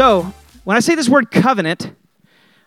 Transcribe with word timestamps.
So, 0.00 0.32
when 0.64 0.78
I 0.78 0.80
say 0.80 0.94
this 0.94 1.10
word 1.10 1.30
covenant, 1.30 1.92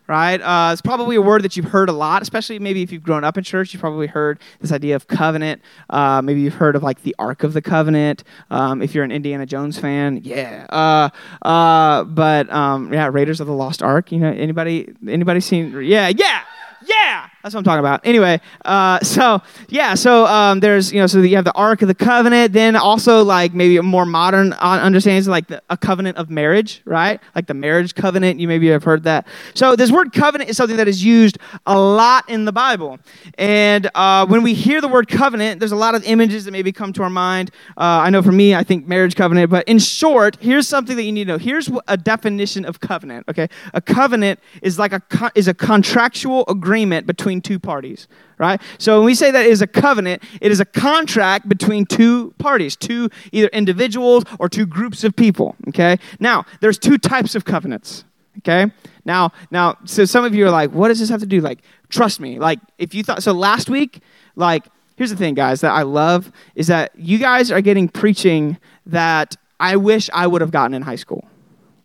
right, 0.05 0.39
uh, 0.39 0.71
it's 0.71 0.83
probably 0.83 1.15
a 1.15 1.21
word 1.21 1.41
that 1.41 1.57
you've 1.57 1.65
heard 1.65 1.89
a 1.89 1.91
lot, 1.91 2.21
especially 2.21 2.59
maybe 2.59 2.83
if 2.83 2.91
you've 2.91 3.02
grown 3.02 3.23
up 3.23 3.39
in 3.39 3.43
church. 3.43 3.73
You've 3.73 3.82
probably 3.82 4.05
heard 4.05 4.38
this 4.59 4.71
idea 4.71 4.95
of 4.95 5.07
covenant. 5.07 5.64
Uh, 5.89 6.21
maybe 6.21 6.41
you've 6.41 6.54
heard 6.54 6.75
of 6.75 6.83
like 6.83 7.01
the 7.01 7.15
Ark 7.18 7.41
of 7.41 7.54
the 7.54 7.61
Covenant. 7.64 8.23
Um, 8.51 8.83
if 8.83 8.93
you're 8.93 9.04
an 9.04 9.11
Indiana 9.11 9.47
Jones 9.47 9.79
fan, 9.79 10.21
yeah. 10.23 10.68
Uh, 10.69 11.09
uh 11.42 12.04
but 12.04 12.54
um, 12.54 12.93
yeah, 12.93 13.09
Raiders 13.11 13.42
of 13.42 13.47
the 13.47 13.54
Lost 13.54 13.81
Ark. 13.81 14.11
You 14.11 14.20
know, 14.20 14.29
anybody 14.29 14.93
anybody 15.07 15.39
seen? 15.39 15.71
Yeah, 15.81 16.09
yeah, 16.09 16.43
yeah. 16.86 17.29
That's 17.43 17.54
what 17.54 17.60
I'm 17.60 17.65
talking 17.65 17.79
about. 17.79 18.00
Anyway, 18.06 18.39
uh, 18.64 19.00
so 19.04 19.42
yeah, 19.68 19.96
so 19.96 20.25
um, 20.25 20.61
there's 20.61 20.93
you 20.93 21.00
know, 21.00 21.07
so 21.07 21.20
you 21.20 21.36
have 21.36 21.46
the 21.46 21.54
Ark 21.54 21.82
of 21.82 21.89
the 21.89 21.96
Covenant. 21.96 22.54
Then 22.54 22.78
also 22.78 23.21
like 23.24 23.54
maybe 23.54 23.75
a 23.78 23.84
more 23.84 24.06
modern 24.06 24.54
uh, 24.54 24.79
understanding 24.82 25.29
like 25.29 25.48
the, 25.48 25.61
a 25.70 25.75
covenant 25.75 26.18
of 26.18 26.29
marriage, 26.29 26.82
right? 26.86 27.20
Like 27.36 27.48
the 27.48 27.54
marriage 27.54 27.96
covenant. 27.96 28.39
You 28.39 28.48
maybe 28.48 28.70
have 28.70 28.84
heard 28.84 29.04
that. 29.04 29.28
So 29.54 29.75
this 29.75 29.92
word 29.92 30.14
covenant 30.14 30.50
is 30.50 30.57
something 30.57 30.78
that 30.78 30.87
is 30.87 31.04
used 31.04 31.37
a 31.65 31.78
lot 31.78 32.30
in 32.30 32.45
the 32.45 32.53
Bible. 32.53 32.98
And 33.38 33.89
uh, 33.94 34.25
when 34.25 34.42
we 34.42 34.53
hear 34.53 34.80
the 34.80 34.88
word 34.88 35.09
covenant, 35.09 35.59
there's 35.59 35.73
a 35.73 35.78
lot 35.78 35.95
of 35.95 36.03
images 36.06 36.45
that 36.45 36.52
maybe 36.52 36.72
come 36.72 36.94
to 36.94 37.03
our 37.03 37.09
mind. 37.09 37.52
Uh, 37.78 38.03
I 38.06 38.09
know 38.09 38.22
for 38.22 38.31
me, 38.31 38.56
I 38.56 38.64
think 38.64 38.88
marriage 38.88 39.16
covenant. 39.16 39.50
But 39.50 39.67
in 39.67 39.80
short, 39.80 40.38
here's 40.39 40.67
something 40.67 40.95
that 40.95 41.04
you 41.04 41.12
need 41.12 41.26
to 41.26 41.34
know. 41.34 41.38
Here's 41.38 41.70
a 41.89 41.98
definition 41.98 42.64
of 42.64 42.80
covenant. 42.80 43.26
Okay, 43.28 43.50
a 43.73 43.82
covenant 43.82 44.39
is 44.62 44.80
like 44.80 44.94
a 44.94 45.02
is 45.36 45.50
a 45.50 45.54
contractual 45.54 46.45
agreement 46.48 47.06
between 47.06 47.33
between 47.34 47.42
two 47.42 47.59
parties, 47.59 48.08
right? 48.38 48.62
So 48.78 49.00
when 49.00 49.06
we 49.06 49.16
say 49.16 49.31
that 49.31 49.45
is 49.45 49.62
a 49.62 49.67
covenant, 49.67 50.22
it 50.42 50.52
is 50.52 50.59
a 50.59 50.66
contract 50.66 51.50
between 51.50 51.86
two 51.86 52.34
parties, 52.38 52.76
two 52.76 53.09
either 53.31 53.48
individuals 53.48 54.23
or 54.39 54.50
two 54.50 54.66
groups 54.66 55.03
of 55.03 55.16
people, 55.16 55.56
okay? 55.70 55.98
Now, 56.20 56.45
there's 56.61 56.78
two 56.78 56.98
types 56.98 57.36
of 57.36 57.45
covenants, 57.45 58.06
okay? 58.39 58.72
Now, 59.06 59.31
now, 59.50 59.78
so 59.86 60.06
some 60.06 60.26
of 60.26 60.36
you 60.36 60.45
are 60.45 60.52
like, 60.52 60.72
what 60.72 60.89
does 60.89 61.00
this 61.00 61.09
have 61.09 61.22
to 61.22 61.26
do? 61.26 61.42
Like, 61.42 61.59
trust 61.89 62.20
me, 62.20 62.39
like, 62.39 62.59
if 62.78 62.94
you 62.94 63.04
thought, 63.04 63.23
so 63.23 63.34
last 63.34 63.70
week, 63.70 64.02
like, 64.36 64.66
here's 64.95 65.09
the 65.09 65.17
thing, 65.17 65.34
guys, 65.34 65.61
that 65.61 65.72
I 65.72 65.81
love 65.81 66.31
is 66.56 66.67
that 66.67 66.92
you 66.95 67.17
guys 67.17 67.52
are 67.52 67.61
getting 67.61 67.89
preaching 67.89 68.58
that 68.86 69.36
I 69.59 69.76
wish 69.78 70.09
I 70.14 70.28
would 70.28 70.42
have 70.42 70.52
gotten 70.52 70.73
in 70.73 70.84
high 70.84 70.98
school 70.98 71.23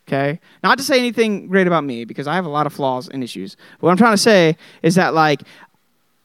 okay? 0.08 0.40
Not 0.64 0.78
to 0.78 0.84
say 0.84 0.98
anything 0.98 1.48
great 1.48 1.66
about 1.66 1.84
me 1.84 2.04
because 2.04 2.26
I 2.26 2.34
have 2.34 2.46
a 2.46 2.48
lot 2.48 2.66
of 2.66 2.72
flaws 2.72 3.08
and 3.08 3.22
issues. 3.22 3.56
What 3.80 3.90
I'm 3.90 3.96
trying 3.96 4.14
to 4.14 4.22
say 4.22 4.56
is 4.82 4.94
that, 4.94 5.14
like, 5.14 5.42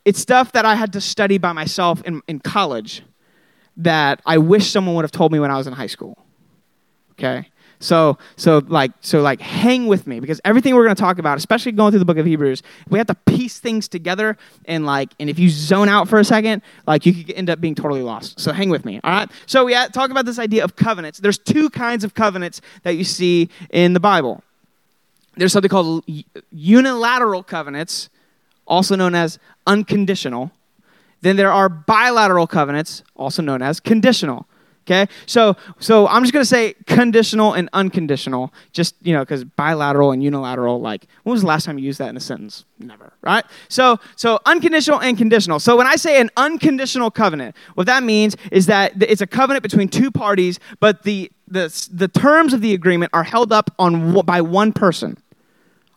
it's 0.06 0.20
stuff 0.20 0.54
that 0.54 0.66
I 0.66 0.76
had 0.76 0.94
to 0.94 1.02
study 1.02 1.38
by 1.38 1.52
myself 1.52 2.02
in, 2.04 2.22
in 2.28 2.40
college 2.40 3.04
that 3.78 4.22
I 4.26 4.38
wish 4.38 4.72
someone 4.72 4.96
would 4.96 5.04
have 5.04 5.12
told 5.12 5.32
me 5.32 5.40
when 5.40 5.52
I 5.52 5.58
was 5.58 5.68
in 5.68 5.74
high 5.74 5.88
school, 5.88 6.18
okay? 7.14 7.50
So, 7.84 8.18
so 8.38 8.62
like, 8.68 8.92
so 9.02 9.22
like, 9.22 9.42
hang 9.42 9.88
with 9.88 10.08
me 10.08 10.22
because 10.22 10.40
everything 10.46 10.74
we're 10.74 10.86
going 10.86 10.96
to 10.96 11.02
talk 11.02 11.20
about, 11.20 11.38
especially 11.38 11.74
going 11.74 11.92
through 11.92 12.00
the 12.00 12.06
book 12.06 12.18
of 12.18 12.26
Hebrews, 12.26 12.64
we 12.90 12.98
have 12.98 13.08
to 13.08 13.16
piece 13.16 13.60
things 13.60 13.90
together 13.90 14.38
and 14.66 14.86
like, 14.86 15.12
and 15.20 15.30
if 15.30 15.38
you 15.38 15.50
zone 15.50 15.90
out 15.90 16.08
for 16.08 16.18
a 16.18 16.24
second, 16.24 16.62
like, 16.88 17.06
you 17.06 17.14
could 17.14 17.36
end 17.36 17.50
up 17.50 17.60
being 17.60 17.76
totally 17.76 18.02
lost. 18.02 18.40
So, 18.40 18.54
hang 18.54 18.70
with 18.70 18.86
me. 18.86 19.02
All 19.04 19.12
right. 19.12 19.30
So, 19.48 19.66
we 19.66 19.74
talk 19.74 20.12
about 20.12 20.26
this 20.26 20.40
idea 20.40 20.64
of 20.64 20.78
covenants. 20.78 21.20
There's 21.20 21.38
two 21.38 21.70
kinds 21.70 22.06
of 22.06 22.14
covenants 22.14 22.62
that 22.84 22.92
you 22.92 23.04
see 23.04 23.50
in 23.70 23.92
the 23.92 24.00
Bible. 24.00 24.44
There's 25.36 25.52
something 25.52 25.70
called 25.70 26.06
unilateral 26.52 27.44
covenants, 27.44 28.10
also 28.66 28.96
known 28.96 29.14
as 29.14 29.40
unconditional. 29.68 30.52
Then 31.20 31.36
there 31.36 31.52
are 31.52 31.68
bilateral 31.68 32.48
covenants, 32.48 33.04
also 33.16 33.42
known 33.42 33.62
as 33.62 33.80
conditional. 33.80 34.48
Okay, 34.86 35.08
so 35.26 35.56
so 35.80 36.10
I'm 36.10 36.24
just 36.24 36.34
gonna 36.34 36.44
say 36.44 36.74
conditional 36.86 37.54
and 37.54 37.70
unconditional, 37.72 38.54
just 38.74 38.96
you 39.02 39.14
know, 39.14 39.22
because 39.22 39.46
bilateral 39.46 40.12
and 40.12 40.22
unilateral. 40.22 40.82
Like, 40.82 41.08
when 41.24 41.32
was 41.32 41.42
the 41.42 41.48
last 41.48 41.64
time 41.64 41.80
you 41.80 41.86
used 41.86 42.00
that 42.00 42.10
in 42.10 42.18
a 42.18 42.20
sentence? 42.20 42.66
Never, 42.80 43.14
right? 43.22 43.46
So 43.70 43.98
so 44.18 44.42
unconditional 44.46 45.00
and 45.00 45.18
conditional. 45.18 45.62
So 45.62 45.78
when 45.78 45.88
I 45.88 45.96
say 45.96 46.20
an 46.20 46.30
unconditional 46.36 47.12
covenant, 47.12 47.56
what 47.76 47.88
that 47.88 48.04
means 48.04 48.36
is 48.52 48.66
that 48.66 49.02
it's 49.02 49.22
a 49.22 49.28
covenant 49.28 49.64
between 49.64 49.88
two 49.88 50.12
parties, 50.12 50.60
but 50.82 51.04
the 51.04 51.32
the 51.48 51.88
the 51.90 52.10
terms 52.10 52.52
of 52.54 52.60
the 52.60 52.74
agreement 52.74 53.12
are 53.14 53.24
held 53.24 53.54
up 53.54 53.74
on 53.80 54.20
by 54.26 54.42
one 54.42 54.74
person, 54.74 55.18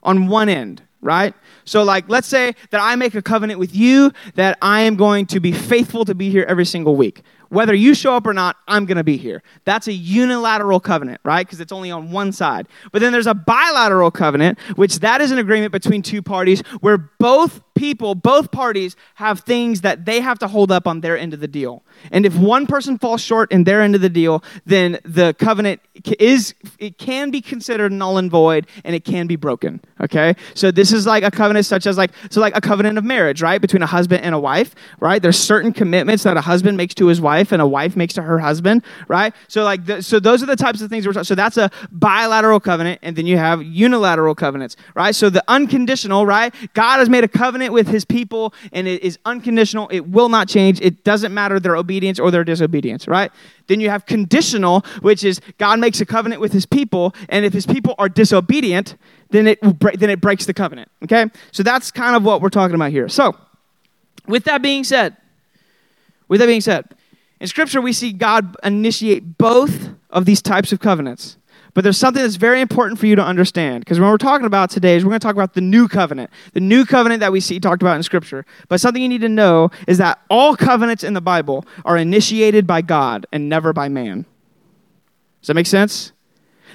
on 0.04 0.28
one 0.28 0.48
end 0.48 0.82
right? 1.02 1.34
So, 1.64 1.82
like, 1.82 2.04
let's 2.08 2.26
say 2.26 2.54
that 2.70 2.80
I 2.80 2.96
make 2.96 3.14
a 3.14 3.22
covenant 3.22 3.58
with 3.60 3.74
you 3.74 4.12
that 4.34 4.58
I 4.60 4.80
am 4.82 4.96
going 4.96 5.26
to 5.26 5.40
be 5.40 5.52
faithful 5.52 6.04
to 6.04 6.14
be 6.14 6.30
here 6.30 6.44
every 6.48 6.64
single 6.64 6.96
week. 6.96 7.22
Whether 7.48 7.74
you 7.74 7.94
show 7.94 8.14
up 8.14 8.26
or 8.26 8.32
not, 8.32 8.56
I'm 8.66 8.86
going 8.86 8.96
to 8.96 9.04
be 9.04 9.16
here. 9.16 9.42
That's 9.64 9.88
a 9.88 9.92
unilateral 9.92 10.80
covenant, 10.80 11.20
right? 11.24 11.46
Because 11.46 11.60
it's 11.60 11.72
only 11.72 11.90
on 11.90 12.10
one 12.10 12.32
side. 12.32 12.68
But 12.92 13.00
then 13.02 13.12
there's 13.12 13.26
a 13.26 13.34
bilateral 13.34 14.10
covenant, 14.10 14.58
which 14.76 15.00
that 15.00 15.20
is 15.20 15.30
an 15.30 15.38
agreement 15.38 15.72
between 15.72 16.02
two 16.02 16.22
parties 16.22 16.62
where 16.80 16.98
both 16.98 17.60
people, 17.76 18.14
both 18.14 18.50
parties 18.50 18.96
have 19.14 19.40
things 19.40 19.82
that 19.82 20.04
they 20.04 20.20
have 20.20 20.38
to 20.40 20.48
hold 20.48 20.72
up 20.72 20.86
on 20.86 21.00
their 21.00 21.16
end 21.16 21.34
of 21.34 21.40
the 21.40 21.48
deal. 21.48 21.84
And 22.10 22.26
if 22.26 22.34
one 22.36 22.66
person 22.66 22.98
falls 22.98 23.20
short 23.20 23.52
in 23.52 23.64
their 23.64 23.82
end 23.82 23.94
of 23.94 24.00
the 24.00 24.08
deal, 24.08 24.42
then 24.64 24.98
the 25.04 25.34
covenant 25.38 25.80
is 26.18 26.54
it 26.78 26.98
can 26.98 27.30
be 27.30 27.40
considered 27.40 27.92
null 27.92 28.18
and 28.18 28.30
void 28.30 28.66
and 28.84 28.94
it 28.94 29.04
can 29.04 29.26
be 29.26 29.36
broken. 29.36 29.80
Okay? 30.00 30.34
So 30.54 30.70
this 30.70 30.92
is 30.92 31.06
like 31.06 31.22
a 31.22 31.30
covenant 31.30 31.66
such 31.66 31.86
as 31.86 31.96
like 31.96 32.10
so 32.30 32.40
like 32.40 32.56
a 32.56 32.60
covenant 32.60 32.98
of 32.98 33.04
marriage, 33.04 33.42
right? 33.42 33.60
Between 33.60 33.82
a 33.82 33.86
husband 33.86 34.24
and 34.24 34.34
a 34.34 34.38
wife, 34.38 34.74
right? 35.00 35.20
There's 35.22 35.38
certain 35.38 35.72
commitments 35.72 36.24
that 36.24 36.36
a 36.36 36.40
husband 36.40 36.76
makes 36.76 36.94
to 36.94 37.06
his 37.06 37.20
wife 37.20 37.52
and 37.52 37.62
a 37.62 37.66
wife 37.66 37.96
makes 37.96 38.14
to 38.14 38.22
her 38.22 38.38
husband, 38.38 38.82
right? 39.08 39.34
So 39.48 39.64
like 39.64 39.84
the, 39.86 40.02
so 40.02 40.18
those 40.18 40.42
are 40.42 40.46
the 40.46 40.56
types 40.56 40.80
of 40.80 40.90
things 40.90 41.06
we're 41.06 41.12
talking. 41.12 41.24
So 41.24 41.34
that's 41.34 41.56
a 41.56 41.70
bilateral 41.92 42.60
covenant 42.60 43.00
and 43.02 43.16
then 43.16 43.26
you 43.26 43.36
have 43.36 43.62
unilateral 43.62 44.34
covenants, 44.34 44.76
right? 44.94 45.14
So 45.14 45.30
the 45.30 45.44
unconditional, 45.48 46.26
right? 46.26 46.54
God 46.74 46.98
has 46.98 47.08
made 47.08 47.24
a 47.24 47.28
covenant 47.28 47.65
with 47.72 47.88
his 47.88 48.04
people 48.04 48.54
and 48.72 48.86
it 48.86 49.02
is 49.02 49.18
unconditional. 49.24 49.88
It 49.88 50.08
will 50.08 50.28
not 50.28 50.48
change. 50.48 50.80
It 50.80 51.04
doesn't 51.04 51.32
matter 51.32 51.60
their 51.60 51.76
obedience 51.76 52.18
or 52.18 52.30
their 52.30 52.44
disobedience, 52.44 53.06
right? 53.08 53.30
Then 53.66 53.80
you 53.80 53.90
have 53.90 54.06
conditional, 54.06 54.84
which 55.00 55.24
is 55.24 55.40
God 55.58 55.80
makes 55.80 56.00
a 56.00 56.06
covenant 56.06 56.40
with 56.40 56.52
his 56.52 56.66
people, 56.66 57.14
and 57.28 57.44
if 57.44 57.52
his 57.52 57.66
people 57.66 57.94
are 57.98 58.08
disobedient, 58.08 58.96
then 59.30 59.48
it, 59.48 59.58
then 59.98 60.10
it 60.10 60.20
breaks 60.20 60.46
the 60.46 60.54
covenant. 60.54 60.90
Okay? 61.04 61.26
So 61.52 61.62
that's 61.62 61.90
kind 61.90 62.16
of 62.16 62.24
what 62.24 62.40
we're 62.40 62.48
talking 62.48 62.74
about 62.74 62.90
here. 62.90 63.08
So, 63.08 63.36
with 64.26 64.44
that 64.44 64.62
being 64.62 64.84
said, 64.84 65.16
with 66.28 66.40
that 66.40 66.46
being 66.46 66.60
said, 66.60 66.88
in 67.40 67.46
Scripture 67.46 67.80
we 67.80 67.92
see 67.92 68.12
God 68.12 68.56
initiate 68.62 69.38
both 69.38 69.90
of 70.10 70.24
these 70.24 70.42
types 70.42 70.72
of 70.72 70.80
covenants. 70.80 71.36
But 71.76 71.84
there's 71.84 71.98
something 71.98 72.22
that's 72.22 72.36
very 72.36 72.62
important 72.62 72.98
for 72.98 73.04
you 73.04 73.16
to 73.16 73.22
understand. 73.22 73.80
Because 73.80 74.00
when 74.00 74.08
we're 74.08 74.16
talking 74.16 74.46
about 74.46 74.70
today 74.70 74.96
is 74.96 75.04
we're 75.04 75.10
going 75.10 75.20
to 75.20 75.26
talk 75.26 75.34
about 75.34 75.52
the 75.52 75.60
new 75.60 75.88
covenant. 75.88 76.30
The 76.54 76.60
new 76.60 76.86
covenant 76.86 77.20
that 77.20 77.32
we 77.32 77.38
see 77.38 77.60
talked 77.60 77.82
about 77.82 77.96
in 77.96 78.02
Scripture. 78.02 78.46
But 78.68 78.80
something 78.80 79.02
you 79.02 79.10
need 79.10 79.20
to 79.20 79.28
know 79.28 79.70
is 79.86 79.98
that 79.98 80.18
all 80.30 80.56
covenants 80.56 81.04
in 81.04 81.12
the 81.12 81.20
Bible 81.20 81.66
are 81.84 81.98
initiated 81.98 82.66
by 82.66 82.80
God 82.80 83.26
and 83.30 83.50
never 83.50 83.74
by 83.74 83.90
man. 83.90 84.24
Does 85.42 85.48
that 85.48 85.54
make 85.54 85.66
sense? 85.66 86.12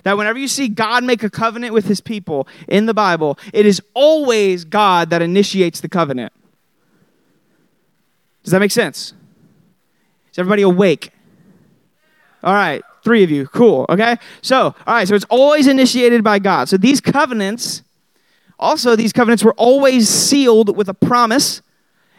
That 0.03 0.19
whenever 0.19 0.37
you 0.37 0.47
see 0.47 0.67
God 0.67 1.03
make 1.03 1.23
a 1.23 1.31
covenant 1.31 1.73
with 1.73 1.85
his 1.85 1.99
people 1.99 2.47
in 2.67 2.85
the 2.85 2.93
Bible, 2.93 3.39
it 3.53 3.65
is 3.65 3.81
always 3.95 4.65
God 4.65 5.09
that 5.09 5.23
initiates 5.23 5.81
the 5.81 5.89
covenant. 5.89 6.31
Does 8.43 8.51
that 8.51 8.59
make 8.59 8.69
sense? 8.69 9.15
Is 10.31 10.37
everybody 10.37 10.61
awake? 10.61 11.09
All 12.43 12.53
right. 12.53 12.83
Three 13.03 13.23
of 13.23 13.31
you. 13.31 13.47
Cool. 13.47 13.85
Okay? 13.89 14.17
So, 14.41 14.61
all 14.61 14.75
right, 14.87 15.07
so 15.07 15.15
it's 15.15 15.25
always 15.29 15.67
initiated 15.67 16.23
by 16.23 16.39
God. 16.39 16.69
So 16.69 16.77
these 16.77 17.01
covenants, 17.01 17.83
also, 18.59 18.95
these 18.95 19.11
covenants 19.13 19.43
were 19.43 19.55
always 19.55 20.07
sealed 20.07 20.75
with 20.75 20.87
a 20.87 20.93
promise 20.93 21.61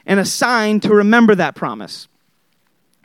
and 0.07 0.19
a 0.19 0.25
sign 0.25 0.81
to 0.81 0.95
remember 0.95 1.35
that 1.35 1.55
promise. 1.55 2.09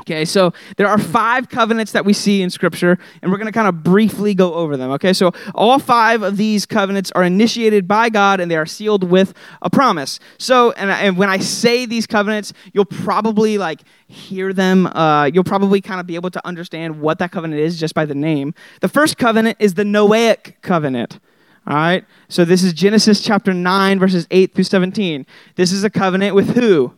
Okay, 0.07 0.24
so 0.24 0.54
there 0.77 0.88
are 0.88 0.98
five 0.98 1.50
covenants 1.50 1.92
that 1.92 2.06
we 2.06 2.13
see 2.13 2.42
in 2.42 2.50
Scripture, 2.50 2.98
and 3.21 3.30
we're 3.30 3.38
going 3.38 3.48
to 3.48 3.51
kind 3.51 3.68
of 3.68 3.83
briefly 3.83 4.33
go 4.33 4.54
over 4.54 4.77
them. 4.77 4.92
Okay, 4.92 5.12
so 5.12 5.33
all 5.54 5.80
five 5.80 6.24
of 6.24 6.38
these 6.38 6.65
covenants 6.65 7.12
are 7.12 7.24
initiated 7.24 7.89
by 7.89 8.07
God 8.07 8.39
and 8.39 8.50
they 8.50 8.56
are 8.56 8.65
sealed 8.65 9.04
with 9.04 9.33
a 9.62 9.69
promise. 9.69 10.21
So, 10.38 10.71
and, 10.71 10.89
and 10.89 11.18
when 11.18 11.30
I 11.30 11.39
say 11.39 11.86
these 11.86 12.07
covenants, 12.07 12.54
you'll 12.71 12.86
probably 12.86 13.57
like 13.57 13.81
hear 14.07 14.54
them. 14.54 14.88
Uh, 14.88 15.25
you'll 15.25 15.44
probably 15.44 15.81
kind 15.81 16.00
of 16.00 16.07
be 16.07 16.15
able 16.15 16.31
to 16.31 16.48
understand 16.48 17.01
what 17.01 17.19
that 17.19 17.33
covenant 17.33 17.60
is 17.60 17.77
just 17.77 17.94
by 17.94 18.06
the 18.06 18.15
name. 18.15 18.53
The 18.80 18.88
first 18.88 19.18
covenant 19.18 19.57
is 19.60 19.74
the 19.74 19.83
Noahic 19.83 20.62
covenant. 20.62 21.19
All 21.68 21.75
right, 21.75 22.06
so 22.30 22.45
this 22.45 22.63
is 22.63 22.71
Genesis 22.71 23.19
chapter 23.19 23.53
9, 23.53 24.00
verses 24.00 24.25
8 24.31 24.56
through 24.56 24.63
17. 24.63 25.25
This 25.56 25.74
is 25.74 25.83
a 25.83 25.89
covenant 25.89 26.33
with 26.33 26.56
who? 26.56 26.94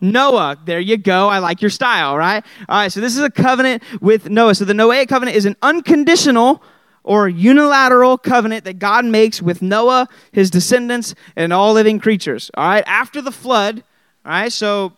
Noah. 0.00 0.58
There 0.64 0.80
you 0.80 0.96
go. 0.96 1.28
I 1.28 1.38
like 1.38 1.60
your 1.60 1.70
style, 1.70 2.16
right? 2.16 2.44
All 2.68 2.78
right, 2.78 2.92
so 2.92 3.00
this 3.00 3.16
is 3.16 3.22
a 3.22 3.30
covenant 3.30 3.82
with 4.00 4.28
Noah. 4.30 4.54
So 4.54 4.64
the 4.64 4.72
Noahic 4.72 5.08
covenant 5.08 5.36
is 5.36 5.44
an 5.44 5.56
unconditional 5.62 6.62
or 7.04 7.28
unilateral 7.28 8.18
covenant 8.18 8.64
that 8.64 8.78
God 8.78 9.04
makes 9.04 9.40
with 9.40 9.62
Noah, 9.62 10.08
his 10.32 10.50
descendants, 10.50 11.14
and 11.36 11.52
all 11.52 11.72
living 11.72 11.98
creatures. 11.98 12.50
All 12.54 12.68
right, 12.68 12.84
after 12.86 13.22
the 13.22 13.32
flood, 13.32 13.82
all 14.24 14.32
right, 14.32 14.52
so 14.52 14.92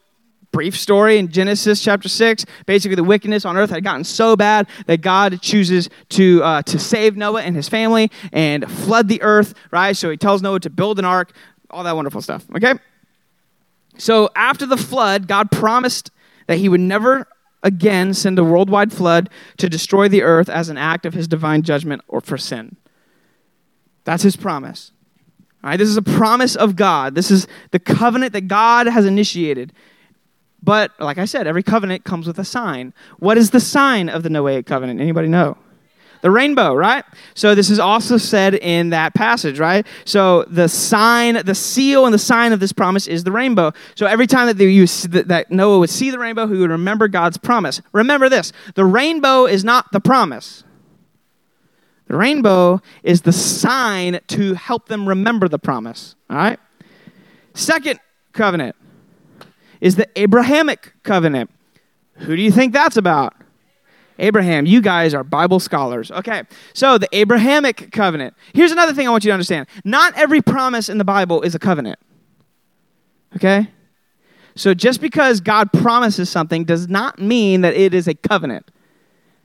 brief 0.53 0.77
story 0.77 1.19
in 1.19 1.29
Genesis 1.29 1.81
chapter 1.81 2.09
6. 2.09 2.45
Basically, 2.67 2.97
the 2.97 3.05
wickedness 3.05 3.45
on 3.45 3.57
earth 3.57 3.71
had 3.71 3.85
gotten 3.85 4.03
so 4.03 4.37
bad 4.37 4.67
that 4.87 5.01
God 5.01 5.41
chooses 5.41 5.89
to, 6.11 6.43
uh, 6.43 6.63
to 6.63 6.79
save 6.79 7.17
Noah 7.17 7.43
and 7.43 7.55
his 7.55 7.69
family 7.69 8.11
and 8.33 8.69
flood 8.69 9.07
the 9.07 9.23
earth, 9.23 9.55
right? 9.71 9.97
So 9.97 10.11
he 10.11 10.17
tells 10.17 10.43
Noah 10.43 10.61
to 10.61 10.71
build 10.71 10.99
an 10.99 11.05
ark, 11.05 11.33
all 11.71 11.85
that 11.85 11.95
wonderful 11.95 12.21
stuff, 12.23 12.45
okay? 12.57 12.75
So 13.99 14.31
after 14.35 14.67
the 14.67 14.77
flood, 14.77 15.27
God 15.29 15.51
promised 15.51 16.11
that 16.47 16.59
he 16.59 16.69
would 16.69 16.81
never 16.81 17.29
again 17.63 18.15
send 18.15 18.39
a 18.39 18.45
worldwide 18.45 18.93
flood 18.93 19.29
to 19.59 19.69
destroy 19.69 20.09
the 20.09 20.23
earth 20.23 20.49
as 20.49 20.69
an 20.69 20.79
act 20.79 21.05
of 21.05 21.15
his 21.15 21.29
divine 21.29 21.63
judgment 21.63 22.03
or 22.09 22.21
for 22.21 22.39
sin. 22.39 22.77
That's 24.05 24.23
his 24.23 24.37
promise. 24.37 24.93
All 25.63 25.71
right, 25.71 25.77
this 25.77 25.89
is 25.89 25.97
a 25.97 26.03
promise 26.03 26.57
of 26.57 26.75
God. 26.75 27.15
This 27.15 27.31
is 27.31 27.47
the 27.71 27.79
covenant 27.79 28.33
that 28.33 28.49
God 28.49 28.87
has 28.87 29.05
initiated. 29.05 29.73
But 30.63 30.93
like 30.99 31.19
I 31.19 31.27
said, 31.27 31.47
every 31.47 31.63
covenant 31.63 32.05
comes 32.05 32.27
with 32.27 32.39
a 32.39 32.45
sign. 32.45 32.95
What 33.19 33.37
is 33.37 33.51
the 33.51 33.61
sign 33.61 34.09
of 34.09 34.23
the 34.23 34.29
Noahic 34.31 34.67
covenant? 34.67 35.01
Anybody 35.01 35.29
know? 35.29 35.59
The 36.23 36.31
rainbow, 36.31 36.75
right? 36.75 37.05
So 37.35 37.55
this 37.55 37.71
is 37.71 37.79
also 37.79 38.19
said 38.19 38.55
in 38.55 38.91
that 38.91 39.15
passage, 39.15 39.59
right? 39.59 39.87
So 40.05 40.45
the 40.45 40.69
sign, 40.69 41.45
the 41.45 41.55
seal 41.55 42.05
and 42.05 42.13
the 42.13 42.19
sign 42.19 42.53
of 42.53 42.61
this 42.61 42.73
promise 42.73 43.07
is 43.07 43.25
the 43.25 43.33
rainbow. 43.33 43.73
So 43.95 44.07
every 44.07 44.27
time 44.27 44.47
that, 44.47 44.63
you, 44.63 44.87
that 44.87 45.51
Noah 45.51 45.79
would 45.79 45.91
see 45.91 46.11
the 46.11 46.19
rainbow, 46.19 46.47
he 46.47 46.59
would 46.59 46.71
remember 46.71 47.09
God's 47.09 47.39
promise. 47.39 47.81
Remember 47.93 48.29
this, 48.29 48.53
the 48.75 48.85
rainbow 48.85 49.47
is 49.47 49.65
not 49.65 49.93
the 49.93 50.01
promise. 50.01 50.65
The 52.07 52.17
rainbow 52.17 52.83
is 53.03 53.23
the 53.23 53.33
sign 53.33 54.21
to 54.29 54.55
help 54.55 54.89
them 54.89 55.09
remember 55.09 55.49
the 55.49 55.61
promise, 55.61 56.17
all 56.29 56.37
right? 56.37 56.59
Second 57.55 58.01
covenant, 58.33 58.77
is 59.81 59.97
the 59.97 60.09
Abrahamic 60.17 60.93
covenant. 61.03 61.51
Who 62.17 62.37
do 62.37 62.43
you 62.43 62.53
think 62.53 62.73
that's 62.73 62.97
about? 62.97 63.35
Abraham. 64.21 64.67
You 64.67 64.81
guys 64.81 65.15
are 65.15 65.25
Bible 65.25 65.61
scholars. 65.61 66.11
Okay, 66.11 66.43
so 66.75 66.99
the 66.99 67.09
Abrahamic 67.13 67.91
covenant. 67.91 68.35
Here's 68.55 68.73
another 68.73 68.95
thing 68.95 69.09
I 69.09 69.11
want 69.11 69.25
you 69.25 69.31
to 69.31 69.35
understand 69.35 69.67
not 69.85 70.17
every 70.17 70.43
promise 70.43 70.89
in 70.89 70.99
the 70.99 71.05
Bible 71.05 71.43
is 71.43 71.55
a 71.55 71.59
covenant. 71.59 71.99
Okay? 73.37 73.69
So 74.55 74.75
just 74.75 75.01
because 75.01 75.41
God 75.41 75.73
promises 75.73 76.29
something 76.29 76.65
does 76.65 76.89
not 76.89 77.19
mean 77.19 77.63
that 77.63 77.75
it 77.75 77.95
is 77.95 78.09
a 78.09 78.15
covenant. 78.15 78.71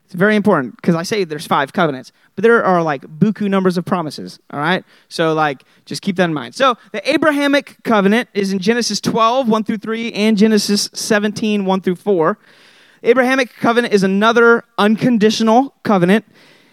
It's 0.06 0.14
very 0.14 0.36
important 0.36 0.76
because 0.76 0.94
I 0.94 1.04
say 1.04 1.24
there's 1.24 1.48
five 1.48 1.74
covenants, 1.74 2.12
but 2.36 2.44
there 2.44 2.64
are 2.64 2.84
like 2.84 3.02
buku 3.02 3.50
numbers 3.50 3.78
of 3.78 3.86
promises. 3.86 4.40
All 4.52 4.60
right? 4.60 4.84
So, 5.10 5.34
like, 5.34 5.64
just 5.86 6.04
keep 6.04 6.16
that 6.18 6.26
in 6.26 6.34
mind. 6.34 6.54
So, 6.54 6.78
the 6.92 7.08
Abrahamic 7.10 7.78
covenant 7.84 8.30
is 8.34 8.54
in 8.54 8.60
Genesis 8.60 9.02
12, 9.02 9.48
1 9.48 9.64
through 9.64 9.78
3, 9.78 10.14
and 10.14 10.38
Genesis 10.38 10.90
17, 10.94 11.66
1 11.66 11.82
through 11.82 11.96
4. 11.96 12.38
Abrahamic 13.06 13.54
covenant 13.54 13.94
is 13.94 14.02
another 14.02 14.64
unconditional 14.80 15.76
covenant, 15.84 16.26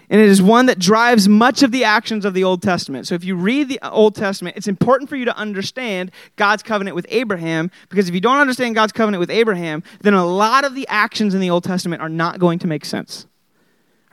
and 0.09 0.19
it 0.19 0.29
is 0.29 0.41
one 0.41 0.67
that 0.67 0.79
drives 0.79 1.29
much 1.29 1.63
of 1.63 1.73
the 1.73 1.85
actions 1.85 2.25
of 2.25 2.33
the 2.33 2.43
Old 2.43 2.63
Testament. 2.63 3.07
So, 3.07 3.15
if 3.15 3.23
you 3.23 3.37
read 3.37 3.69
the 3.69 3.79
Old 3.87 4.15
Testament, 4.15 4.57
it's 4.57 4.67
important 4.67 5.11
for 5.11 5.17
you 5.17 5.27
to 5.27 5.37
understand 5.37 6.11
God's 6.37 6.63
covenant 6.63 6.97
with 6.97 7.07
Abraham, 7.11 7.71
because 7.91 8.09
if 8.09 8.15
you 8.15 8.21
don't 8.21 8.39
understand 8.39 8.75
God's 8.75 8.93
covenant 8.93 9.21
with 9.21 9.31
Abraham, 9.31 9.83
then 10.01 10.15
a 10.15 10.25
lot 10.25 10.65
of 10.65 10.75
the 10.75 10.89
actions 10.89 11.35
in 11.35 11.41
the 11.41 11.51
Old 11.51 11.65
Testament 11.65 12.01
are 12.01 12.09
not 12.09 12.39
going 12.39 12.59
to 12.61 12.67
make 12.67 12.87
sense. 12.87 13.27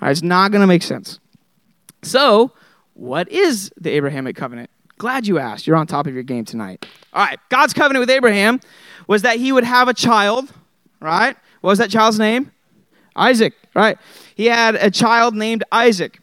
It's 0.01 0.21
not 0.21 0.51
going 0.51 0.61
to 0.61 0.67
make 0.67 0.83
sense. 0.83 1.19
So, 2.03 2.51
what 2.95 3.29
is 3.29 3.71
the 3.79 3.91
Abrahamic 3.91 4.35
covenant? 4.35 4.69
Glad 4.97 5.25
you 5.25 5.39
asked. 5.39 5.67
You're 5.67 5.77
on 5.77 5.87
top 5.87 6.05
of 6.05 6.13
your 6.13 6.23
game 6.23 6.43
tonight. 6.43 6.85
All 7.13 7.25
right, 7.25 7.39
God's 7.47 7.73
covenant 7.73 8.01
with 8.01 8.09
Abraham 8.09 8.59
was 9.07 9.21
that 9.21 9.37
he 9.37 9.53
would 9.53 9.63
have 9.63 9.87
a 9.87 9.93
child, 9.93 10.51
right? 10.99 11.37
What 11.61 11.71
was 11.71 11.79
that 11.79 11.89
child's 11.89 12.19
name? 12.19 12.51
Isaac, 13.15 13.53
right? 13.73 13.97
He 14.35 14.45
had 14.45 14.75
a 14.75 14.89
child 14.91 15.35
named 15.35 15.63
Isaac 15.71 16.19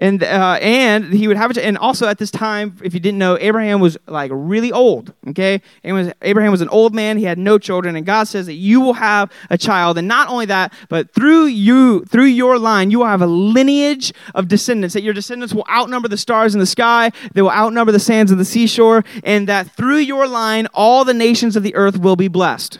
and 0.00 0.22
uh, 0.22 0.58
and 0.62 1.12
he 1.12 1.28
would 1.28 1.36
have 1.36 1.50
it. 1.50 1.58
And 1.58 1.76
also 1.76 2.08
at 2.08 2.18
this 2.18 2.30
time, 2.30 2.76
if 2.82 2.94
you 2.94 3.00
didn't 3.00 3.18
know, 3.18 3.36
Abraham 3.38 3.80
was 3.80 3.98
like 4.06 4.30
really 4.34 4.72
old. 4.72 5.12
Okay, 5.28 5.60
was, 5.84 6.10
Abraham 6.22 6.50
was 6.50 6.62
an 6.62 6.70
old 6.70 6.94
man. 6.94 7.18
He 7.18 7.24
had 7.24 7.38
no 7.38 7.58
children, 7.58 7.94
and 7.94 8.06
God 8.06 8.24
says 8.24 8.46
that 8.46 8.54
you 8.54 8.80
will 8.80 8.94
have 8.94 9.30
a 9.50 9.58
child, 9.58 9.98
and 9.98 10.08
not 10.08 10.28
only 10.28 10.46
that, 10.46 10.72
but 10.88 11.12
through 11.14 11.46
you, 11.46 12.04
through 12.06 12.24
your 12.24 12.58
line, 12.58 12.90
you 12.90 13.00
will 13.00 13.06
have 13.06 13.20
a 13.22 13.26
lineage 13.26 14.12
of 14.34 14.48
descendants. 14.48 14.94
That 14.94 15.02
your 15.02 15.14
descendants 15.14 15.52
will 15.52 15.66
outnumber 15.70 16.08
the 16.08 16.16
stars 16.16 16.54
in 16.54 16.60
the 16.60 16.66
sky. 16.66 17.12
They 17.34 17.42
will 17.42 17.50
outnumber 17.50 17.92
the 17.92 18.00
sands 18.00 18.32
of 18.32 18.38
the 18.38 18.44
seashore, 18.46 19.04
and 19.22 19.46
that 19.48 19.70
through 19.76 19.98
your 19.98 20.26
line, 20.26 20.66
all 20.72 21.04
the 21.04 21.14
nations 21.14 21.56
of 21.56 21.62
the 21.62 21.74
earth 21.74 21.98
will 21.98 22.16
be 22.16 22.28
blessed. 22.28 22.78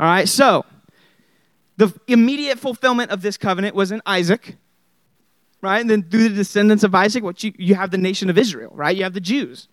All 0.00 0.06
right, 0.06 0.28
so. 0.28 0.64
The 1.80 1.98
immediate 2.08 2.58
fulfillment 2.58 3.10
of 3.10 3.22
this 3.22 3.38
covenant 3.38 3.74
was 3.74 3.90
in 3.90 4.02
Isaac, 4.04 4.56
right? 5.62 5.80
And 5.80 5.88
then 5.88 6.02
through 6.02 6.28
the 6.28 6.34
descendants 6.34 6.84
of 6.84 6.94
Isaac, 6.94 7.24
what 7.24 7.42
you, 7.42 7.54
you 7.56 7.74
have 7.74 7.90
the 7.90 7.96
nation 7.96 8.28
of 8.28 8.36
Israel, 8.36 8.70
right? 8.74 8.94
You 8.94 9.04
have 9.04 9.14
the 9.14 9.20
Jews. 9.20 9.66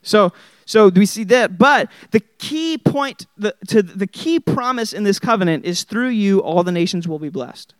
So, 0.00 0.32
so 0.64 0.88
we 0.88 1.04
see 1.04 1.24
that. 1.24 1.58
But 1.58 1.90
the 2.12 2.20
key 2.20 2.78
point, 2.78 3.26
the, 3.36 3.54
to 3.68 3.82
the 3.82 4.06
key 4.06 4.40
promise 4.40 4.94
in 4.94 5.04
this 5.04 5.18
covenant 5.18 5.66
is 5.66 5.82
through 5.82 6.08
you, 6.08 6.38
all 6.38 6.62
the 6.62 6.72
nations 6.72 7.06
will 7.06 7.18
be 7.18 7.28
blessed. 7.28 7.74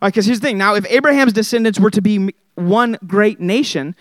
All 0.00 0.06
right, 0.06 0.14
because 0.14 0.24
here's 0.24 0.40
the 0.40 0.46
thing. 0.46 0.56
Now, 0.56 0.76
if 0.76 0.86
Abraham's 0.90 1.34
descendants 1.34 1.78
were 1.78 1.90
to 1.90 2.00
be 2.00 2.32
one 2.54 2.96
great 3.06 3.38
nation, 3.38 3.94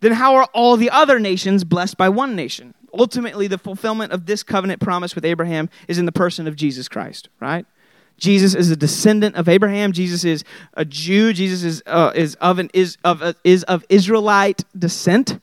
then 0.00 0.12
how 0.12 0.36
are 0.36 0.48
all 0.54 0.78
the 0.78 0.88
other 0.88 1.20
nations 1.20 1.62
blessed 1.62 1.98
by 1.98 2.08
one 2.08 2.34
nation? 2.34 2.72
Ultimately, 2.92 3.46
the 3.46 3.58
fulfillment 3.58 4.12
of 4.12 4.26
this 4.26 4.42
covenant 4.42 4.80
promise 4.80 5.14
with 5.14 5.24
Abraham 5.24 5.68
is 5.88 5.98
in 5.98 6.06
the 6.06 6.12
person 6.12 6.46
of 6.46 6.56
Jesus 6.56 6.88
Christ, 6.88 7.28
right? 7.40 7.66
Jesus 8.18 8.54
is 8.54 8.70
a 8.70 8.76
descendant 8.76 9.34
of 9.36 9.48
Abraham. 9.48 9.92
Jesus 9.92 10.24
is 10.24 10.44
a 10.74 10.84
Jew. 10.84 11.32
Jesus 11.32 11.64
is, 11.64 11.82
uh, 11.86 12.12
is, 12.14 12.34
of, 12.36 12.58
an, 12.58 12.70
is, 12.74 12.98
of, 13.02 13.22
uh, 13.22 13.32
is 13.44 13.64
of 13.64 13.84
Israelite 13.88 14.64
descent. 14.78 15.40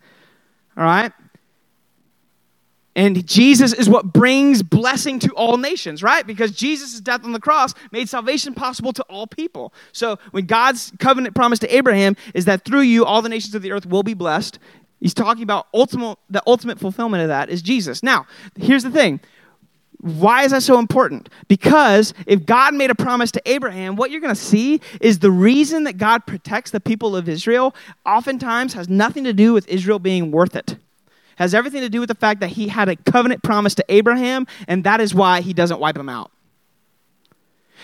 All 0.77 0.83
right? 0.83 1.11
And 2.95 3.27
Jesus 3.27 3.73
is 3.73 3.87
what 3.87 4.11
brings 4.11 4.63
blessing 4.63 5.19
to 5.19 5.29
all 5.33 5.57
nations, 5.57 6.01
right? 6.01 6.25
Because 6.25 6.51
Jesus' 6.51 6.99
death 6.99 7.23
on 7.23 7.31
the 7.31 7.39
cross 7.39 7.75
made 7.91 8.09
salvation 8.09 8.55
possible 8.55 8.91
to 8.93 9.03
all 9.03 9.27
people. 9.27 9.71
So 9.91 10.17
when 10.31 10.47
God's 10.47 10.91
covenant 10.97 11.35
promise 11.35 11.59
to 11.59 11.75
Abraham 11.75 12.15
is 12.33 12.45
that 12.45 12.65
through 12.65 12.81
you 12.81 13.05
all 13.05 13.21
the 13.21 13.29
nations 13.29 13.53
of 13.53 13.61
the 13.61 13.71
earth 13.71 13.85
will 13.85 14.01
be 14.01 14.15
blessed, 14.15 14.57
he's 14.99 15.13
talking 15.13 15.43
about 15.43 15.67
ultimate, 15.73 16.17
the 16.29 16.41
ultimate 16.47 16.79
fulfillment 16.79 17.23
of 17.23 17.29
that 17.29 17.49
is 17.49 17.61
Jesus. 17.61 18.03
Now, 18.03 18.25
here's 18.55 18.83
the 18.83 18.91
thing 18.91 19.19
why 19.99 20.43
is 20.43 20.51
that 20.51 20.61
so 20.61 20.77
important? 20.77 21.29
Because 21.47 22.13
if 22.27 22.45
God 22.45 22.75
made 22.75 22.91
a 22.91 22.95
promise 22.95 23.31
to 23.31 23.41
Abraham, 23.45 23.95
what 23.95 24.11
you're 24.11 24.21
going 24.21 24.33
to 24.33 24.39
see 24.39 24.79
is 25.01 25.19
the 25.19 25.31
reason 25.31 25.85
that 25.85 25.97
God 25.97 26.25
protects 26.27 26.71
the 26.71 26.79
people 26.79 27.15
of 27.15 27.27
Israel 27.27 27.75
oftentimes 28.05 28.73
has 28.73 28.87
nothing 28.87 29.23
to 29.23 29.33
do 29.33 29.53
with 29.53 29.67
Israel 29.67 29.97
being 29.97 30.31
worth 30.31 30.55
it. 30.55 30.77
Has 31.37 31.53
everything 31.53 31.81
to 31.81 31.89
do 31.89 31.99
with 31.99 32.09
the 32.09 32.15
fact 32.15 32.41
that 32.41 32.49
he 32.49 32.67
had 32.67 32.89
a 32.89 32.95
covenant 32.95 33.43
promise 33.43 33.75
to 33.75 33.85
Abraham, 33.89 34.47
and 34.67 34.83
that 34.83 35.01
is 35.01 35.13
why 35.15 35.41
he 35.41 35.53
doesn't 35.53 35.79
wipe 35.79 35.95
them 35.95 36.09
out. 36.09 36.31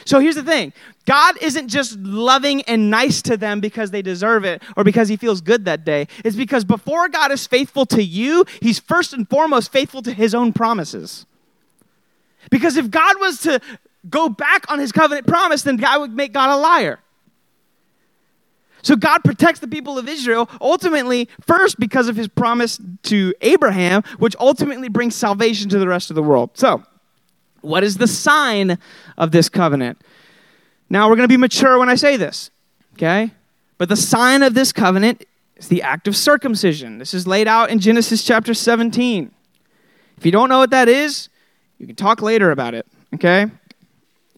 So 0.06 0.20
here's 0.20 0.36
the 0.36 0.44
thing 0.44 0.74
God 1.06 1.38
isn't 1.42 1.68
just 1.68 1.98
loving 2.00 2.62
and 2.64 2.90
nice 2.90 3.22
to 3.24 3.38
them 3.38 3.60
because 3.60 3.92
they 3.92 4.02
deserve 4.02 4.46
it 4.46 4.62
or 4.76 4.84
because 4.84 5.10
he 5.10 5.18
feels 5.18 5.42
good 5.42 5.66
that 5.66 5.86
day. 5.86 6.08
It's 6.24 6.36
because 6.36 6.64
before 6.64 7.10
God 7.10 7.32
is 7.32 7.46
faithful 7.48 7.86
to 7.88 8.04
you, 8.04 8.46
he's 8.62 8.80
first 8.80 9.14
and 9.14 9.30
foremost 9.30 9.72
faithful 9.72 10.02
to 10.04 10.14
his 10.14 10.34
own 10.34 10.54
promises. 10.54 11.26
Because 12.50 12.78
if 12.78 12.90
God 12.90 13.20
was 13.20 13.40
to 13.42 13.60
go 14.10 14.30
back 14.30 14.70
on 14.70 14.80
his 14.80 14.92
covenant 14.92 15.28
promise, 15.28 15.64
then 15.64 15.78
God 15.78 16.02
would 16.02 16.14
make 16.14 16.34
God 16.34 16.50
a 16.50 16.58
liar. 16.58 17.00
So 18.82 18.98
God 18.98 19.24
protects 19.24 19.62
the 19.62 19.68
people 19.68 19.98
of 19.98 20.10
Israel 20.10 20.50
ultimately, 20.60 21.30
first 21.42 21.80
because 21.80 22.10
of 22.10 22.18
his 22.18 22.28
promise 22.28 22.80
to 23.04 23.34
Abraham, 23.42 24.04
which 24.20 24.36
ultimately 24.40 24.90
brings 24.90 25.16
salvation 25.16 25.70
to 25.70 25.80
the 25.80 25.88
rest 25.88 26.12
of 26.12 26.16
the 26.16 26.24
world. 26.24 26.52
So, 26.56 26.84
what 27.63 27.84
is 27.84 27.98
the 27.98 28.08
sign 28.08 28.77
of 29.17 29.32
this 29.32 29.50
covenant? 29.50 30.00
Now, 30.89 31.10
we're 31.10 31.15
going 31.15 31.27
to 31.27 31.34
be 31.34 31.38
mature 31.38 31.79
when 31.79 31.89
I 31.89 31.96
say 31.96 32.17
this, 32.17 32.51
okay? 32.93 33.32
But 33.77 33.89
the 33.89 33.96
sign 33.96 34.43
of 34.43 34.53
this 34.53 34.72
covenant 34.72 35.25
is 35.55 35.70
the 35.70 35.82
act 35.82 36.08
of 36.08 36.15
circumcision. 36.15 37.00
This 37.00 37.13
is 37.13 37.25
laid 37.25 37.48
out 37.48 37.70
in 37.70 37.79
Genesis 37.79 38.24
chapter 38.24 38.53
17. 38.53 39.32
If 40.17 40.25
you 40.25 40.32
don't 40.32 40.50
know 40.50 40.60
what 40.60 40.70
that 40.70 40.88
is, 40.88 41.29
you 41.79 41.88
can 41.88 41.96
talk 41.96 42.22
later 42.22 42.51
about 42.51 42.74
it, 42.74 42.86
okay? 43.15 43.48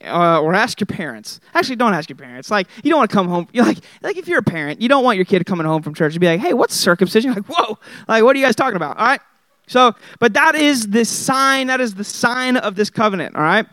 Uh, 0.04 0.40
or 0.40 0.54
ask 0.54 0.80
your 0.80 0.86
parents. 0.86 1.40
Actually, 1.54 1.78
don't 1.78 1.94
ask 1.94 2.10
your 2.10 2.18
parents. 2.18 2.52
Like, 2.52 2.68
you 2.84 2.92
don't 2.92 3.00
want 3.00 3.10
to 3.10 3.14
come 3.14 3.28
home. 3.28 3.48
You're 3.52 3.66
like, 3.66 3.80
like 4.02 4.18
if 4.18 4.28
you're 4.28 4.40
a 4.40 4.44
parent, 4.44 4.82
you 4.82 4.88
don't 4.88 5.04
want 5.04 5.18
your 5.18 5.26
kid 5.26 5.46
coming 5.46 5.66
home 5.66 5.82
from 5.82 5.94
church 5.94 6.14
and 6.14 6.22
be 6.22 6.28
like, 6.28 6.42
"Hey, 6.42 6.54
what's 6.54 6.76
circumcision?" 6.76 7.34
Like, 7.34 7.46
"Whoa!" 7.46 7.80
Like, 8.08 8.24
what 8.24 8.36
are 8.36 8.40
you 8.40 8.46
guys 8.46 8.56
talking 8.56 8.76
about? 8.76 8.98
All 8.98 9.06
right. 9.06 9.22
So, 9.68 9.94
but 10.20 10.34
that 10.34 10.56
is 10.56 10.88
the 10.88 11.06
sign. 11.06 11.68
That 11.68 11.82
is 11.82 11.96
the 11.96 12.04
sign 12.04 12.58
of 12.58 12.76
this 12.76 12.90
covenant. 12.90 13.36
All 13.36 13.42
right. 13.42 13.66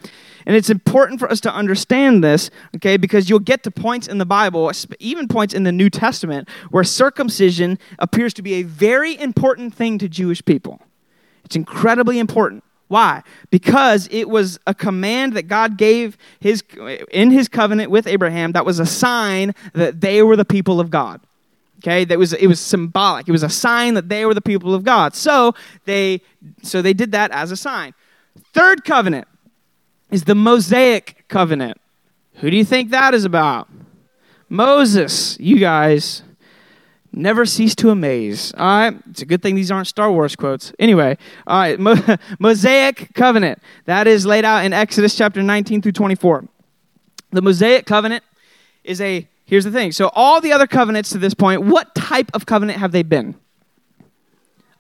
And 0.47 0.57
it's 0.57 0.71
important 0.71 1.21
for 1.21 1.31
us 1.31 1.41
to 1.43 1.55
understand 1.55 2.25
this, 2.25 2.51
okay, 2.77 2.97
because 2.97 3.31
you'll 3.31 3.39
get 3.39 3.63
to 3.63 3.71
points 3.71 4.09
in 4.09 4.19
the 4.19 4.27
Bible, 4.27 4.73
even 4.99 5.29
points 5.29 5.55
in 5.55 5.63
the 5.63 5.73
New 5.73 5.89
Testament, 5.89 6.49
where 6.71 6.83
circumcision 6.83 7.79
appears 7.99 8.35
to 8.35 8.43
be 8.43 8.55
a 8.55 8.63
very 8.63 9.19
important 9.21 9.75
thing 9.75 9.99
to 9.99 10.09
Jewish 10.09 10.45
people. 10.45 10.81
It's 11.45 11.55
incredibly 11.55 12.19
important. 12.19 12.65
Why? 12.89 13.23
Because 13.51 14.09
it 14.11 14.29
was 14.29 14.59
a 14.67 14.75
command 14.75 15.33
that 15.35 15.45
God 15.45 15.79
gave 15.79 16.19
his, 16.41 16.63
in 17.11 17.31
his 17.31 17.49
covenant 17.49 17.91
with 17.91 18.07
Abraham 18.07 18.53
that 18.53 18.67
was 18.67 18.81
a 18.81 18.87
sign 18.87 19.55
that 19.73 20.01
they 20.01 20.23
were 20.23 20.37
the 20.37 20.45
people 20.45 20.81
of 20.81 20.91
God. 20.91 21.21
Okay, 21.83 22.05
that 22.05 22.19
was 22.19 22.33
it 22.33 22.47
was 22.47 22.61
symbolic. 22.61 23.29
It 23.29 23.33
was 23.33 23.43
a 23.43 23.49
sign 23.49 23.95
that 23.95 24.09
they 24.09 24.25
were 24.25 24.35
the 24.35 24.41
people 24.41 24.73
of 24.73 24.85
God. 24.85 25.17
So 25.17 25.55
they 25.85 26.23
so 26.63 26.81
they 26.81 26.93
did 26.93 27.11
that 27.13 27.33
as 27.33 27.51
a 27.51 27.57
sign. 27.57 27.93
Third 28.53 28.85
covenant 28.85 29.27
is 30.11 30.25
the 30.25 30.37
Mosaic 30.37 31.25
covenant. 31.29 31.81
Who 32.37 32.51
do 32.51 32.57
you 32.57 32.65
think 32.65 32.91
that 32.91 33.15
is 33.15 33.25
about? 33.25 33.69
Moses. 34.49 35.37
You 35.41 35.59
guys 35.59 36.23
never 37.13 37.45
cease 37.45 37.75
to 37.77 37.91
amaze. 37.91 38.55
All 38.57 38.65
right, 38.65 38.95
it's 39.11 39.23
a 39.23 39.27
good 39.27 39.43
thing 39.43 39.55
these 39.55 39.71
aren't 39.71 39.89
Star 39.89 40.11
Wars 40.13 40.37
quotes. 40.37 40.73
Anyway, 40.79 41.19
all 41.47 41.59
right, 41.59 41.81
Mo- 41.81 42.17
Mosaic 42.39 43.13
covenant 43.15 43.61
that 43.87 44.07
is 44.07 44.25
laid 44.25 44.45
out 44.45 44.65
in 44.65 44.73
Exodus 44.73 45.17
chapter 45.17 45.43
19 45.43 45.83
through 45.83 45.93
24. 45.93 46.47
The 47.31 47.43
Mosaic 47.43 47.87
covenant 47.87 48.23
is 48.85 49.01
a 49.01 49.27
here's 49.53 49.65
the 49.65 49.71
thing. 49.71 49.93
So 49.93 50.11
all 50.15 50.41
the 50.41 50.51
other 50.51 50.67
covenants 50.67 51.11
to 51.11 51.19
this 51.19 51.35
point, 51.35 51.63
what 51.63 51.95
type 51.95 52.31
of 52.33 52.47
covenant 52.47 52.79
have 52.79 52.91
they 52.91 53.03
been? 53.03 53.35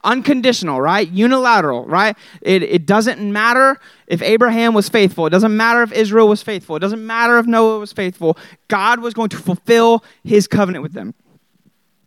Unconditional, 0.02 0.80
right? 0.80 1.06
Unilateral, 1.10 1.84
right? 1.84 2.16
It, 2.40 2.62
it 2.62 2.86
doesn't 2.86 3.20
matter 3.20 3.78
if 4.06 4.22
Abraham 4.22 4.72
was 4.72 4.88
faithful. 4.88 5.26
It 5.26 5.30
doesn't 5.30 5.54
matter 5.54 5.82
if 5.82 5.92
Israel 5.92 6.26
was 6.26 6.42
faithful. 6.42 6.74
It 6.74 6.78
doesn't 6.78 7.06
matter 7.06 7.38
if 7.38 7.44
Noah 7.44 7.80
was 7.80 7.92
faithful. 7.92 8.38
God 8.68 9.00
was 9.00 9.12
going 9.12 9.28
to 9.28 9.36
fulfill 9.36 10.02
his 10.24 10.48
covenant 10.48 10.82
with 10.82 10.94
them. 10.94 11.12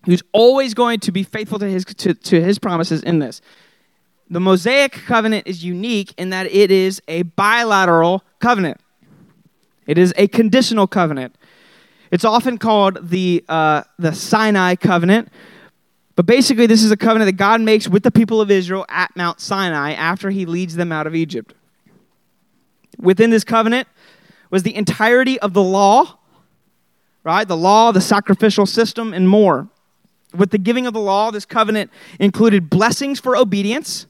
He 0.06 0.12
was 0.12 0.24
always 0.32 0.74
going 0.74 1.02
to 1.02 1.12
be 1.12 1.22
faithful 1.22 1.60
to 1.60 1.70
his, 1.70 1.86
to, 1.86 2.16
to 2.16 2.42
his 2.42 2.58
promises 2.58 3.04
in 3.04 3.20
this. 3.20 3.42
The 4.28 4.40
Mosaic 4.40 4.94
covenant 4.94 5.46
is 5.46 5.64
unique 5.64 6.16
in 6.18 6.32
that 6.32 6.48
it 6.48 6.72
is 6.72 7.00
a 7.08 7.22
bilateral 7.22 8.24
covenant, 8.40 8.82
it 9.86 10.00
is 10.00 10.16
a 10.18 10.28
conditional 10.28 10.88
covenant. 10.88 11.36
It's 12.12 12.26
often 12.26 12.58
called 12.58 13.10
the, 13.10 13.44
uh, 13.48 13.84
the 13.98 14.14
Sinai 14.14 14.76
covenant 14.76 15.30
but 16.16 16.26
basically, 16.26 16.66
this 16.66 16.82
is 16.82 16.92
a 16.92 16.98
covenant 16.98 17.28
that 17.28 17.38
God 17.38 17.60
makes 17.62 17.88
with 17.88 18.04
the 18.04 18.12
people 18.12 18.40
of 18.40 18.50
Israel 18.50 18.86
at 18.88 19.16
Mount 19.16 19.42
Sinai 19.42 19.92
after 19.92 20.30
he 20.30 20.46
leads 20.46 20.76
them 20.76 20.92
out 20.92 21.08
of 21.08 21.16
Egypt. 21.16 21.54
Within 22.98 23.32
this 23.32 23.44
covenant 23.44 23.88
was 24.50 24.64
the 24.64 24.76
entirety 24.76 25.38
of 25.40 25.54
the 25.54 25.62
law, 25.62 26.18
right? 27.26 27.46
The 27.46 27.58
law, 27.58 27.92
the 27.92 28.00
sacrificial 28.00 28.66
system, 28.66 29.14
and 29.14 29.28
more. 29.28 29.68
With 30.34 30.52
the 30.52 30.58
giving 30.58 30.88
of 30.88 30.94
the 30.94 31.02
law, 31.02 31.32
this 31.32 31.46
covenant 31.46 31.92
included 32.20 32.70
blessings 32.70 33.20
for 33.20 33.36
obedience 33.36 34.08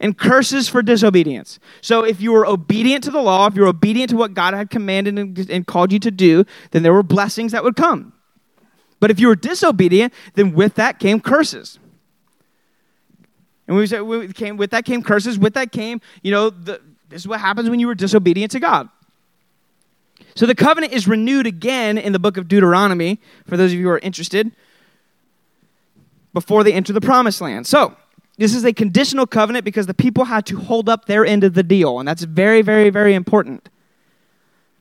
and 0.00 0.16
curses 0.16 0.68
for 0.68 0.82
disobedience. 0.82 1.58
So 1.80 2.04
if 2.04 2.20
you 2.20 2.32
were 2.32 2.46
obedient 2.46 3.04
to 3.04 3.10
the 3.10 3.22
law, 3.22 3.46
if 3.46 3.54
you 3.54 3.62
were 3.62 3.68
obedient 3.68 4.10
to 4.10 4.16
what 4.16 4.34
God 4.34 4.54
had 4.54 4.70
commanded 4.70 5.18
and, 5.18 5.50
and 5.50 5.66
called 5.66 5.92
you 5.92 5.98
to 6.00 6.10
do, 6.10 6.44
then 6.70 6.82
there 6.82 6.92
were 6.92 7.02
blessings 7.02 7.52
that 7.52 7.64
would 7.64 7.76
come. 7.76 8.12
But 9.00 9.10
if 9.10 9.20
you 9.20 9.28
were 9.28 9.36
disobedient, 9.36 10.12
then 10.34 10.52
with 10.52 10.74
that 10.74 10.98
came 10.98 11.20
curses. 11.20 11.78
And 13.66 13.76
we 13.76 13.86
said 13.86 14.02
we 14.02 14.32
came 14.32 14.56
with 14.56 14.70
that 14.70 14.84
came 14.84 15.02
curses. 15.02 15.38
With 15.38 15.54
that 15.54 15.72
came, 15.72 16.00
you 16.22 16.30
know, 16.30 16.50
the, 16.50 16.80
this 17.08 17.22
is 17.22 17.28
what 17.28 17.40
happens 17.40 17.68
when 17.68 17.80
you 17.80 17.86
were 17.86 17.94
disobedient 17.94 18.52
to 18.52 18.60
God. 18.60 18.88
So 20.34 20.46
the 20.46 20.54
covenant 20.54 20.92
is 20.92 21.08
renewed 21.08 21.46
again 21.46 21.98
in 21.98 22.12
the 22.12 22.18
book 22.18 22.36
of 22.36 22.46
Deuteronomy, 22.46 23.20
for 23.46 23.56
those 23.56 23.72
of 23.72 23.78
you 23.78 23.84
who 23.84 23.90
are 23.90 23.98
interested, 23.98 24.52
before 26.32 26.62
they 26.62 26.72
enter 26.72 26.92
the 26.92 27.00
promised 27.00 27.40
land. 27.40 27.66
So 27.66 27.96
this 28.38 28.54
is 28.54 28.64
a 28.64 28.72
conditional 28.72 29.26
covenant 29.26 29.64
because 29.64 29.86
the 29.86 29.94
people 29.94 30.24
had 30.24 30.44
to 30.46 30.58
hold 30.58 30.88
up 30.88 31.06
their 31.06 31.24
end 31.24 31.44
of 31.44 31.54
the 31.54 31.62
deal, 31.62 31.98
and 31.98 32.06
that's 32.06 32.22
very, 32.22 32.62
very, 32.62 32.90
very 32.90 33.14
important. 33.14 33.68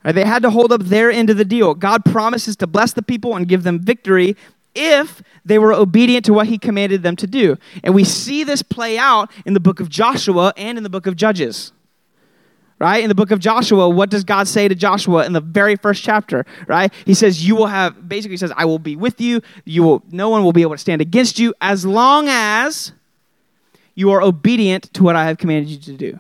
They 0.04 0.26
had 0.26 0.44
to 0.44 0.52
hold 0.52 0.72
up 0.72 0.82
their 0.84 1.10
end 1.10 1.30
of 1.30 1.38
the 1.38 1.46
deal. 1.46 1.74
God 1.74 2.06
promises 2.06 2.56
to 2.58 2.68
bless 2.68 2.94
the 2.94 3.02
people 3.02 3.36
and 3.36 3.48
give 3.48 3.64
them 3.64 3.80
victory 3.80 4.36
if 4.76 5.24
they 5.46 5.58
were 5.58 5.74
obedient 5.74 6.26
to 6.26 6.34
what 6.34 6.48
he 6.48 6.58
commanded 6.58 7.02
them 7.02 7.16
to 7.16 7.28
do. 7.28 7.58
And 7.84 7.96
we 7.96 8.04
see 8.04 8.44
this 8.44 8.62
play 8.62 8.98
out 8.98 9.32
in 9.46 9.54
the 9.54 9.60
book 9.60 9.80
of 9.80 9.90
Joshua 9.90 10.54
and 10.58 10.78
in 10.78 10.84
the 10.84 10.90
book 10.90 11.08
of 11.08 11.16
Judges. 11.16 11.72
Right? 12.78 13.02
In 13.02 13.08
the 13.08 13.16
book 13.16 13.32
of 13.32 13.40
Joshua, 13.40 13.88
what 13.88 14.10
does 14.10 14.26
God 14.26 14.50
say 14.50 14.68
to 14.68 14.76
Joshua 14.76 15.26
in 15.26 15.32
the 15.32 15.40
very 15.40 15.78
first 15.78 16.04
chapter? 16.04 16.46
Right? 16.68 16.94
He 17.06 17.14
says, 17.14 17.48
You 17.48 17.56
will 17.56 17.68
have, 17.68 18.08
basically, 18.08 18.36
says, 18.36 18.52
I 18.56 18.66
will 18.66 18.80
be 18.80 18.98
with 18.98 19.22
you. 19.22 19.42
You 19.64 19.82
will, 19.82 20.04
no 20.12 20.30
one 20.30 20.44
will 20.44 20.52
be 20.52 20.62
able 20.62 20.74
to 20.74 20.78
stand 20.78 21.02
against 21.02 21.40
you 21.40 21.54
as 21.62 21.86
long 21.86 22.28
as 22.28 22.92
you 23.96 24.12
are 24.12 24.22
obedient 24.22 24.94
to 24.94 25.04
what 25.04 25.16
I 25.16 25.25
have 25.25 25.38
commanded 25.38 25.70
you 25.70 25.78
to 25.78 25.94
do 25.94 26.20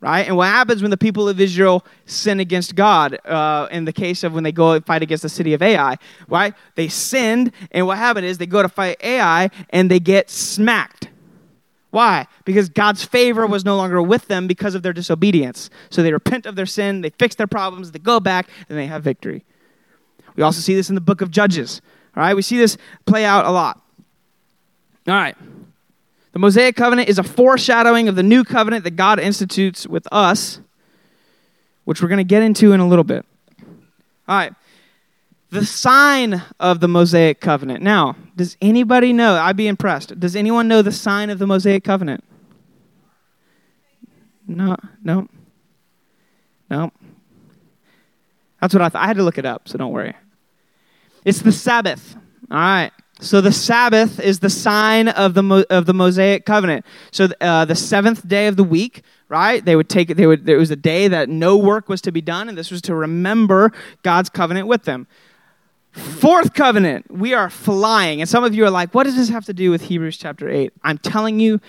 right? 0.00 0.26
And 0.26 0.36
what 0.36 0.46
happens 0.46 0.82
when 0.82 0.90
the 0.90 0.96
people 0.96 1.28
of 1.28 1.40
Israel 1.40 1.84
sin 2.06 2.40
against 2.40 2.74
God 2.74 3.18
uh, 3.26 3.68
in 3.70 3.84
the 3.84 3.92
case 3.92 4.22
of 4.22 4.32
when 4.32 4.44
they 4.44 4.52
go 4.52 4.72
and 4.72 4.86
fight 4.86 5.02
against 5.02 5.22
the 5.22 5.28
city 5.28 5.54
of 5.54 5.62
Ai, 5.62 5.96
right? 6.28 6.54
They 6.76 6.88
sinned, 6.88 7.52
and 7.72 7.86
what 7.86 7.98
happened 7.98 8.26
is 8.26 8.38
they 8.38 8.46
go 8.46 8.62
to 8.62 8.68
fight 8.68 8.98
Ai 9.02 9.50
and 9.70 9.90
they 9.90 10.00
get 10.00 10.30
smacked. 10.30 11.08
Why? 11.90 12.26
Because 12.44 12.68
God's 12.68 13.02
favor 13.02 13.46
was 13.46 13.64
no 13.64 13.76
longer 13.76 14.00
with 14.02 14.28
them 14.28 14.46
because 14.46 14.74
of 14.74 14.82
their 14.82 14.92
disobedience. 14.92 15.70
So 15.90 16.02
they 16.02 16.12
repent 16.12 16.44
of 16.44 16.54
their 16.54 16.66
sin, 16.66 17.00
they 17.00 17.10
fix 17.10 17.34
their 17.34 17.46
problems, 17.46 17.92
they 17.92 17.98
go 17.98 18.20
back, 18.20 18.48
and 18.68 18.78
they 18.78 18.86
have 18.86 19.02
victory. 19.02 19.44
We 20.36 20.42
also 20.42 20.60
see 20.60 20.74
this 20.74 20.90
in 20.90 20.94
the 20.94 21.00
book 21.00 21.22
of 21.22 21.30
Judges. 21.30 21.80
All 22.14 22.22
right, 22.22 22.34
we 22.34 22.42
see 22.42 22.58
this 22.58 22.76
play 23.06 23.24
out 23.24 23.46
a 23.46 23.50
lot. 23.50 23.82
All 25.08 25.14
right. 25.14 25.34
The 26.38 26.42
Mosaic 26.42 26.76
covenant 26.76 27.08
is 27.08 27.18
a 27.18 27.24
foreshadowing 27.24 28.06
of 28.06 28.14
the 28.14 28.22
new 28.22 28.44
covenant 28.44 28.84
that 28.84 28.92
God 28.92 29.18
institutes 29.18 29.88
with 29.88 30.06
us, 30.12 30.60
which 31.84 32.00
we're 32.00 32.06
going 32.06 32.18
to 32.18 32.22
get 32.22 32.44
into 32.44 32.70
in 32.70 32.78
a 32.78 32.86
little 32.86 33.02
bit. 33.02 33.26
All 34.28 34.36
right. 34.36 34.54
The 35.50 35.66
sign 35.66 36.44
of 36.60 36.78
the 36.78 36.86
Mosaic 36.86 37.40
covenant. 37.40 37.82
Now, 37.82 38.14
does 38.36 38.56
anybody 38.62 39.12
know? 39.12 39.34
I'd 39.34 39.56
be 39.56 39.66
impressed. 39.66 40.20
Does 40.20 40.36
anyone 40.36 40.68
know 40.68 40.80
the 40.80 40.92
sign 40.92 41.28
of 41.30 41.40
the 41.40 41.46
Mosaic 41.48 41.82
covenant? 41.82 42.22
No, 44.46 44.76
no, 45.02 45.26
no. 46.70 46.92
That's 48.60 48.72
what 48.72 48.82
I 48.82 48.90
thought. 48.90 49.02
I 49.02 49.08
had 49.08 49.16
to 49.16 49.24
look 49.24 49.38
it 49.38 49.44
up, 49.44 49.68
so 49.68 49.76
don't 49.76 49.90
worry. 49.90 50.14
It's 51.24 51.42
the 51.42 51.50
Sabbath. 51.50 52.14
All 52.48 52.56
right. 52.58 52.92
So 53.20 53.40
the 53.40 53.52
Sabbath 53.52 54.20
is 54.20 54.38
the 54.38 54.50
sign 54.50 55.08
of 55.08 55.34
the 55.34 55.66
of 55.70 55.86
the 55.86 55.94
Mosaic 55.94 56.46
covenant. 56.46 56.86
So 57.10 57.28
uh, 57.40 57.64
the 57.64 57.74
seventh 57.74 58.26
day 58.26 58.46
of 58.46 58.56
the 58.56 58.64
week, 58.64 59.02
right? 59.28 59.64
They 59.64 59.74
would 59.74 59.88
take 59.88 60.10
it. 60.10 60.16
They 60.16 60.26
would. 60.26 60.46
There 60.46 60.58
was 60.58 60.70
a 60.70 60.76
day 60.76 61.08
that 61.08 61.28
no 61.28 61.56
work 61.56 61.88
was 61.88 62.00
to 62.02 62.12
be 62.12 62.20
done, 62.20 62.48
and 62.48 62.56
this 62.56 62.70
was 62.70 62.80
to 62.82 62.94
remember 62.94 63.72
God's 64.02 64.28
covenant 64.28 64.68
with 64.68 64.84
them. 64.84 65.08
Fourth 65.90 66.54
covenant, 66.54 67.10
we 67.10 67.34
are 67.34 67.50
flying, 67.50 68.20
and 68.20 68.28
some 68.28 68.44
of 68.44 68.54
you 68.54 68.64
are 68.64 68.70
like, 68.70 68.94
"What 68.94 69.04
does 69.04 69.16
this 69.16 69.30
have 69.30 69.46
to 69.46 69.52
do 69.52 69.70
with 69.70 69.82
Hebrews 69.82 70.16
chapter 70.16 70.48
8? 70.48 70.72
I'm 70.84 70.98
telling 70.98 71.40
you, 71.40 71.60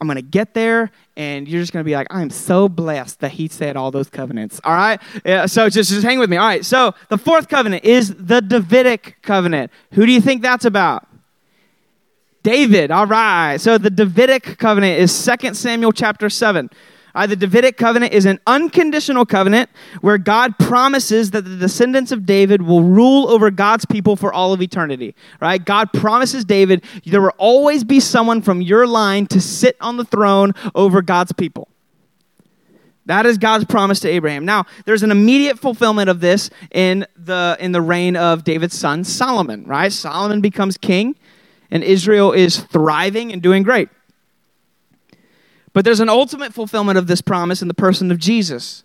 I'm 0.00 0.06
going 0.06 0.16
to 0.16 0.22
get 0.22 0.54
there, 0.54 0.90
and 1.16 1.48
you're 1.48 1.62
just 1.62 1.72
going 1.72 1.82
to 1.82 1.88
be 1.88 1.94
like, 1.94 2.06
I'm 2.10 2.30
so 2.30 2.68
blessed 2.68 3.20
that 3.20 3.32
he 3.32 3.48
said 3.48 3.76
all 3.76 3.90
those 3.90 4.10
covenants. 4.10 4.60
All 4.64 4.74
right? 4.74 5.00
Yeah, 5.24 5.46
so 5.46 5.68
just, 5.70 5.90
just 5.90 6.02
hang 6.04 6.18
with 6.18 6.28
me. 6.28 6.36
All 6.36 6.46
right. 6.46 6.64
So 6.64 6.94
the 7.08 7.18
fourth 7.18 7.48
covenant 7.48 7.84
is 7.84 8.14
the 8.14 8.40
Davidic 8.40 9.16
covenant. 9.22 9.70
Who 9.92 10.04
do 10.04 10.12
you 10.12 10.20
think 10.20 10.42
that's 10.42 10.64
about? 10.64 11.06
David. 12.42 12.90
All 12.90 13.06
right. 13.06 13.56
So 13.58 13.78
the 13.78 13.90
Davidic 13.90 14.58
covenant 14.58 15.00
is 15.00 15.30
2 15.40 15.54
Samuel 15.54 15.92
chapter 15.92 16.28
7. 16.28 16.70
Uh, 17.16 17.26
the 17.26 17.34
Davidic 17.34 17.78
covenant 17.78 18.12
is 18.12 18.26
an 18.26 18.38
unconditional 18.46 19.24
covenant 19.24 19.70
where 20.02 20.18
God 20.18 20.58
promises 20.58 21.30
that 21.30 21.46
the 21.46 21.56
descendants 21.56 22.12
of 22.12 22.26
David 22.26 22.60
will 22.60 22.82
rule 22.82 23.30
over 23.30 23.50
God's 23.50 23.86
people 23.86 24.16
for 24.16 24.34
all 24.34 24.52
of 24.52 24.60
eternity. 24.60 25.14
Right? 25.40 25.64
God 25.64 25.94
promises 25.94 26.44
David 26.44 26.84
there 27.06 27.22
will 27.22 27.32
always 27.38 27.84
be 27.84 28.00
someone 28.00 28.42
from 28.42 28.60
your 28.60 28.86
line 28.86 29.26
to 29.28 29.40
sit 29.40 29.76
on 29.80 29.96
the 29.96 30.04
throne 30.04 30.52
over 30.74 31.00
God's 31.00 31.32
people. 31.32 31.68
That 33.06 33.24
is 33.24 33.38
God's 33.38 33.64
promise 33.64 34.00
to 34.00 34.08
Abraham. 34.08 34.44
Now, 34.44 34.66
there's 34.84 35.02
an 35.02 35.10
immediate 35.10 35.58
fulfillment 35.58 36.10
of 36.10 36.20
this 36.20 36.50
in 36.70 37.06
the 37.16 37.56
in 37.58 37.72
the 37.72 37.80
reign 37.80 38.16
of 38.16 38.44
David's 38.44 38.78
son 38.78 39.04
Solomon, 39.04 39.64
right? 39.64 39.90
Solomon 39.90 40.42
becomes 40.42 40.76
king 40.76 41.16
and 41.70 41.82
Israel 41.82 42.32
is 42.32 42.58
thriving 42.58 43.32
and 43.32 43.40
doing 43.40 43.62
great. 43.62 43.88
But 45.76 45.84
there's 45.84 46.00
an 46.00 46.08
ultimate 46.08 46.54
fulfillment 46.54 46.96
of 46.96 47.06
this 47.06 47.20
promise 47.20 47.60
in 47.60 47.68
the 47.68 47.74
person 47.74 48.10
of 48.10 48.16
Jesus. 48.16 48.82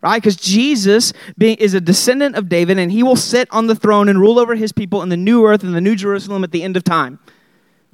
Right? 0.00 0.20
Because 0.20 0.34
Jesus 0.34 1.12
being, 1.38 1.56
is 1.58 1.74
a 1.74 1.80
descendant 1.80 2.34
of 2.34 2.48
David, 2.48 2.76
and 2.76 2.90
he 2.90 3.04
will 3.04 3.14
sit 3.14 3.46
on 3.52 3.68
the 3.68 3.76
throne 3.76 4.08
and 4.08 4.18
rule 4.18 4.40
over 4.40 4.56
his 4.56 4.72
people 4.72 5.00
in 5.00 5.10
the 5.10 5.16
new 5.16 5.46
earth 5.46 5.62
and 5.62 5.76
the 5.76 5.80
new 5.80 5.94
Jerusalem 5.94 6.42
at 6.42 6.50
the 6.50 6.64
end 6.64 6.76
of 6.76 6.82
time 6.82 7.20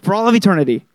for 0.01 0.15
all 0.15 0.27
of 0.27 0.35
eternity. 0.35 0.87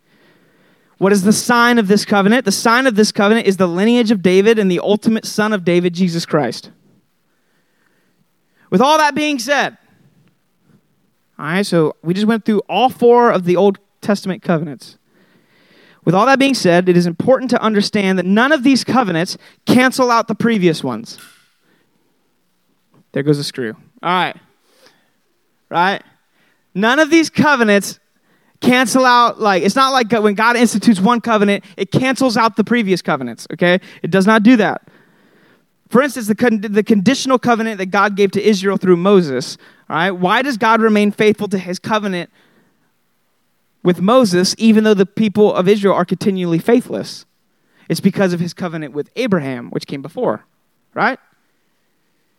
What 0.98 1.12
is 1.12 1.22
the 1.22 1.32
sign 1.32 1.78
of 1.78 1.88
this 1.88 2.04
covenant? 2.04 2.46
The 2.46 2.52
sign 2.52 2.88
of 2.88 2.96
this 2.96 3.12
covenant 3.12 3.46
is 3.46 3.58
the 3.58 3.68
lineage 3.68 4.10
of 4.10 4.24
David 4.24 4.58
and 4.58 4.72
the 4.72 4.80
ultimate 4.80 5.24
son 5.24 5.54
of 5.54 5.64
David, 5.64 5.94
Jesus 5.94 6.26
Christ. 6.26 6.72
With 8.72 8.82
all 8.82 8.98
that 8.98 9.14
being 9.14 9.38
said, 9.38 9.78
all 11.38 11.46
right, 11.46 11.64
so 11.64 11.96
we 12.02 12.16
just 12.16 12.26
went 12.26 12.44
through 12.44 12.64
all 12.68 12.90
four 12.90 13.30
of 13.30 13.46
the 13.46 13.56
Old 13.56 13.78
Testament 14.02 14.42
covenants. 14.42 14.98
With 16.06 16.14
all 16.14 16.28
that 16.28 16.38
being 16.38 16.54
said, 16.54 16.88
it 16.88 16.96
is 16.96 17.08
important 17.08 17.50
to 17.50 17.62
understand 17.62 18.20
that 18.20 18.26
none 18.26 18.52
of 18.52 18.64
these 18.64 18.84
covenants 18.84 19.38
cancel 19.66 20.12
out 20.12 20.28
the 20.28 20.36
previous 20.36 20.84
ones. 20.84 21.18
There 23.12 23.24
goes 23.24 23.40
a 23.40 23.44
screw. 23.44 23.76
All 24.04 24.12
right. 24.12 24.38
Right? 25.70 26.04
None 26.76 27.00
of 27.00 27.10
these 27.10 27.30
covenants 27.30 28.00
cancel 28.62 29.06
out, 29.06 29.40
like, 29.40 29.64
it's 29.64 29.76
not 29.76 29.92
like 29.92 30.12
when 30.12 30.36
God 30.36 30.56
institutes 30.58 31.00
one 31.00 31.22
covenant, 31.22 31.64
it 31.76 31.92
cancels 31.92 32.38
out 32.38 32.56
the 32.56 32.64
previous 32.64 33.02
covenants, 33.02 33.48
okay? 33.54 33.80
It 34.04 34.12
does 34.12 34.28
not 34.28 34.44
do 34.44 34.58
that. 34.58 34.88
For 35.90 36.02
instance, 36.02 36.28
the, 36.28 36.36
con- 36.36 36.62
the 36.62 36.84
conditional 36.84 37.40
covenant 37.40 37.78
that 37.78 37.88
God 37.88 38.16
gave 38.16 38.32
to 38.32 38.42
Israel 38.42 38.78
through 38.78 38.98
Moses, 38.98 39.58
all 39.90 39.96
right? 39.96 40.12
Why 40.12 40.42
does 40.42 40.58
God 40.58 40.82
remain 40.82 41.12
faithful 41.12 41.48
to 41.50 41.58
his 41.58 41.80
covenant 41.80 42.30
with 43.86 44.02
Moses, 44.02 44.56
even 44.58 44.84
though 44.84 44.96
the 44.96 45.06
people 45.06 45.54
of 45.54 45.70
Israel 45.70 45.94
are 45.94 46.04
continually 46.04 46.58
faithless? 46.58 47.26
It's 47.88 48.02
because 48.02 48.34
of 48.34 48.40
his 48.40 48.54
covenant 48.54 48.94
with 48.94 49.12
Abraham, 49.16 49.70
which 49.70 49.86
came 49.86 50.02
before, 50.02 50.46
right? 50.96 51.20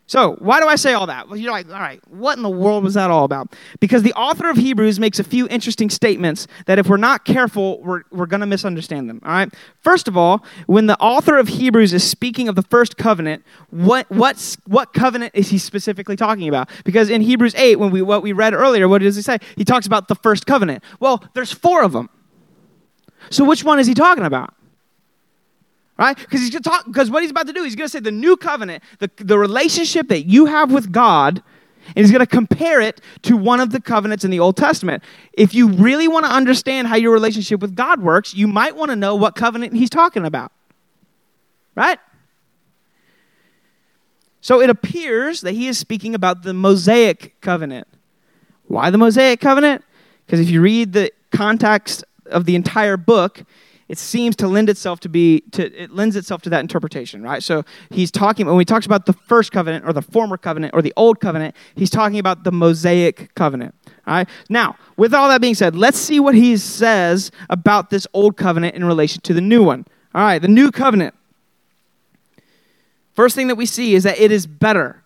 So, 0.08 0.36
why 0.38 0.60
do 0.60 0.68
I 0.68 0.76
say 0.76 0.92
all 0.92 1.08
that? 1.08 1.28
Well, 1.28 1.36
you're 1.36 1.50
like, 1.50 1.66
all 1.68 1.80
right, 1.80 2.00
what 2.08 2.36
in 2.36 2.44
the 2.44 2.50
world 2.50 2.84
was 2.84 2.94
that 2.94 3.10
all 3.10 3.24
about? 3.24 3.56
Because 3.80 4.04
the 4.04 4.12
author 4.12 4.48
of 4.48 4.56
Hebrews 4.56 5.00
makes 5.00 5.18
a 5.18 5.24
few 5.24 5.48
interesting 5.48 5.90
statements 5.90 6.46
that 6.66 6.78
if 6.78 6.88
we're 6.88 6.96
not 6.96 7.24
careful, 7.24 7.80
we're, 7.82 8.02
we're 8.12 8.26
going 8.26 8.40
to 8.40 8.46
misunderstand 8.46 9.10
them. 9.10 9.20
All 9.24 9.32
right? 9.32 9.52
First 9.80 10.06
of 10.06 10.16
all, 10.16 10.44
when 10.66 10.86
the 10.86 10.96
author 11.00 11.36
of 11.38 11.48
Hebrews 11.48 11.92
is 11.92 12.08
speaking 12.08 12.48
of 12.48 12.54
the 12.54 12.62
first 12.62 12.96
covenant, 12.96 13.44
what, 13.70 14.08
what's, 14.08 14.56
what 14.66 14.92
covenant 14.94 15.32
is 15.34 15.50
he 15.50 15.58
specifically 15.58 16.14
talking 16.14 16.48
about? 16.48 16.70
Because 16.84 17.10
in 17.10 17.20
Hebrews 17.20 17.56
8, 17.56 17.76
when 17.76 17.90
we, 17.90 18.00
what 18.00 18.22
we 18.22 18.32
read 18.32 18.54
earlier, 18.54 18.86
what 18.86 19.02
does 19.02 19.16
he 19.16 19.22
say? 19.22 19.38
He 19.56 19.64
talks 19.64 19.86
about 19.86 20.06
the 20.06 20.14
first 20.14 20.46
covenant. 20.46 20.84
Well, 21.00 21.24
there's 21.34 21.50
four 21.52 21.82
of 21.82 21.90
them. 21.90 22.10
So, 23.30 23.44
which 23.44 23.64
one 23.64 23.80
is 23.80 23.88
he 23.88 23.94
talking 23.94 24.24
about? 24.24 24.54
Right? 25.98 26.16
Because 26.16 26.40
he's 26.40 26.50
going 26.50 26.62
to 26.62 26.68
talk. 26.68 26.86
Because 26.86 27.10
what 27.10 27.22
he's 27.22 27.30
about 27.30 27.46
to 27.46 27.52
do, 27.52 27.62
he's 27.62 27.76
going 27.76 27.86
to 27.86 27.92
say 27.92 28.00
the 28.00 28.10
new 28.10 28.36
covenant, 28.36 28.82
the, 28.98 29.10
the 29.16 29.38
relationship 29.38 30.08
that 30.08 30.22
you 30.22 30.46
have 30.46 30.72
with 30.72 30.92
God, 30.92 31.42
and 31.88 31.98
he's 31.98 32.10
going 32.10 32.20
to 32.20 32.26
compare 32.26 32.80
it 32.80 33.00
to 33.22 33.36
one 33.36 33.60
of 33.60 33.70
the 33.70 33.80
covenants 33.80 34.24
in 34.24 34.30
the 34.30 34.40
Old 34.40 34.56
Testament. 34.56 35.02
If 35.32 35.54
you 35.54 35.68
really 35.68 36.08
want 36.08 36.26
to 36.26 36.32
understand 36.32 36.88
how 36.88 36.96
your 36.96 37.12
relationship 37.12 37.60
with 37.60 37.74
God 37.74 38.02
works, 38.02 38.34
you 38.34 38.48
might 38.48 38.76
want 38.76 38.90
to 38.90 38.96
know 38.96 39.14
what 39.14 39.34
covenant 39.34 39.74
he's 39.74 39.90
talking 39.90 40.24
about, 40.24 40.50
right? 41.74 41.98
So 44.40 44.60
it 44.60 44.70
appears 44.70 45.40
that 45.40 45.52
he 45.52 45.68
is 45.68 45.78
speaking 45.78 46.14
about 46.14 46.42
the 46.42 46.54
Mosaic 46.54 47.40
covenant. 47.40 47.88
Why 48.68 48.90
the 48.90 48.98
Mosaic 48.98 49.40
covenant? 49.40 49.84
Because 50.24 50.40
if 50.40 50.50
you 50.50 50.60
read 50.60 50.92
the 50.92 51.12
context 51.30 52.04
of 52.26 52.44
the 52.44 52.54
entire 52.56 52.96
book, 52.96 53.44
it 53.88 53.98
seems 53.98 54.34
to 54.36 54.48
lend 54.48 54.68
itself 54.68 55.00
to 55.00 55.08
be 55.08 55.40
to 55.52 55.82
it 55.82 55.92
lends 55.92 56.16
itself 56.16 56.42
to 56.42 56.50
that 56.50 56.60
interpretation 56.60 57.22
right? 57.22 57.42
So 57.42 57.64
he's 57.90 58.10
talking 58.10 58.46
when 58.46 58.58
he 58.58 58.64
talks 58.64 58.86
about 58.86 59.06
the 59.06 59.12
first 59.12 59.52
covenant 59.52 59.84
or 59.86 59.92
the 59.92 60.02
former 60.02 60.36
covenant 60.36 60.74
or 60.74 60.82
the 60.82 60.92
old 60.96 61.20
covenant 61.20 61.54
he's 61.74 61.90
talking 61.90 62.18
about 62.18 62.44
the 62.44 62.52
mosaic 62.52 63.34
covenant 63.34 63.74
all 64.06 64.14
right? 64.14 64.28
Now 64.48 64.76
with 64.96 65.14
all 65.14 65.28
that 65.28 65.40
being 65.40 65.54
said 65.54 65.76
let's 65.76 65.98
see 65.98 66.20
what 66.20 66.34
he 66.34 66.56
says 66.56 67.30
about 67.50 67.90
this 67.90 68.06
old 68.12 68.36
covenant 68.36 68.74
in 68.74 68.84
relation 68.84 69.20
to 69.22 69.34
the 69.34 69.40
new 69.40 69.62
one. 69.62 69.86
All 70.14 70.22
right 70.22 70.40
the 70.40 70.48
new 70.48 70.70
covenant. 70.70 71.14
First 73.14 73.34
thing 73.34 73.48
that 73.48 73.56
we 73.56 73.66
see 73.66 73.94
is 73.94 74.02
that 74.02 74.18
it 74.18 74.30
is 74.30 74.46
better 74.46 75.02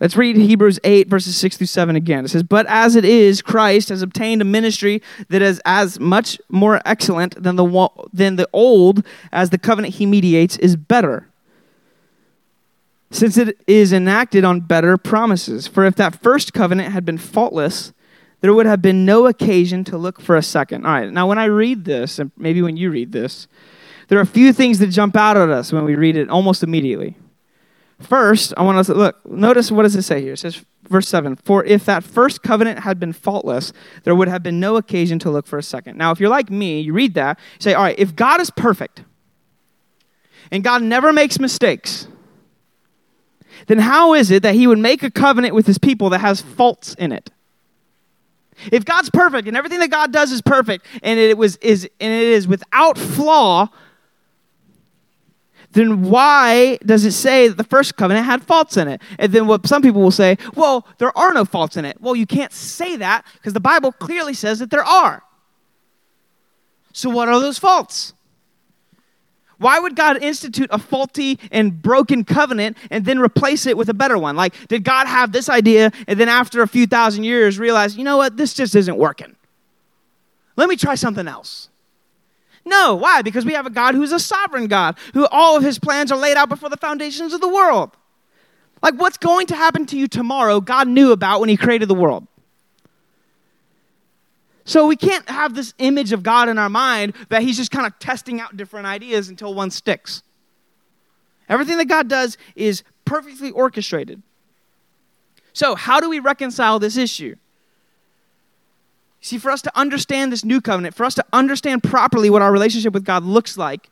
Let's 0.00 0.16
read 0.16 0.36
Hebrews 0.36 0.80
8, 0.82 1.08
verses 1.08 1.36
6 1.36 1.56
through 1.56 1.68
7 1.68 1.94
again. 1.94 2.24
It 2.24 2.28
says, 2.28 2.42
But 2.42 2.66
as 2.66 2.96
it 2.96 3.04
is, 3.04 3.40
Christ 3.40 3.90
has 3.90 4.02
obtained 4.02 4.42
a 4.42 4.44
ministry 4.44 5.00
that 5.28 5.40
is 5.40 5.62
as 5.64 6.00
much 6.00 6.40
more 6.48 6.80
excellent 6.84 7.40
than 7.40 7.56
the, 7.56 7.88
than 8.12 8.36
the 8.36 8.48
old, 8.52 9.06
as 9.30 9.50
the 9.50 9.58
covenant 9.58 9.94
he 9.94 10.06
mediates 10.06 10.56
is 10.56 10.74
better, 10.74 11.28
since 13.12 13.36
it 13.36 13.56
is 13.68 13.92
enacted 13.92 14.44
on 14.44 14.60
better 14.60 14.98
promises. 14.98 15.68
For 15.68 15.84
if 15.84 15.94
that 15.94 16.20
first 16.20 16.52
covenant 16.52 16.92
had 16.92 17.04
been 17.04 17.18
faultless, 17.18 17.92
there 18.40 18.52
would 18.52 18.66
have 18.66 18.82
been 18.82 19.04
no 19.04 19.26
occasion 19.26 19.84
to 19.84 19.96
look 19.96 20.20
for 20.20 20.36
a 20.36 20.42
second. 20.42 20.84
All 20.84 20.92
right, 20.92 21.10
now 21.10 21.28
when 21.28 21.38
I 21.38 21.44
read 21.44 21.84
this, 21.84 22.18
and 22.18 22.32
maybe 22.36 22.62
when 22.62 22.76
you 22.76 22.90
read 22.90 23.12
this, 23.12 23.46
there 24.08 24.18
are 24.18 24.22
a 24.22 24.26
few 24.26 24.52
things 24.52 24.80
that 24.80 24.88
jump 24.88 25.16
out 25.16 25.36
at 25.36 25.50
us 25.50 25.72
when 25.72 25.84
we 25.84 25.94
read 25.94 26.16
it 26.16 26.28
almost 26.28 26.64
immediately. 26.64 27.16
First, 28.00 28.52
I 28.56 28.62
want 28.62 28.84
to 28.86 28.94
look, 28.94 29.24
notice 29.26 29.70
what 29.70 29.84
does 29.84 29.94
it 29.94 30.02
say 30.02 30.20
here? 30.20 30.32
It 30.32 30.38
says, 30.38 30.64
verse 30.88 31.08
7 31.08 31.36
For 31.36 31.64
if 31.64 31.84
that 31.84 32.04
first 32.04 32.42
covenant 32.42 32.80
had 32.80 32.98
been 32.98 33.12
faultless, 33.12 33.72
there 34.02 34.14
would 34.14 34.28
have 34.28 34.42
been 34.42 34.60
no 34.60 34.76
occasion 34.76 35.18
to 35.20 35.30
look 35.30 35.46
for 35.46 35.58
a 35.58 35.62
second. 35.62 35.96
Now, 35.96 36.10
if 36.10 36.20
you're 36.20 36.30
like 36.30 36.50
me, 36.50 36.80
you 36.80 36.92
read 36.92 37.14
that, 37.14 37.38
you 37.54 37.60
say, 37.60 37.74
All 37.74 37.84
right, 37.84 37.98
if 37.98 38.16
God 38.16 38.40
is 38.40 38.50
perfect 38.50 39.04
and 40.50 40.62
God 40.62 40.82
never 40.82 41.12
makes 41.12 41.38
mistakes, 41.38 42.08
then 43.66 43.78
how 43.78 44.14
is 44.14 44.30
it 44.30 44.42
that 44.42 44.54
he 44.54 44.66
would 44.66 44.78
make 44.78 45.02
a 45.02 45.10
covenant 45.10 45.54
with 45.54 45.66
his 45.66 45.78
people 45.78 46.10
that 46.10 46.18
has 46.18 46.40
faults 46.40 46.94
in 46.94 47.12
it? 47.12 47.30
If 48.70 48.84
God's 48.84 49.10
perfect 49.10 49.48
and 49.48 49.56
everything 49.56 49.80
that 49.80 49.90
God 49.90 50.12
does 50.12 50.32
is 50.32 50.40
perfect 50.40 50.86
and 51.02 51.18
it 51.18 51.36
was 51.36 51.56
is 51.56 51.88
and 52.00 52.12
it 52.12 52.28
is 52.28 52.46
without 52.46 52.98
flaw, 52.98 53.68
then 55.74 56.02
why 56.02 56.78
does 56.84 57.04
it 57.04 57.12
say 57.12 57.48
that 57.48 57.56
the 57.56 57.64
first 57.64 57.96
covenant 57.96 58.26
had 58.26 58.42
faults 58.42 58.76
in 58.76 58.88
it? 58.88 59.02
And 59.18 59.32
then 59.32 59.46
what 59.46 59.66
some 59.66 59.82
people 59.82 60.00
will 60.00 60.10
say, 60.10 60.38
well, 60.54 60.86
there 60.98 61.16
are 61.18 61.32
no 61.34 61.44
faults 61.44 61.76
in 61.76 61.84
it. 61.84 62.00
Well, 62.00 62.16
you 62.16 62.26
can't 62.26 62.52
say 62.52 62.96
that 62.96 63.26
because 63.34 63.52
the 63.52 63.60
Bible 63.60 63.92
clearly 63.92 64.34
says 64.34 64.60
that 64.60 64.70
there 64.70 64.84
are. 64.84 65.22
So, 66.92 67.10
what 67.10 67.28
are 67.28 67.40
those 67.40 67.58
faults? 67.58 68.14
Why 69.58 69.78
would 69.78 69.96
God 69.96 70.22
institute 70.22 70.68
a 70.70 70.78
faulty 70.78 71.38
and 71.50 71.80
broken 71.80 72.24
covenant 72.24 72.76
and 72.90 73.04
then 73.04 73.18
replace 73.18 73.66
it 73.66 73.76
with 73.76 73.88
a 73.88 73.94
better 73.94 74.18
one? 74.18 74.36
Like, 74.36 74.68
did 74.68 74.84
God 74.84 75.06
have 75.06 75.32
this 75.32 75.48
idea 75.48 75.90
and 76.06 76.18
then 76.18 76.28
after 76.28 76.62
a 76.62 76.68
few 76.68 76.86
thousand 76.86 77.24
years 77.24 77.58
realize, 77.58 77.96
you 77.96 78.04
know 78.04 78.16
what, 78.16 78.36
this 78.36 78.54
just 78.54 78.74
isn't 78.74 78.96
working? 78.96 79.34
Let 80.56 80.68
me 80.68 80.76
try 80.76 80.94
something 80.94 81.26
else. 81.26 81.68
No. 82.64 82.94
Why? 82.94 83.22
Because 83.22 83.44
we 83.44 83.52
have 83.52 83.66
a 83.66 83.70
God 83.70 83.94
who's 83.94 84.12
a 84.12 84.20
sovereign 84.20 84.66
God, 84.66 84.96
who 85.12 85.26
all 85.26 85.56
of 85.56 85.62
his 85.62 85.78
plans 85.78 86.10
are 86.10 86.18
laid 86.18 86.36
out 86.36 86.48
before 86.48 86.70
the 86.70 86.76
foundations 86.76 87.32
of 87.32 87.40
the 87.40 87.48
world. 87.48 87.96
Like 88.82 88.94
what's 88.94 89.16
going 89.16 89.46
to 89.48 89.56
happen 89.56 89.86
to 89.86 89.98
you 89.98 90.08
tomorrow, 90.08 90.60
God 90.60 90.88
knew 90.88 91.12
about 91.12 91.40
when 91.40 91.48
he 91.48 91.56
created 91.56 91.88
the 91.88 91.94
world. 91.94 92.26
So 94.66 94.86
we 94.86 94.96
can't 94.96 95.28
have 95.28 95.54
this 95.54 95.74
image 95.78 96.12
of 96.12 96.22
God 96.22 96.48
in 96.48 96.58
our 96.58 96.70
mind 96.70 97.14
that 97.28 97.42
he's 97.42 97.56
just 97.56 97.70
kind 97.70 97.86
of 97.86 97.98
testing 97.98 98.40
out 98.40 98.56
different 98.56 98.86
ideas 98.86 99.28
until 99.28 99.52
one 99.52 99.70
sticks. 99.70 100.22
Everything 101.48 101.76
that 101.78 101.86
God 101.86 102.08
does 102.08 102.38
is 102.56 102.82
perfectly 103.04 103.50
orchestrated. 103.50 104.22
So, 105.52 105.74
how 105.74 106.00
do 106.00 106.08
we 106.08 106.18
reconcile 106.18 106.78
this 106.78 106.96
issue? 106.96 107.36
See, 109.24 109.38
for 109.38 109.50
us 109.50 109.62
to 109.62 109.72
understand 109.74 110.30
this 110.30 110.44
new 110.44 110.60
covenant, 110.60 110.94
for 110.94 111.06
us 111.06 111.14
to 111.14 111.24
understand 111.32 111.82
properly 111.82 112.28
what 112.28 112.42
our 112.42 112.52
relationship 112.52 112.92
with 112.92 113.06
God 113.06 113.24
looks 113.24 113.56
like, 113.56 113.88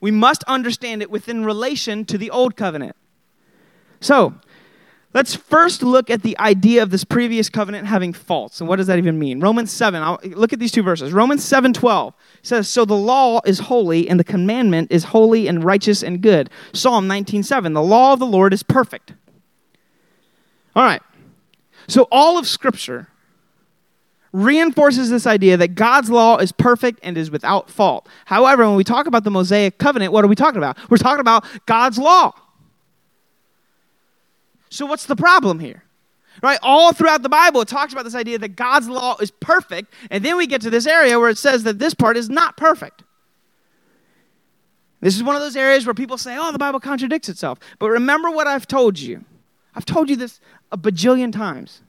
we 0.00 0.10
must 0.10 0.42
understand 0.48 1.02
it 1.02 1.08
within 1.08 1.44
relation 1.44 2.04
to 2.06 2.18
the 2.18 2.30
old 2.30 2.56
covenant. 2.56 2.96
So, 4.00 4.34
let's 5.14 5.36
first 5.36 5.84
look 5.84 6.10
at 6.10 6.22
the 6.22 6.36
idea 6.40 6.82
of 6.82 6.90
this 6.90 7.04
previous 7.04 7.48
covenant 7.48 7.86
having 7.86 8.12
faults. 8.12 8.58
And 8.58 8.68
what 8.68 8.74
does 8.74 8.88
that 8.88 8.98
even 8.98 9.20
mean? 9.20 9.38
Romans 9.38 9.70
7, 9.70 10.02
I'll, 10.02 10.18
look 10.24 10.52
at 10.52 10.58
these 10.58 10.72
two 10.72 10.82
verses. 10.82 11.12
Romans 11.12 11.44
7 11.44 11.72
12 11.72 12.12
says, 12.42 12.68
So 12.68 12.84
the 12.84 12.96
law 12.96 13.40
is 13.46 13.60
holy, 13.60 14.08
and 14.08 14.18
the 14.18 14.24
commandment 14.24 14.90
is 14.90 15.04
holy 15.04 15.46
and 15.46 15.62
righteous 15.62 16.02
and 16.02 16.20
good. 16.20 16.50
Psalm 16.72 17.06
19 17.06 17.44
7, 17.44 17.72
the 17.72 17.80
law 17.80 18.14
of 18.14 18.18
the 18.18 18.26
Lord 18.26 18.52
is 18.52 18.64
perfect. 18.64 19.12
All 20.74 20.82
right. 20.82 21.02
So 21.86 22.08
all 22.10 22.36
of 22.36 22.48
Scripture 22.48 23.10
reinforces 24.32 25.10
this 25.10 25.26
idea 25.26 25.56
that 25.56 25.74
God's 25.74 26.10
law 26.10 26.36
is 26.36 26.52
perfect 26.52 27.00
and 27.02 27.16
is 27.16 27.30
without 27.30 27.70
fault. 27.70 28.08
However, 28.26 28.66
when 28.66 28.76
we 28.76 28.84
talk 28.84 29.06
about 29.06 29.24
the 29.24 29.30
Mosaic 29.30 29.78
covenant, 29.78 30.12
what 30.12 30.24
are 30.24 30.28
we 30.28 30.34
talking 30.34 30.58
about? 30.58 30.78
We're 30.90 30.98
talking 30.98 31.20
about 31.20 31.44
God's 31.66 31.98
law. 31.98 32.32
So, 34.68 34.84
what's 34.86 35.06
the 35.06 35.16
problem 35.16 35.60
here? 35.60 35.84
Right? 36.42 36.58
All 36.62 36.92
throughout 36.92 37.22
the 37.22 37.28
Bible, 37.28 37.62
it 37.62 37.68
talks 37.68 37.92
about 37.92 38.04
this 38.04 38.14
idea 38.14 38.38
that 38.38 38.56
God's 38.56 38.88
law 38.88 39.16
is 39.20 39.30
perfect, 39.30 39.92
and 40.10 40.24
then 40.24 40.36
we 40.36 40.46
get 40.46 40.60
to 40.62 40.70
this 40.70 40.86
area 40.86 41.18
where 41.18 41.30
it 41.30 41.38
says 41.38 41.62
that 41.62 41.78
this 41.78 41.94
part 41.94 42.16
is 42.16 42.28
not 42.28 42.56
perfect. 42.56 43.02
This 45.00 45.16
is 45.16 45.22
one 45.22 45.36
of 45.36 45.42
those 45.42 45.56
areas 45.56 45.86
where 45.86 45.94
people 45.94 46.18
say, 46.18 46.36
oh, 46.38 46.52
the 46.52 46.58
Bible 46.58 46.80
contradicts 46.80 47.28
itself. 47.28 47.58
But 47.78 47.90
remember 47.90 48.30
what 48.30 48.46
I've 48.46 48.66
told 48.66 48.98
you. 48.98 49.24
I've 49.74 49.84
told 49.84 50.10
you 50.10 50.16
this 50.16 50.40
a 50.72 50.78
bajillion 50.78 51.32
times 51.32 51.82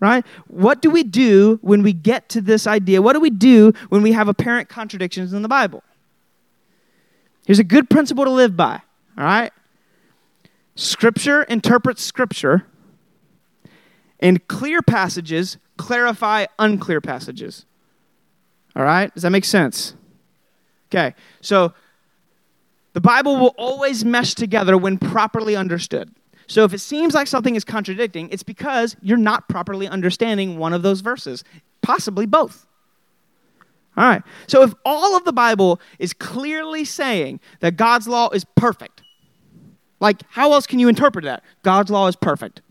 right? 0.00 0.24
What 0.48 0.82
do 0.82 0.90
we 0.90 1.02
do 1.02 1.58
when 1.62 1.82
we 1.82 1.92
get 1.92 2.28
to 2.30 2.40
this 2.40 2.66
idea? 2.66 3.02
What 3.02 3.12
do 3.12 3.20
we 3.20 3.30
do 3.30 3.72
when 3.90 4.02
we 4.02 4.12
have 4.12 4.28
apparent 4.28 4.68
contradictions 4.68 5.32
in 5.32 5.42
the 5.42 5.48
Bible? 5.48 5.84
Here's 7.46 7.58
a 7.58 7.64
good 7.64 7.88
principle 7.90 8.24
to 8.24 8.30
live 8.30 8.56
by, 8.56 8.80
all 9.16 9.24
right? 9.24 9.52
Scripture 10.74 11.42
interprets 11.42 12.02
Scripture, 12.02 12.66
and 14.18 14.46
clear 14.48 14.82
passages 14.82 15.58
clarify 15.76 16.46
unclear 16.58 17.00
passages. 17.00 17.66
All 18.76 18.84
right? 18.84 19.12
Does 19.12 19.22
that 19.24 19.30
make 19.30 19.44
sense? 19.44 19.94
Okay, 20.88 21.14
so 21.40 21.72
the 22.92 23.00
Bible 23.00 23.36
will 23.36 23.54
always 23.56 24.04
mesh 24.04 24.34
together 24.34 24.76
when 24.76 24.98
properly 24.98 25.56
understood. 25.56 26.14
So 26.50 26.64
if 26.64 26.74
it 26.74 26.80
seems 26.80 27.14
like 27.14 27.28
something 27.28 27.54
is 27.54 27.64
contradicting, 27.64 28.28
it's 28.30 28.42
because 28.42 28.96
you're 29.02 29.16
not 29.16 29.48
properly 29.48 29.86
understanding 29.86 30.58
one 30.58 30.72
of 30.72 30.82
those 30.82 31.00
verses, 31.00 31.44
possibly 31.80 32.26
both. 32.26 32.66
All 33.96 34.02
right. 34.02 34.22
So 34.48 34.62
if 34.62 34.74
all 34.84 35.16
of 35.16 35.24
the 35.24 35.32
Bible 35.32 35.80
is 36.00 36.12
clearly 36.12 36.84
saying 36.84 37.38
that 37.60 37.76
God's 37.76 38.08
law 38.08 38.30
is 38.30 38.44
perfect, 38.56 39.02
like 40.00 40.22
how 40.28 40.52
else 40.52 40.66
can 40.66 40.80
you 40.80 40.88
interpret 40.88 41.24
that? 41.24 41.44
God's 41.62 41.88
law 41.90 42.08
is 42.08 42.16
perfect. 42.16 42.62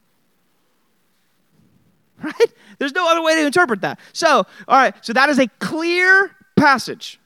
Right? 2.21 2.53
There's 2.79 2.91
no 2.91 3.09
other 3.09 3.21
way 3.21 3.35
to 3.35 3.45
interpret 3.45 3.79
that. 3.79 3.97
So, 4.11 4.45
all 4.67 4.77
right, 4.77 4.93
so 4.99 5.13
that 5.13 5.29
is 5.29 5.39
a 5.39 5.47
clear 5.59 6.35
passage. 6.57 7.17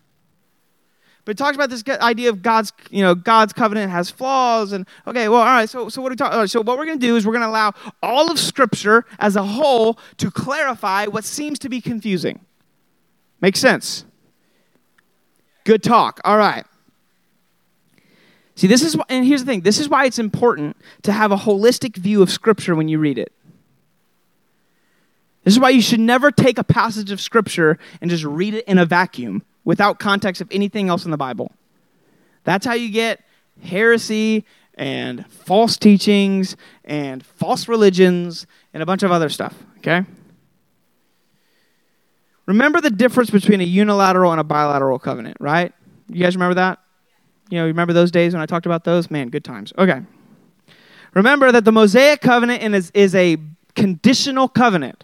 But 1.26 1.32
it 1.32 1.38
talks 1.38 1.56
about 1.56 1.70
this 1.70 1.84
idea 1.88 2.30
of 2.30 2.42
God's, 2.42 2.74
you 2.90 3.02
know, 3.02 3.16
God's 3.16 3.54
covenant 3.54 3.92
has 3.92 4.10
flaws, 4.10 4.74
and 4.74 4.86
okay, 5.08 5.30
well, 5.30 5.40
all 5.40 5.46
right. 5.46 5.70
So, 5.70 5.88
so 5.88 6.02
what 6.02 6.10
are 6.10 6.14
we 6.14 6.16
talking? 6.18 6.38
Right, 6.38 6.50
so, 6.50 6.62
what 6.62 6.78
we're 6.78 6.86
going 6.86 7.00
to 7.00 7.06
do 7.06 7.16
is 7.16 7.26
we're 7.26 7.32
going 7.32 7.44
to 7.44 7.50
allow 7.50 7.74
all 8.02 8.30
of 8.30 8.38
Scripture 8.38 9.06
as 9.20 9.38
a 9.38 9.44
whole 9.44 9.98
to 10.18 10.30
clarify 10.30 11.06
what 11.06 11.24
seems 11.24 11.60
to 11.60 11.70
be 11.70 11.80
confusing. 11.80 12.42
Makes 13.40 13.60
sense? 13.60 14.06
Good 15.64 15.82
talk. 15.82 16.20
All 16.26 16.38
right. 16.38 16.66
See, 18.56 18.68
this 18.68 18.84
is, 18.84 18.98
and 19.10 19.26
here's 19.26 19.44
the 19.44 19.52
thing. 19.52 19.62
This 19.62 19.80
is 19.80 19.90
why 19.90 20.06
it's 20.06 20.20
important 20.20 20.78
to 21.04 21.14
have 21.14 21.32
a 21.32 21.38
holistic 21.38 21.96
view 21.96 22.22
of 22.22 22.30
Scripture 22.30 22.76
when 22.76 22.88
you 22.88 23.00
read 23.00 23.18
it. 23.18 23.32
This 25.44 25.54
is 25.54 25.60
why 25.60 25.70
you 25.70 25.82
should 25.82 26.00
never 26.00 26.32
take 26.32 26.58
a 26.58 26.64
passage 26.64 27.12
of 27.12 27.20
Scripture 27.20 27.80
and 28.02 28.10
just 28.10 28.24
read 28.24 28.54
it 28.54 28.66
in 28.68 28.78
a 28.78 28.86
vacuum 28.86 29.44
without 29.65 29.99
context 29.99 30.41
of 30.41 30.47
anything 30.52 30.89
else 30.89 31.06
in 31.06 31.12
the 31.12 31.17
Bible. 31.17 31.52
That's 32.43 32.65
how 32.65 32.73
you 32.73 32.89
get 32.89 33.21
heresy 33.63 34.45
and 34.76 35.26
false 35.28 35.78
teachings 35.78 36.58
and 36.84 37.26
false 37.26 37.67
religions 37.67 38.47
and 38.73 38.82
a 38.82 38.86
bunch 38.86 39.04
of 39.04 39.12
other 39.12 39.30
stuff, 39.30 39.54
okay? 39.78 40.04
Remember 42.45 42.82
the 42.82 42.89
difference 42.89 43.30
between 43.30 43.62
a 43.62 43.65
unilateral 43.65 44.32
and 44.32 44.41
a 44.41 44.43
bilateral 44.43 44.99
covenant, 44.99 45.38
right? 45.39 45.71
You 46.10 46.21
guys 46.21 46.36
remember 46.36 46.56
that? 46.56 46.80
You 47.49 47.60
know, 47.60 47.65
remember 47.65 47.93
those 47.93 48.12
days 48.12 48.34
when 48.34 48.41
I 48.41 48.45
talked 48.45 48.65
about 48.65 48.84
those? 48.84 49.10
Man, 49.10 49.30
good 49.30 49.43
times. 49.43 49.71
Okay. 49.78 50.02
Remember 51.13 51.52
that 51.52 51.63
the 51.63 51.71
Mosaic 51.71 52.21
covenant 52.21 52.76
is, 52.76 52.91
is 52.93 53.15
a 53.15 53.38
conditional 53.76 54.49
covenant. 54.49 55.04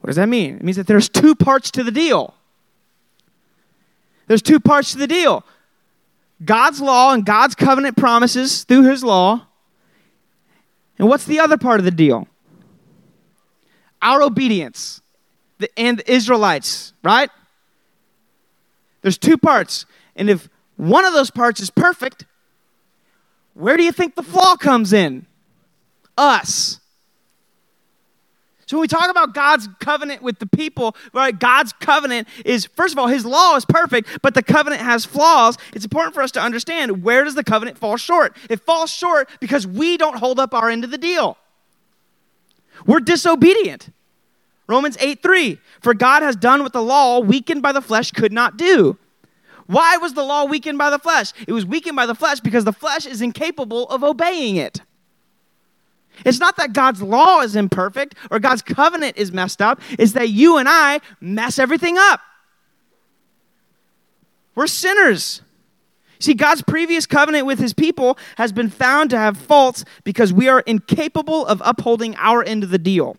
What 0.00 0.08
does 0.08 0.16
that 0.16 0.28
mean? 0.28 0.56
It 0.56 0.62
means 0.62 0.76
that 0.76 0.86
there's 0.86 1.08
two 1.08 1.34
parts 1.34 1.70
to 1.72 1.84
the 1.84 1.90
deal. 1.90 2.34
There's 4.26 4.42
two 4.42 4.60
parts 4.60 4.92
to 4.92 4.98
the 4.98 5.06
deal 5.06 5.44
God's 6.44 6.80
law 6.80 7.12
and 7.12 7.24
God's 7.24 7.54
covenant 7.54 7.96
promises 7.96 8.64
through 8.64 8.84
his 8.84 9.02
law. 9.02 9.46
And 10.98 11.08
what's 11.08 11.24
the 11.24 11.40
other 11.40 11.56
part 11.56 11.78
of 11.78 11.84
the 11.84 11.90
deal? 11.90 12.26
Our 14.02 14.22
obedience 14.22 15.00
and 15.76 15.98
the 15.98 16.12
Israelites, 16.12 16.92
right? 17.02 17.30
There's 19.02 19.18
two 19.18 19.36
parts. 19.38 19.86
And 20.14 20.28
if 20.28 20.48
one 20.76 21.04
of 21.04 21.12
those 21.12 21.30
parts 21.30 21.60
is 21.60 21.70
perfect, 21.70 22.24
where 23.54 23.76
do 23.76 23.82
you 23.82 23.92
think 23.92 24.14
the 24.14 24.22
flaw 24.22 24.56
comes 24.56 24.92
in? 24.92 25.26
Us. 26.18 26.80
So 28.66 28.76
when 28.76 28.82
we 28.82 28.88
talk 28.88 29.10
about 29.10 29.32
God's 29.32 29.68
covenant 29.78 30.22
with 30.22 30.40
the 30.40 30.46
people, 30.46 30.96
right? 31.12 31.36
God's 31.36 31.72
covenant 31.72 32.26
is 32.44 32.66
first 32.66 32.92
of 32.94 32.98
all 32.98 33.06
his 33.06 33.24
law 33.24 33.54
is 33.54 33.64
perfect, 33.64 34.18
but 34.22 34.34
the 34.34 34.42
covenant 34.42 34.82
has 34.82 35.04
flaws. 35.04 35.56
It's 35.72 35.84
important 35.84 36.14
for 36.14 36.22
us 36.22 36.32
to 36.32 36.40
understand 36.40 37.04
where 37.04 37.22
does 37.22 37.36
the 37.36 37.44
covenant 37.44 37.78
fall 37.78 37.96
short? 37.96 38.36
It 38.50 38.60
falls 38.60 38.90
short 38.90 39.28
because 39.38 39.66
we 39.66 39.96
don't 39.96 40.18
hold 40.18 40.40
up 40.40 40.52
our 40.52 40.68
end 40.68 40.82
of 40.82 40.90
the 40.90 40.98
deal. 40.98 41.38
We're 42.84 43.00
disobedient. 43.00 43.90
Romans 44.66 44.96
8 45.00 45.22
3. 45.22 45.58
For 45.80 45.94
God 45.94 46.22
has 46.22 46.34
done 46.34 46.64
what 46.64 46.72
the 46.72 46.82
law, 46.82 47.20
weakened 47.20 47.62
by 47.62 47.70
the 47.70 47.80
flesh, 47.80 48.10
could 48.10 48.32
not 48.32 48.56
do. 48.56 48.98
Why 49.66 49.96
was 49.96 50.14
the 50.14 50.24
law 50.24 50.44
weakened 50.44 50.78
by 50.78 50.90
the 50.90 50.98
flesh? 50.98 51.32
It 51.46 51.52
was 51.52 51.64
weakened 51.64 51.96
by 51.96 52.06
the 52.06 52.14
flesh 52.14 52.40
because 52.40 52.64
the 52.64 52.72
flesh 52.72 53.06
is 53.06 53.22
incapable 53.22 53.88
of 53.88 54.02
obeying 54.02 54.56
it. 54.56 54.80
It's 56.24 56.40
not 56.40 56.56
that 56.56 56.72
God's 56.72 57.02
law 57.02 57.40
is 57.40 57.56
imperfect 57.56 58.14
or 58.30 58.38
God's 58.38 58.62
covenant 58.62 59.16
is 59.16 59.32
messed 59.32 59.60
up, 59.60 59.80
it's 59.98 60.12
that 60.12 60.30
you 60.30 60.56
and 60.56 60.68
I 60.68 61.00
mess 61.20 61.58
everything 61.58 61.96
up. 61.98 62.20
We're 64.54 64.66
sinners. 64.66 65.42
See, 66.18 66.34
God's 66.34 66.62
previous 66.62 67.04
covenant 67.06 67.46
with 67.46 67.58
his 67.58 67.74
people 67.74 68.16
has 68.38 68.50
been 68.50 68.70
found 68.70 69.10
to 69.10 69.18
have 69.18 69.36
faults 69.36 69.84
because 70.02 70.32
we 70.32 70.48
are 70.48 70.60
incapable 70.60 71.46
of 71.46 71.60
upholding 71.64 72.16
our 72.16 72.42
end 72.42 72.64
of 72.64 72.70
the 72.70 72.78
deal. 72.78 73.18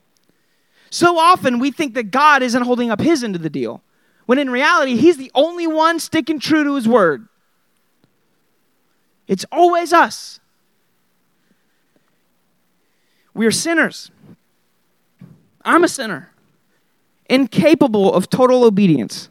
So 0.90 1.18
often 1.18 1.60
we 1.60 1.72
think 1.72 1.94
that 1.94 2.12
God 2.12 2.42
isn't 2.42 2.64
holding 2.64 2.90
up 2.90 3.00
his 3.00 3.24
end 3.24 3.36
of 3.36 3.44
the 3.44 3.50
deal, 3.50 3.84
when 4.26 4.40
in 4.40 4.50
reality, 4.50 4.98
he's 4.98 5.18
the 5.18 5.32
only 5.36 5.68
one 5.68 6.00
sticking 6.00 6.40
true 6.40 6.64
to 6.64 6.76
his 6.76 6.88
word. 6.88 7.28
It's 9.28 9.46
always 9.52 9.94
us. 9.94 10.40
We 13.38 13.46
are 13.46 13.52
sinners. 13.52 14.10
I'm 15.64 15.84
a 15.84 15.88
sinner, 15.88 16.32
incapable 17.30 18.14
of 18.14 18.30
total 18.30 18.64
obedience. 18.64 19.30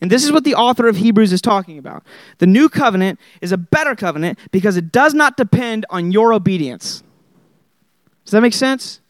And 0.00 0.10
this 0.10 0.24
is 0.24 0.32
what 0.32 0.44
the 0.44 0.54
author 0.54 0.88
of 0.88 0.96
Hebrews 0.96 1.32
is 1.32 1.42
talking 1.42 1.78
about. 1.78 2.04
The 2.38 2.46
new 2.46 2.68
covenant 2.68 3.20
is 3.40 3.52
a 3.52 3.58
better 3.58 3.94
covenant 3.94 4.38
because 4.50 4.76
it 4.76 4.90
does 4.90 5.12
not 5.14 5.36
depend 5.36 5.84
on 5.90 6.10
your 6.10 6.32
obedience. 6.32 7.02
Does 8.24 8.32
that 8.32 8.40
make 8.40 8.54
sense? 8.54 9.00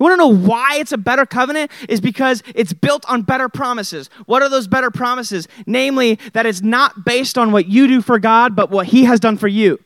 You 0.00 0.04
want 0.04 0.14
to 0.14 0.16
know 0.16 0.34
why 0.34 0.76
it's 0.78 0.92
a 0.92 0.98
better 0.98 1.26
covenant? 1.26 1.70
Is 1.88 2.00
because 2.00 2.42
it's 2.54 2.72
built 2.72 3.04
on 3.08 3.22
better 3.22 3.48
promises. 3.48 4.08
What 4.24 4.42
are 4.42 4.48
those 4.48 4.66
better 4.66 4.90
promises? 4.90 5.46
Namely, 5.66 6.18
that 6.32 6.46
it's 6.46 6.62
not 6.62 7.04
based 7.04 7.36
on 7.38 7.52
what 7.52 7.66
you 7.66 7.86
do 7.86 8.00
for 8.00 8.18
God, 8.18 8.56
but 8.56 8.70
what 8.70 8.86
He 8.86 9.04
has 9.04 9.20
done 9.20 9.36
for 9.36 9.48
you. 9.48 9.78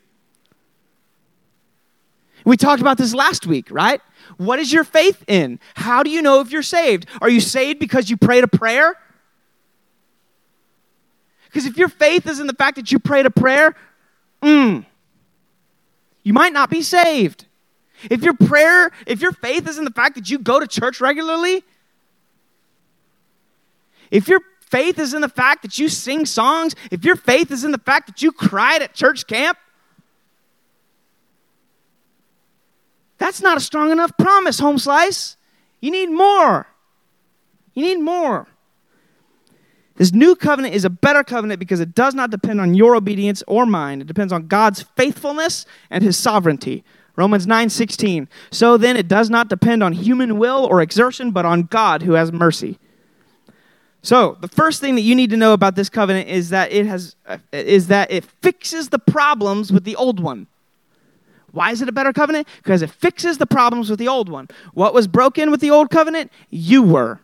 We 2.45 2.57
talked 2.57 2.81
about 2.81 2.99
this 2.99 3.15
last 3.15 3.47
week, 3.47 3.69
right? 3.71 4.01
What 4.37 4.59
is 4.59 4.73
your 4.73 4.85
faith 4.85 5.25
in? 5.27 5.61
How 5.75 6.03
do 6.03 6.11
you 6.11 6.23
know 6.23 6.41
if 6.41 6.51
you're 6.51 6.63
saved? 6.63 7.07
Are 7.21 7.29
you 7.29 7.41
saved 7.41 7.79
because 7.79 8.09
you 8.09 8.17
prayed 8.17 8.45
a 8.45 8.49
prayer? 8.49 8.97
Because 11.47 11.67
if 11.67 11.77
your 11.77 11.89
faith 11.89 12.27
is 12.27 12.41
in 12.41 12.47
the 12.47 12.55
fact 12.55 12.77
that 12.77 12.93
you 12.93 12.99
prayed 12.99 13.27
a 13.27 13.31
prayer, 13.31 13.75
mm, 14.43 14.85
you 16.23 16.33
might 16.33 16.53
not 16.53 16.71
be 16.71 16.83
saved. 16.83 17.47
If 18.09 18.23
your 18.23 18.35
prayer, 18.35 18.93
if 19.07 19.21
your 19.21 19.33
faith 19.33 19.69
is 19.69 19.77
in 19.77 19.85
the 19.85 19.91
fact 19.91 20.15
that 20.15 20.31
you 20.31 20.39
go 20.39 20.61
to 20.61 20.67
church 20.67 21.01
regularly, 21.01 21.65
if 24.11 24.29
your 24.29 24.41
faith 24.61 24.99
is 24.99 25.13
in 25.13 25.21
the 25.21 25.29
fact 25.29 25.63
that 25.63 25.79
you 25.79 25.89
sing 25.89 26.25
songs, 26.25 26.75
if 26.91 27.05
your 27.05 27.17
faith 27.17 27.51
is 27.51 27.65
in 27.65 27.73
the 27.73 27.79
fact 27.79 28.07
that 28.07 28.23
you 28.23 28.33
cried 28.33 28.81
at 28.81 28.95
church 28.95 29.27
camp, 29.27 29.59
That's 33.21 33.43
not 33.43 33.59
a 33.59 33.61
strong 33.61 33.93
enough 33.93 34.17
promise, 34.17 34.59
home 34.59 34.79
slice. 34.79 35.37
You 35.81 35.91
need 35.91 36.11
more. 36.11 36.67
You 37.75 37.83
need 37.85 38.01
more. 38.01 38.49
This 39.97 40.13
new 40.13 40.35
covenant 40.35 40.75
is 40.75 40.87
a 40.87 40.91
better 40.91 41.23
covenant 41.23 41.61
because 41.61 41.81
it 41.81 41.95
does 41.95 42.15
not 42.15 42.31
depend 42.31 42.63
on 42.63 42.73
your 42.73 42.97
obedience 42.97 43.43
or 43.47 43.67
mine. 43.67 44.01
It 44.01 44.07
depends 44.07 44.33
on 44.33 44.47
God's 44.47 44.83
faithfulness 44.97 45.67
and 45.91 46.03
his 46.03 46.17
sovereignty. 46.17 46.83
Romans 47.15 47.47
9:16. 47.47 48.27
So 48.51 48.79
then 48.79 48.97
it 48.97 49.07
does 49.07 49.29
not 49.29 49.51
depend 49.51 49.83
on 49.83 49.93
human 49.93 50.39
will 50.39 50.65
or 50.65 50.81
exertion 50.81 51.31
but 51.31 51.45
on 51.45 51.65
God 51.65 52.03
who 52.03 52.13
has 52.13 52.33
mercy. 52.33 52.79
So, 54.03 54.39
the 54.41 54.49
first 54.49 54.81
thing 54.81 54.95
that 54.95 55.03
you 55.03 55.15
need 55.15 55.29
to 55.29 55.37
know 55.37 55.53
about 55.53 55.77
this 55.77 55.91
covenant 55.91 56.31
is 56.31 56.49
that 56.49 56.73
it 56.73 56.87
has 56.87 57.17
uh, 57.27 57.37
is 57.53 57.89
that 57.89 58.11
it 58.11 58.25
fixes 58.25 58.89
the 58.89 58.99
problems 58.99 59.71
with 59.71 59.85
the 59.85 59.95
old 59.95 60.21
one. 60.21 60.47
Why 61.53 61.71
is 61.71 61.83
it 61.83 61.89
a 61.89 61.93
better 61.93 62.13
covenant? 62.13 62.47
Because 62.59 62.83
it 62.83 62.91
fixes 62.91 63.39
the 63.39 63.47
problems 63.47 63.91
with 63.91 63.99
the 63.99 64.09
old 64.09 64.29
one. 64.29 64.49
What 64.73 64.95
was 64.95 65.09
broken 65.09 65.51
with 65.51 65.61
the 65.61 65.71
old 65.71 65.91
covenant? 65.91 66.31
You 66.49 66.83
were. 66.83 67.21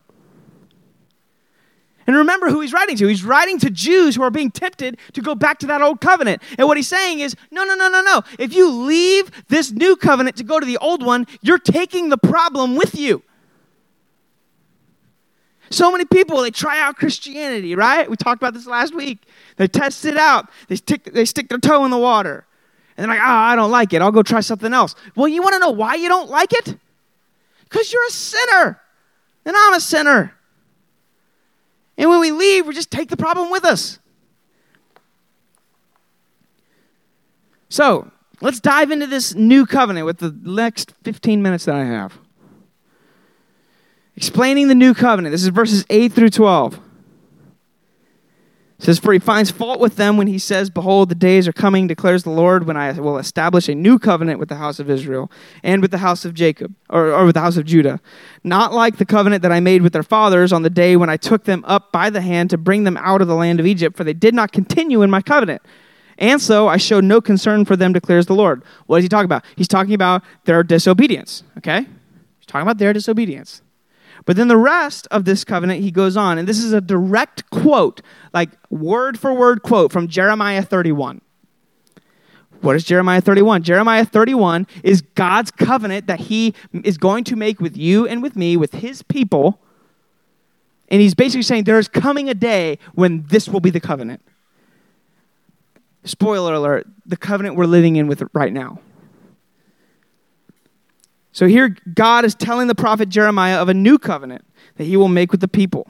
And 2.07 2.17
remember 2.17 2.51
who 2.51 2.61
he's 2.61 2.73
writing 2.73 2.97
to. 2.99 3.09
He's 3.09 3.25
writing 3.25 3.59
to 3.59 3.71
Jews 3.71 4.15
who 4.15 4.23
are 4.23 4.31
being 4.31 4.51
tempted 4.51 4.99
to 5.13 5.21
go 5.21 5.35
back 5.35 5.59
to 5.61 5.67
that 5.67 5.83
old 5.83 6.01
covenant. 6.01 6.41
And 6.57 6.69
what 6.69 6.77
he's 6.77 6.87
saying 6.87 7.19
is 7.19 7.35
no, 7.51 7.65
no, 7.65 7.75
no, 7.75 7.89
no, 7.89 8.01
no. 8.01 8.23
If 8.39 8.55
you 8.55 8.71
leave 8.71 9.31
this 9.49 9.73
new 9.73 9.97
covenant 9.97 10.37
to 10.37 10.45
go 10.45 10.61
to 10.61 10.67
the 10.67 10.79
old 10.79 11.05
one, 11.05 11.27
you're 11.43 11.59
taking 11.59 12.09
the 12.09 12.19
problem 12.19 12.77
with 12.77 12.95
you. 12.95 13.23
So 15.71 15.91
many 15.91 16.05
people, 16.05 16.43
they 16.43 16.53
try 16.53 16.81
out 16.81 16.97
Christianity, 16.97 17.75
right? 17.75 18.09
We 18.09 18.17
talked 18.17 18.41
about 18.41 18.55
this 18.55 18.69
last 18.69 18.95
week. 18.95 19.25
They 19.57 19.67
test 19.67 20.05
it 20.05 20.17
out, 20.17 20.49
they 20.69 20.77
stick, 20.77 21.13
they 21.13 21.25
stick 21.25 21.49
their 21.49 21.59
toe 21.59 21.85
in 21.85 21.91
the 21.91 21.99
water. 21.99 22.47
And 22.97 23.05
they're 23.05 23.17
like, 23.17 23.21
oh, 23.21 23.31
I 23.31 23.57
don't 23.57 23.71
like 23.71 23.93
it. 23.93 24.01
I'll 24.01 24.13
go 24.13 24.23
try 24.23 24.41
something 24.41 24.73
else. 24.73 24.95
Well, 25.15 25.29
you 25.29 25.43
want 25.43 25.55
to 25.55 25.59
know 25.59 25.71
why 25.71 25.97
you 25.97 26.09
don't 26.09 26.31
like 26.31 26.53
it? 26.53 26.79
Because 27.65 27.93
you're 27.93 28.07
a 28.07 28.11
sinner. 28.11 28.81
And 29.45 29.55
I'm 29.57 29.75
a 29.75 29.81
sinner. 29.81 30.35
And 31.99 32.11
when 32.11 32.21
we 32.21 32.31
leave, 32.31 32.67
we 32.67 32.75
just 32.75 32.91
take 32.91 33.09
the 33.09 33.17
problem 33.17 33.51
with 33.51 33.65
us. 33.65 33.99
So, 37.69 38.11
let's 38.41 38.61
dive 38.61 38.91
into 38.91 39.07
this 39.07 39.35
new 39.35 39.67
covenant 39.67 40.07
with 40.07 40.19
the 40.19 40.35
next 40.43 40.93
15 41.03 41.43
minutes 41.43 41.65
that 41.67 41.75
I 41.75 41.85
have. 41.85 42.19
Explaining 44.15 44.69
the 44.69 44.75
new 44.75 44.95
covenant. 44.95 45.33
This 45.33 45.43
is 45.43 45.49
verses 45.49 45.85
8 45.91 46.13
through 46.13 46.31
12. 46.31 46.81
Says, 48.79 48.99
For 48.99 49.13
he 49.15 49.19
finds 49.19 49.51
fault 49.51 49.81
with 49.81 49.97
them 49.97 50.19
when 50.19 50.27
he 50.27 50.39
says, 50.39 50.69
Behold, 50.69 51.09
the 51.09 51.15
days 51.15 51.49
are 51.49 51.53
coming, 51.53 51.87
declares 51.87 52.25
the 52.25 52.31
Lord, 52.31 52.67
when 52.67 52.77
I 52.77 52.93
will 52.93 53.17
establish 53.17 53.69
a 53.69 53.75
new 53.75 53.99
covenant 53.99 54.39
with 54.39 54.51
the 54.51 54.57
house 54.57 54.79
of 54.79 54.91
Israel 54.91 55.31
and 55.63 55.81
with 55.81 55.91
the 55.91 55.99
house 55.99 56.27
of 56.27 56.35
Jacob, 56.35 56.75
or, 56.91 57.11
or 57.11 57.25
with 57.25 57.35
the 57.35 57.41
house 57.41 57.57
of 57.57 57.65
Judah. 57.65 58.01
Not 58.45 58.75
like 58.75 58.99
the 58.99 59.07
covenant 59.07 59.43
that 59.43 59.53
I 59.53 59.61
made 59.61 59.81
with 59.81 59.95
their 59.95 60.03
fathers 60.03 60.53
on 60.53 60.63
the 60.63 60.69
day 60.69 60.95
when 60.95 61.09
I 61.09 61.17
took 61.17 61.45
them 61.45 61.65
up 61.67 61.91
by 61.91 62.11
the 62.11 62.21
hand 62.21 62.51
to 62.51 62.59
bring 62.59 62.85
them 62.85 62.99
out 62.99 63.23
of 63.23 63.29
the 63.29 63.35
land 63.35 63.61
of 63.61 63.67
Egypt, 63.67 63.97
for 63.97 64.05
they 64.05 64.13
did 64.13 64.35
not 64.35 64.53
continue 64.53 65.01
in 65.01 65.09
my 65.11 65.23
covenant. 65.23 65.63
And 66.19 66.41
so 66.41 66.69
I 66.69 66.77
showed 66.77 67.05
no 67.05 67.21
concern 67.23 67.65
for 67.65 67.77
them, 67.77 67.95
declares 67.95 68.27
the 68.27 68.35
Lord. 68.35 68.63
What 68.87 68.99
is 68.99 69.05
he 69.05 69.09
talking 69.09 69.27
about? 69.27 69.45
He's 69.57 69.69
talking 69.69 69.95
about 69.95 70.23
their 70.45 70.63
disobedience, 70.63 71.43
okay? 71.59 71.81
He's 71.81 72.47
talking 72.47 72.63
about 72.63 72.79
their 72.79 72.93
disobedience. 72.93 73.63
But 74.27 74.37
then 74.37 74.49
the 74.49 74.57
rest 74.57 75.07
of 75.11 75.25
this 75.25 75.45
covenant, 75.45 75.83
he 75.83 75.91
goes 75.91 76.17
on, 76.17 76.37
and 76.37 76.47
this 76.47 76.59
is 76.59 76.73
a 76.73 76.81
direct 76.81 77.49
quote, 77.51 78.03
like 78.35 78.51
word 78.69 79.19
for 79.19 79.33
word 79.33 79.63
quote 79.63 79.93
from 79.93 80.09
Jeremiah 80.09 80.63
31. 80.63 81.23
What 82.61 82.75
is 82.75 82.85
Jeremiah 82.85 83.21
31? 83.21 83.63
Jeremiah 83.63 84.05
31 84.05 84.67
is 84.83 85.03
God's 85.03 85.53
covenant 85.53 86.09
that 86.09 86.21
he 86.21 86.55
is 86.73 86.99
going 86.99 87.23
to 87.25 87.37
make 87.37 87.61
with 87.61 87.77
you 87.77 88.07
and 88.07 88.21
with 88.21 88.35
me, 88.35 88.57
with 88.57 88.75
his 88.75 89.03
people. 89.03 89.61
And 90.89 91.01
he's 91.01 91.15
basically 91.15 91.43
saying 91.43 91.65
there 91.65 91.79
is 91.79 91.89
coming 91.89 92.29
a 92.29 92.35
day 92.35 92.79
when 92.95 93.25
this 93.29 93.49
will 93.49 93.61
be 93.61 93.71
the 93.71 93.81
covenant. 93.81 94.23
Spoiler 96.03 96.55
alert, 96.55 96.89
the 97.05 97.17
covenant 97.17 97.55
we're 97.55 97.67
living 97.67 97.95
in 97.95 98.09
with 98.09 98.23
right 98.33 98.53
now. 98.53 98.81
So 101.37 101.47
here, 101.47 101.77
God 101.95 102.25
is 102.25 102.35
telling 102.35 102.67
the 102.67 102.75
prophet 102.75 103.11
Jeremiah 103.11 103.61
of 103.61 103.69
a 103.69 103.75
new 103.75 103.99
covenant 103.99 104.43
that 104.77 104.85
he 104.85 104.97
will 104.97 105.09
make 105.09 105.33
with 105.33 105.43
the 105.43 105.49
people, 105.49 105.87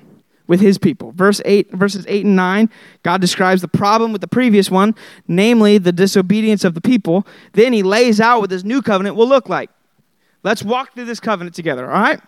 with 0.48 0.60
his 0.60 0.76
people. 0.76 1.12
Verse 1.12 1.40
8, 1.44 1.70
verses 1.70 2.04
8 2.08 2.24
and 2.24 2.34
9, 2.34 2.68
God 3.04 3.20
describes 3.20 3.62
the 3.62 3.68
problem 3.68 4.10
with 4.10 4.20
the 4.20 4.26
previous 4.26 4.72
one, 4.72 4.96
namely 5.28 5.78
the 5.78 5.92
disobedience 5.92 6.64
of 6.64 6.74
the 6.74 6.80
people. 6.80 7.24
Then 7.52 7.72
he 7.72 7.84
lays 7.84 8.20
out 8.20 8.40
what 8.40 8.50
this 8.50 8.64
new 8.64 8.82
covenant 8.82 9.14
will 9.14 9.28
look 9.28 9.48
like. 9.48 9.70
Let's 10.42 10.64
walk 10.64 10.94
through 10.94 11.04
this 11.04 11.20
covenant 11.20 11.54
together, 11.54 11.86
all 11.86 12.02
right? 12.02 12.20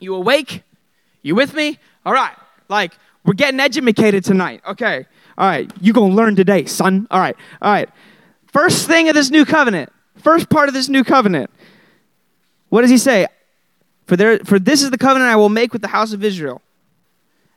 You 0.00 0.16
awake? 0.16 0.64
You 1.22 1.36
with 1.36 1.54
me? 1.54 1.78
All 2.04 2.12
right. 2.12 2.34
Like, 2.68 2.94
we're 3.24 3.34
getting 3.34 3.60
educated 3.60 4.24
tonight. 4.24 4.60
Okay. 4.66 5.06
All 5.38 5.46
right. 5.46 5.70
you 5.80 5.92
going 5.92 6.10
to 6.10 6.16
learn 6.16 6.34
today, 6.34 6.64
son. 6.64 7.06
All 7.12 7.20
right. 7.20 7.36
All 7.62 7.70
right. 7.70 7.88
First 8.48 8.88
thing 8.88 9.08
of 9.08 9.14
this 9.14 9.30
new 9.30 9.44
covenant, 9.44 9.92
first 10.16 10.50
part 10.50 10.66
of 10.66 10.74
this 10.74 10.88
new 10.88 11.04
covenant 11.04 11.48
what 12.74 12.80
does 12.80 12.90
he 12.90 12.98
say? 12.98 13.28
For, 14.06 14.16
there, 14.16 14.40
for 14.40 14.58
this 14.58 14.82
is 14.82 14.90
the 14.90 14.98
covenant 14.98 15.30
I 15.30 15.36
will 15.36 15.48
make 15.48 15.72
with 15.72 15.80
the 15.80 15.86
house 15.86 16.12
of 16.12 16.24
Israel. 16.24 16.60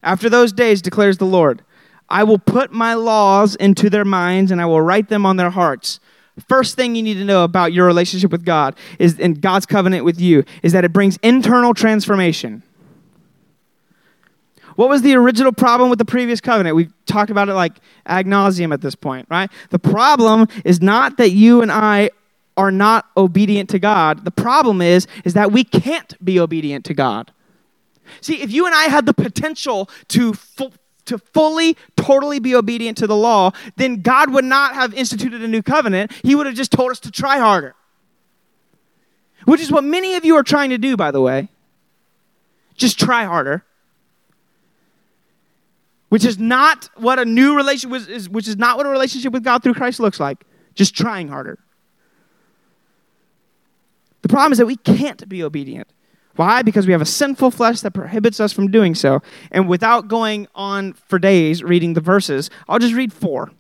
After 0.03 0.30
those 0.30 0.53
days, 0.53 0.80
declares 0.80 1.17
the 1.17 1.25
Lord, 1.25 1.63
I 2.08 2.23
will 2.23 2.38
put 2.38 2.71
my 2.71 2.93
laws 2.93 3.56
into 3.56 3.89
their 3.89 4.06
minds 4.06 4.51
and 4.51 4.62
I 4.62 4.67
will 4.67 4.80
write 4.80 5.10
them 5.10 5.25
on 5.25 5.38
their 5.38 5.49
hearts. 5.49 5.99
First 6.47 6.75
thing 6.75 6.93
you 6.93 7.01
need 7.01 7.15
to 7.15 7.25
know 7.25 7.43
about 7.43 7.73
your 7.73 7.88
relationship 7.88 8.32
with 8.32 8.45
God 8.45 8.77
is 8.99 9.17
in 9.17 9.34
God's 9.34 9.65
covenant 9.65 10.06
with 10.06 10.21
you 10.21 10.43
is 10.62 10.71
that 10.73 10.86
it 10.86 10.93
brings 10.93 11.17
internal 11.23 11.73
transformation. 11.73 12.62
What 14.75 14.88
was 14.88 15.01
the 15.01 15.15
original 15.15 15.51
problem 15.51 15.89
with 15.89 15.97
the 15.97 16.06
previous 16.06 16.39
covenant? 16.41 16.75
We've 16.75 16.93
talked 17.08 17.32
about 17.32 17.49
it 17.49 17.56
like 17.56 17.73
ad 18.06 18.27
nauseum 18.27 18.71
at 18.71 18.82
this 18.82 18.93
point, 18.93 19.25
right? 19.32 19.49
The 19.71 19.80
problem 19.80 20.47
is 20.63 20.80
not 20.80 21.17
that 21.17 21.32
you 21.32 21.63
and 21.63 21.71
I 21.71 22.12
are 22.58 22.72
not 22.72 23.06
obedient 23.15 23.70
to 23.70 23.80
God. 23.80 24.26
The 24.26 24.32
problem 24.32 24.82
is 24.82 25.08
is 25.24 25.34
that 25.36 25.52
we 25.52 25.63
can't 25.63 26.13
be 26.24 26.39
obedient 26.39 26.84
to 26.86 26.93
God. 26.93 27.32
See, 28.22 28.41
if 28.41 28.52
you 28.52 28.65
and 28.65 28.74
I 28.74 28.86
had 28.86 29.06
the 29.06 29.13
potential 29.13 29.89
to 30.10 30.34
fu- 30.34 30.72
to 31.06 31.17
fully, 31.17 31.78
totally 31.96 32.39
be 32.39 32.54
obedient 32.54 32.98
to 32.98 33.08
the 33.08 33.15
law, 33.15 33.52
then 33.78 34.02
God 34.02 34.32
would 34.34 34.43
not 34.43 34.74
have 34.74 34.93
instituted 34.93 35.41
a 35.41 35.48
new 35.48 35.62
covenant. 35.62 36.12
He 36.24 36.36
would 36.36 36.46
have 36.46 36.56
just 36.56 36.72
told 36.72 36.91
us 36.91 37.00
to 37.02 37.12
try 37.12 37.39
harder. 37.39 37.76
Which 39.46 39.62
is 39.62 39.72
what 39.72 39.86
many 39.86 40.15
of 40.15 40.26
you 40.26 40.36
are 40.36 40.43
trying 40.43 40.72
to 40.72 40.78
do, 40.78 40.98
by 40.98 41.12
the 41.12 41.22
way. 41.22 41.48
Just 42.76 43.00
try 43.00 43.24
harder. 43.24 43.63
Which 46.10 46.26
is 46.26 46.38
not 46.38 46.89
what 46.96 47.20
a 47.20 47.26
new 47.26 47.56
relationship 47.56 48.10
is, 48.10 48.30
which 48.30 48.48
is 48.48 48.58
not 48.58 48.78
what 48.78 48.86
a 48.86 48.89
relationship 48.89 49.34
with 49.34 49.43
God 49.43 49.63
through 49.63 49.74
Christ 49.74 50.00
looks 50.00 50.20
like. 50.20 50.46
Just 50.76 50.96
trying 50.96 51.28
harder. 51.28 51.58
The 54.28 54.34
problem 54.34 54.52
is 54.52 54.58
that 54.58 54.66
we 54.66 54.76
can't 54.76 55.30
be 55.30 55.42
obedient. 55.42 55.88
Why? 56.36 56.62
Because 56.62 56.86
we 56.86 56.92
have 56.92 57.02
a 57.02 57.06
sinful 57.06 57.50
flesh 57.50 57.80
that 57.80 57.92
prohibits 57.92 58.42
us 58.42 58.52
from 58.52 58.70
doing 58.70 58.94
so. 58.94 59.22
And 59.54 59.70
without 59.70 60.10
going 60.10 60.50
on 60.54 60.96
for 61.08 61.18
days 61.18 61.63
reading 61.63 61.94
the 61.94 62.02
verses, 62.02 62.50
I'll 62.68 62.78
just 62.78 62.94
read 62.94 63.13
four. 63.13 63.52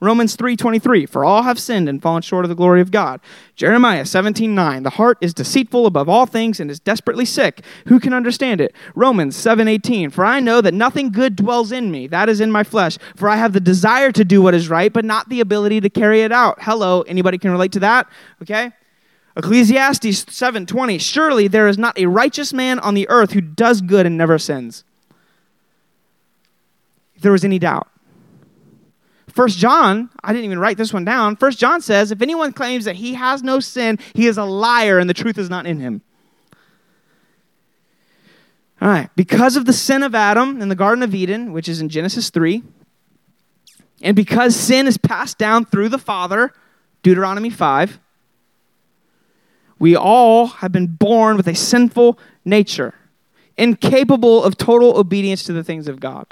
Romans 0.00 0.36
3:23 0.36 1.06
For 1.06 1.24
all 1.24 1.44
have 1.44 1.58
sinned 1.58 1.88
and 1.88 2.02
fallen 2.02 2.20
short 2.20 2.44
of 2.44 2.50
the 2.50 2.54
glory 2.54 2.82
of 2.82 2.90
God. 2.90 3.18
Jeremiah 3.56 4.04
17:9 4.04 4.82
The 4.82 4.90
heart 4.90 5.16
is 5.22 5.32
deceitful 5.32 5.86
above 5.86 6.10
all 6.10 6.26
things 6.26 6.60
and 6.60 6.70
is 6.70 6.80
desperately 6.80 7.24
sick. 7.24 7.62
Who 7.86 7.98
can 7.98 8.12
understand 8.12 8.60
it? 8.60 8.74
Romans 8.94 9.34
7:18 9.34 10.10
For 10.10 10.26
I 10.26 10.38
know 10.38 10.60
that 10.60 10.74
nothing 10.74 11.12
good 11.12 11.34
dwells 11.34 11.72
in 11.72 11.90
me, 11.90 12.08
that 12.08 12.28
is 12.28 12.42
in 12.42 12.52
my 12.52 12.62
flesh, 12.62 12.98
for 13.16 13.30
I 13.30 13.36
have 13.36 13.54
the 13.54 13.58
desire 13.58 14.12
to 14.12 14.22
do 14.22 14.42
what 14.42 14.52
is 14.52 14.68
right 14.68 14.92
but 14.92 15.06
not 15.06 15.30
the 15.30 15.40
ability 15.40 15.80
to 15.80 15.88
carry 15.88 16.20
it 16.20 16.30
out. 16.30 16.58
Hello, 16.60 17.00
anybody 17.08 17.38
can 17.38 17.52
relate 17.52 17.72
to 17.72 17.80
that? 17.80 18.06
Okay? 18.42 18.70
Ecclesiastes 19.36 20.24
7:20 20.26 21.00
Surely 21.00 21.48
there 21.48 21.68
is 21.68 21.78
not 21.78 21.98
a 21.98 22.06
righteous 22.06 22.52
man 22.52 22.78
on 22.78 22.94
the 22.94 23.08
earth 23.08 23.32
who 23.32 23.40
does 23.40 23.80
good 23.80 24.06
and 24.06 24.16
never 24.16 24.38
sins. 24.38 24.84
If 27.16 27.22
there 27.22 27.32
was 27.32 27.44
any 27.44 27.58
doubt. 27.58 27.88
First 29.28 29.58
John, 29.58 30.10
I 30.22 30.32
didn't 30.32 30.44
even 30.44 30.60
write 30.60 30.76
this 30.76 30.92
one 30.92 31.04
down. 31.04 31.34
First 31.34 31.58
John 31.58 31.80
says, 31.80 32.12
if 32.12 32.22
anyone 32.22 32.52
claims 32.52 32.84
that 32.84 32.96
he 32.96 33.14
has 33.14 33.42
no 33.42 33.58
sin, 33.58 33.98
he 34.14 34.28
is 34.28 34.38
a 34.38 34.44
liar 34.44 35.00
and 35.00 35.10
the 35.10 35.14
truth 35.14 35.38
is 35.38 35.50
not 35.50 35.66
in 35.66 35.80
him. 35.80 36.02
All 38.80 38.88
right, 38.88 39.10
because 39.16 39.56
of 39.56 39.64
the 39.64 39.72
sin 39.72 40.04
of 40.04 40.14
Adam 40.14 40.62
in 40.62 40.68
the 40.68 40.76
Garden 40.76 41.02
of 41.02 41.14
Eden, 41.14 41.52
which 41.52 41.68
is 41.68 41.80
in 41.80 41.88
Genesis 41.88 42.30
3, 42.30 42.62
and 44.02 44.14
because 44.14 44.54
sin 44.54 44.86
is 44.86 44.98
passed 44.98 45.38
down 45.38 45.64
through 45.64 45.88
the 45.88 45.98
Father, 45.98 46.52
Deuteronomy 47.02 47.50
5, 47.50 47.98
we 49.78 49.96
all 49.96 50.46
have 50.46 50.72
been 50.72 50.86
born 50.86 51.36
with 51.36 51.46
a 51.48 51.54
sinful 51.54 52.18
nature, 52.44 52.94
incapable 53.56 54.42
of 54.42 54.56
total 54.56 54.98
obedience 54.98 55.42
to 55.44 55.52
the 55.52 55.64
things 55.64 55.88
of 55.88 56.00
God. 56.00 56.26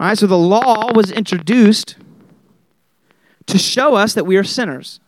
All 0.00 0.06
right, 0.06 0.18
so 0.18 0.26
the 0.26 0.38
law 0.38 0.92
was 0.92 1.10
introduced 1.12 1.96
to 3.46 3.58
show 3.58 3.94
us 3.94 4.14
that 4.14 4.24
we 4.24 4.36
are 4.36 4.44
sinners. 4.44 5.00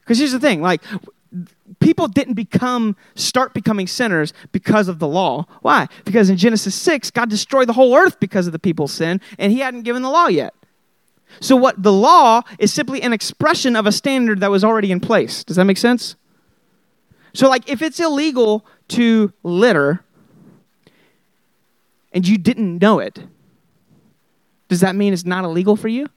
Because 0.00 0.18
here's 0.18 0.32
the 0.32 0.40
thing, 0.40 0.60
like 0.62 0.82
people 1.80 2.08
didn't 2.08 2.34
become 2.34 2.96
start 3.14 3.54
becoming 3.54 3.86
sinners 3.86 4.32
because 4.52 4.88
of 4.88 4.98
the 4.98 5.08
law. 5.08 5.46
Why? 5.62 5.88
Because 6.04 6.30
in 6.30 6.36
Genesis 6.36 6.74
6, 6.74 7.10
God 7.10 7.30
destroyed 7.30 7.68
the 7.68 7.72
whole 7.72 7.94
earth 7.94 8.20
because 8.20 8.46
of 8.46 8.52
the 8.52 8.58
people's 8.58 8.92
sin, 8.92 9.20
and 9.38 9.52
he 9.52 9.58
hadn't 9.58 9.82
given 9.82 10.02
the 10.02 10.10
law 10.10 10.28
yet. 10.28 10.54
So, 11.40 11.56
what 11.56 11.82
the 11.82 11.92
law 11.92 12.42
is 12.58 12.72
simply 12.72 13.02
an 13.02 13.12
expression 13.12 13.76
of 13.76 13.86
a 13.86 13.92
standard 13.92 14.40
that 14.40 14.50
was 14.50 14.64
already 14.64 14.92
in 14.92 15.00
place. 15.00 15.44
Does 15.44 15.56
that 15.56 15.64
make 15.64 15.78
sense? 15.78 16.16
So, 17.32 17.48
like, 17.48 17.68
if 17.68 17.82
it's 17.82 17.98
illegal 17.98 18.64
to 18.88 19.32
litter 19.42 20.04
and 22.12 22.26
you 22.26 22.38
didn't 22.38 22.78
know 22.78 23.00
it, 23.00 23.18
does 24.68 24.80
that 24.80 24.94
mean 24.94 25.12
it's 25.12 25.24
not 25.24 25.44
illegal 25.44 25.76
for 25.76 25.88
you? 25.88 26.08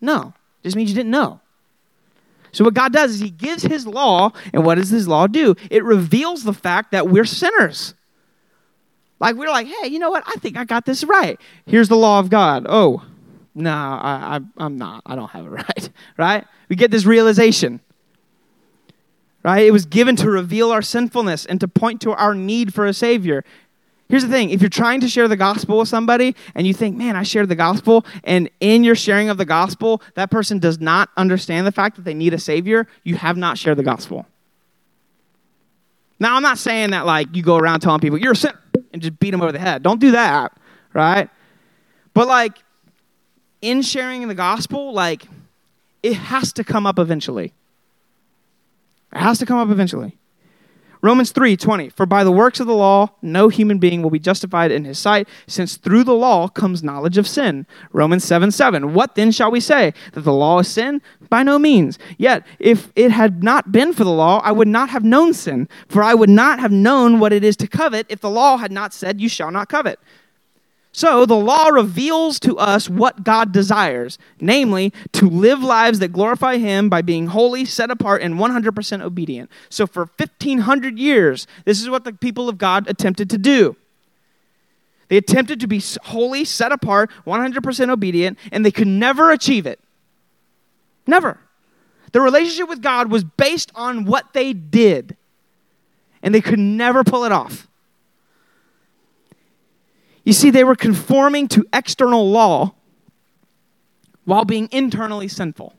No. 0.00 0.34
It 0.62 0.68
just 0.68 0.76
means 0.76 0.90
you 0.90 0.96
didn't 0.96 1.10
know. 1.10 1.40
So, 2.52 2.64
what 2.64 2.74
God 2.74 2.92
does 2.92 3.12
is 3.12 3.20
He 3.20 3.30
gives 3.30 3.62
His 3.62 3.86
law, 3.86 4.32
and 4.52 4.64
what 4.64 4.76
does 4.76 4.90
His 4.90 5.08
law 5.08 5.26
do? 5.26 5.54
It 5.70 5.84
reveals 5.84 6.44
the 6.44 6.54
fact 6.54 6.92
that 6.92 7.08
we're 7.08 7.24
sinners. 7.24 7.94
Like, 9.18 9.36
we're 9.36 9.50
like, 9.50 9.66
hey, 9.66 9.88
you 9.88 9.98
know 9.98 10.10
what? 10.10 10.24
I 10.26 10.34
think 10.36 10.56
I 10.56 10.64
got 10.64 10.86
this 10.86 11.04
right. 11.04 11.38
Here's 11.66 11.88
the 11.88 11.96
law 11.96 12.18
of 12.18 12.30
God. 12.30 12.66
Oh, 12.68 13.04
no, 13.54 13.70
I, 13.70 14.36
I, 14.36 14.40
I'm 14.64 14.78
not. 14.78 15.02
I 15.06 15.16
don't 15.16 15.30
have 15.30 15.46
it 15.46 15.50
right. 15.50 15.90
Right? 16.16 16.44
We 16.68 16.76
get 16.76 16.90
this 16.90 17.04
realization. 17.04 17.80
Right? 19.42 19.66
It 19.66 19.72
was 19.72 19.86
given 19.86 20.16
to 20.16 20.30
reveal 20.30 20.70
our 20.70 20.82
sinfulness 20.82 21.46
and 21.46 21.60
to 21.60 21.68
point 21.68 22.00
to 22.02 22.12
our 22.12 22.34
need 22.34 22.74
for 22.74 22.86
a 22.86 22.92
Savior. 22.92 23.44
Here's 24.08 24.22
the 24.22 24.28
thing 24.28 24.50
if 24.50 24.60
you're 24.60 24.68
trying 24.68 25.00
to 25.00 25.08
share 25.08 25.28
the 25.28 25.36
gospel 25.36 25.78
with 25.78 25.88
somebody 25.88 26.34
and 26.54 26.66
you 26.66 26.74
think, 26.74 26.96
man, 26.96 27.16
I 27.16 27.22
shared 27.22 27.48
the 27.48 27.54
gospel, 27.54 28.04
and 28.24 28.50
in 28.60 28.82
your 28.84 28.96
sharing 28.96 29.28
of 29.30 29.38
the 29.38 29.44
gospel, 29.44 30.02
that 30.14 30.30
person 30.30 30.58
does 30.58 30.80
not 30.80 31.10
understand 31.16 31.66
the 31.66 31.72
fact 31.72 31.96
that 31.96 32.04
they 32.04 32.14
need 32.14 32.34
a 32.34 32.38
Savior, 32.38 32.86
you 33.04 33.14
have 33.14 33.36
not 33.36 33.56
shared 33.56 33.78
the 33.78 33.84
gospel. 33.84 34.26
Now, 36.18 36.36
I'm 36.36 36.42
not 36.42 36.58
saying 36.58 36.90
that 36.90 37.06
like 37.06 37.34
you 37.34 37.42
go 37.42 37.56
around 37.56 37.80
telling 37.80 38.00
people, 38.00 38.18
you're 38.18 38.32
a 38.32 38.36
sinner. 38.36 38.58
and 38.92 39.00
just 39.00 39.18
beat 39.20 39.30
them 39.30 39.40
over 39.40 39.52
the 39.52 39.58
head. 39.58 39.82
Don't 39.82 40.00
do 40.00 40.10
that, 40.10 40.52
right? 40.92 41.30
But 42.12 42.26
like 42.26 42.58
in 43.62 43.82
sharing 43.82 44.26
the 44.28 44.34
gospel, 44.34 44.92
like 44.92 45.26
it 46.02 46.14
has 46.14 46.52
to 46.54 46.64
come 46.64 46.86
up 46.86 46.98
eventually. 46.98 47.52
It 49.12 49.18
has 49.18 49.38
to 49.38 49.46
come 49.46 49.58
up 49.58 49.70
eventually. 49.70 50.16
Romans 51.02 51.32
3 51.32 51.56
20. 51.56 51.88
For 51.90 52.04
by 52.04 52.24
the 52.24 52.32
works 52.32 52.60
of 52.60 52.66
the 52.66 52.74
law, 52.74 53.10
no 53.22 53.48
human 53.48 53.78
being 53.78 54.02
will 54.02 54.10
be 54.10 54.18
justified 54.18 54.70
in 54.70 54.84
his 54.84 54.98
sight, 54.98 55.28
since 55.46 55.76
through 55.76 56.04
the 56.04 56.14
law 56.14 56.48
comes 56.48 56.82
knowledge 56.82 57.16
of 57.16 57.26
sin. 57.26 57.66
Romans 57.92 58.24
7 58.24 58.50
7. 58.50 58.92
What 58.92 59.14
then 59.14 59.30
shall 59.32 59.50
we 59.50 59.60
say? 59.60 59.94
That 60.12 60.22
the 60.22 60.32
law 60.32 60.58
is 60.58 60.68
sin? 60.68 61.00
By 61.30 61.42
no 61.42 61.58
means. 61.58 61.98
Yet, 62.18 62.46
if 62.58 62.92
it 62.96 63.10
had 63.12 63.42
not 63.42 63.72
been 63.72 63.92
for 63.92 64.04
the 64.04 64.10
law, 64.10 64.40
I 64.44 64.52
would 64.52 64.68
not 64.68 64.90
have 64.90 65.04
known 65.04 65.32
sin. 65.32 65.68
For 65.88 66.02
I 66.02 66.14
would 66.14 66.28
not 66.28 66.60
have 66.60 66.72
known 66.72 67.18
what 67.18 67.32
it 67.32 67.44
is 67.44 67.56
to 67.58 67.66
covet 67.66 68.06
if 68.10 68.20
the 68.20 68.30
law 68.30 68.58
had 68.58 68.72
not 68.72 68.92
said, 68.92 69.20
You 69.20 69.28
shall 69.28 69.50
not 69.50 69.68
covet. 69.68 69.98
So 70.92 71.24
the 71.24 71.36
law 71.36 71.68
reveals 71.68 72.40
to 72.40 72.58
us 72.58 72.90
what 72.90 73.22
God 73.22 73.52
desires, 73.52 74.18
namely, 74.40 74.92
to 75.12 75.28
live 75.28 75.62
lives 75.62 76.00
that 76.00 76.12
glorify 76.12 76.58
Him 76.58 76.88
by 76.88 77.00
being 77.00 77.28
holy, 77.28 77.64
set 77.64 77.90
apart, 77.90 78.22
and 78.22 78.34
100% 78.34 79.00
obedient. 79.00 79.50
So 79.68 79.86
for 79.86 80.06
1500 80.16 80.98
years, 80.98 81.46
this 81.64 81.80
is 81.80 81.88
what 81.88 82.04
the 82.04 82.12
people 82.12 82.48
of 82.48 82.58
God 82.58 82.88
attempted 82.88 83.30
to 83.30 83.38
do. 83.38 83.76
They 85.08 85.16
attempted 85.16 85.60
to 85.60 85.66
be 85.66 85.82
holy, 86.04 86.44
set 86.44 86.72
apart, 86.72 87.10
100% 87.24 87.90
obedient, 87.90 88.38
and 88.50 88.64
they 88.64 88.70
could 88.70 88.88
never 88.88 89.30
achieve 89.30 89.66
it. 89.66 89.78
Never. 91.06 91.38
The 92.12 92.20
relationship 92.20 92.68
with 92.68 92.82
God 92.82 93.10
was 93.10 93.22
based 93.22 93.70
on 93.76 94.04
what 94.04 94.32
they 94.32 94.52
did, 94.52 95.16
and 96.22 96.34
they 96.34 96.40
could 96.40 96.58
never 96.58 97.04
pull 97.04 97.24
it 97.24 97.32
off. 97.32 97.68
You 100.30 100.34
see, 100.34 100.50
they 100.50 100.62
were 100.62 100.76
conforming 100.76 101.48
to 101.48 101.66
external 101.72 102.30
law 102.30 102.76
while 104.26 104.44
being 104.44 104.68
internally 104.70 105.26
sinful. 105.26 105.74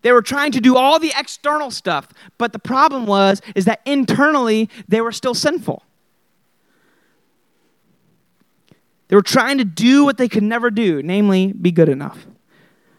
They 0.00 0.10
were 0.12 0.22
trying 0.22 0.52
to 0.52 0.60
do 0.62 0.74
all 0.74 0.98
the 0.98 1.12
external 1.14 1.70
stuff, 1.70 2.08
but 2.38 2.54
the 2.54 2.58
problem 2.58 3.04
was 3.04 3.42
is 3.54 3.66
that 3.66 3.82
internally 3.84 4.70
they 4.88 5.02
were 5.02 5.12
still 5.12 5.34
sinful. 5.34 5.82
They 9.08 9.16
were 9.16 9.20
trying 9.20 9.58
to 9.58 9.66
do 9.66 10.06
what 10.06 10.16
they 10.16 10.26
could 10.26 10.42
never 10.42 10.70
do, 10.70 11.02
namely 11.02 11.52
be 11.52 11.72
good 11.72 11.90
enough. 11.90 12.26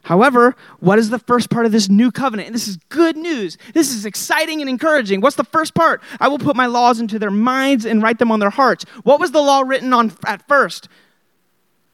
However, 0.04 0.56
what 0.80 0.98
is 0.98 1.10
the 1.10 1.20
first 1.20 1.50
part 1.50 1.66
of 1.66 1.72
this 1.72 1.88
new 1.88 2.12
covenant? 2.12 2.48
And 2.48 2.56
this 2.56 2.68
is 2.68 2.78
good 2.90 3.16
news. 3.16 3.58
This 3.74 3.94
is 3.94 4.06
exciting 4.06 4.60
and 4.60 4.70
encouraging. 4.70 5.22
What's 5.22 5.36
the 5.36 5.44
first 5.44 5.76
part? 5.76 6.02
I 6.20 6.28
will 6.28 6.40
put 6.40 6.56
my 6.56 6.66
laws 6.66 7.00
into 7.00 7.20
their 7.20 7.32
minds 7.32 7.86
and 7.86 8.02
write 8.02 8.18
them 8.18 8.32
on 8.32 8.40
their 8.40 8.50
hearts. 8.50 8.84
What 9.04 9.20
was 9.20 9.32
the 9.32 9.42
law 9.42 9.62
written 9.62 9.94
on 9.94 10.12
at 10.26 10.48
first? 10.48 10.90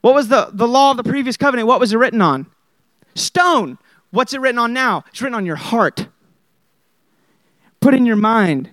What 0.02 0.14
was 0.14 0.30
the, 0.30 0.50
the 0.54 0.68
law 0.68 0.92
of 0.92 0.98
the 0.98 1.04
previous 1.04 1.36
covenant? 1.36 1.68
What 1.68 1.80
was 1.80 1.92
it 1.92 1.98
written 1.98 2.22
on? 2.22 2.48
Stone. 3.16 3.78
What's 4.12 4.34
it 4.34 4.40
written 4.40 4.60
on 4.60 4.72
now? 4.72 5.04
It's 5.10 5.22
written 5.22 5.36
on 5.36 5.46
your 5.46 5.58
heart. 5.58 6.08
Put 7.82 7.94
in 7.94 8.06
your 8.06 8.16
mind. 8.16 8.72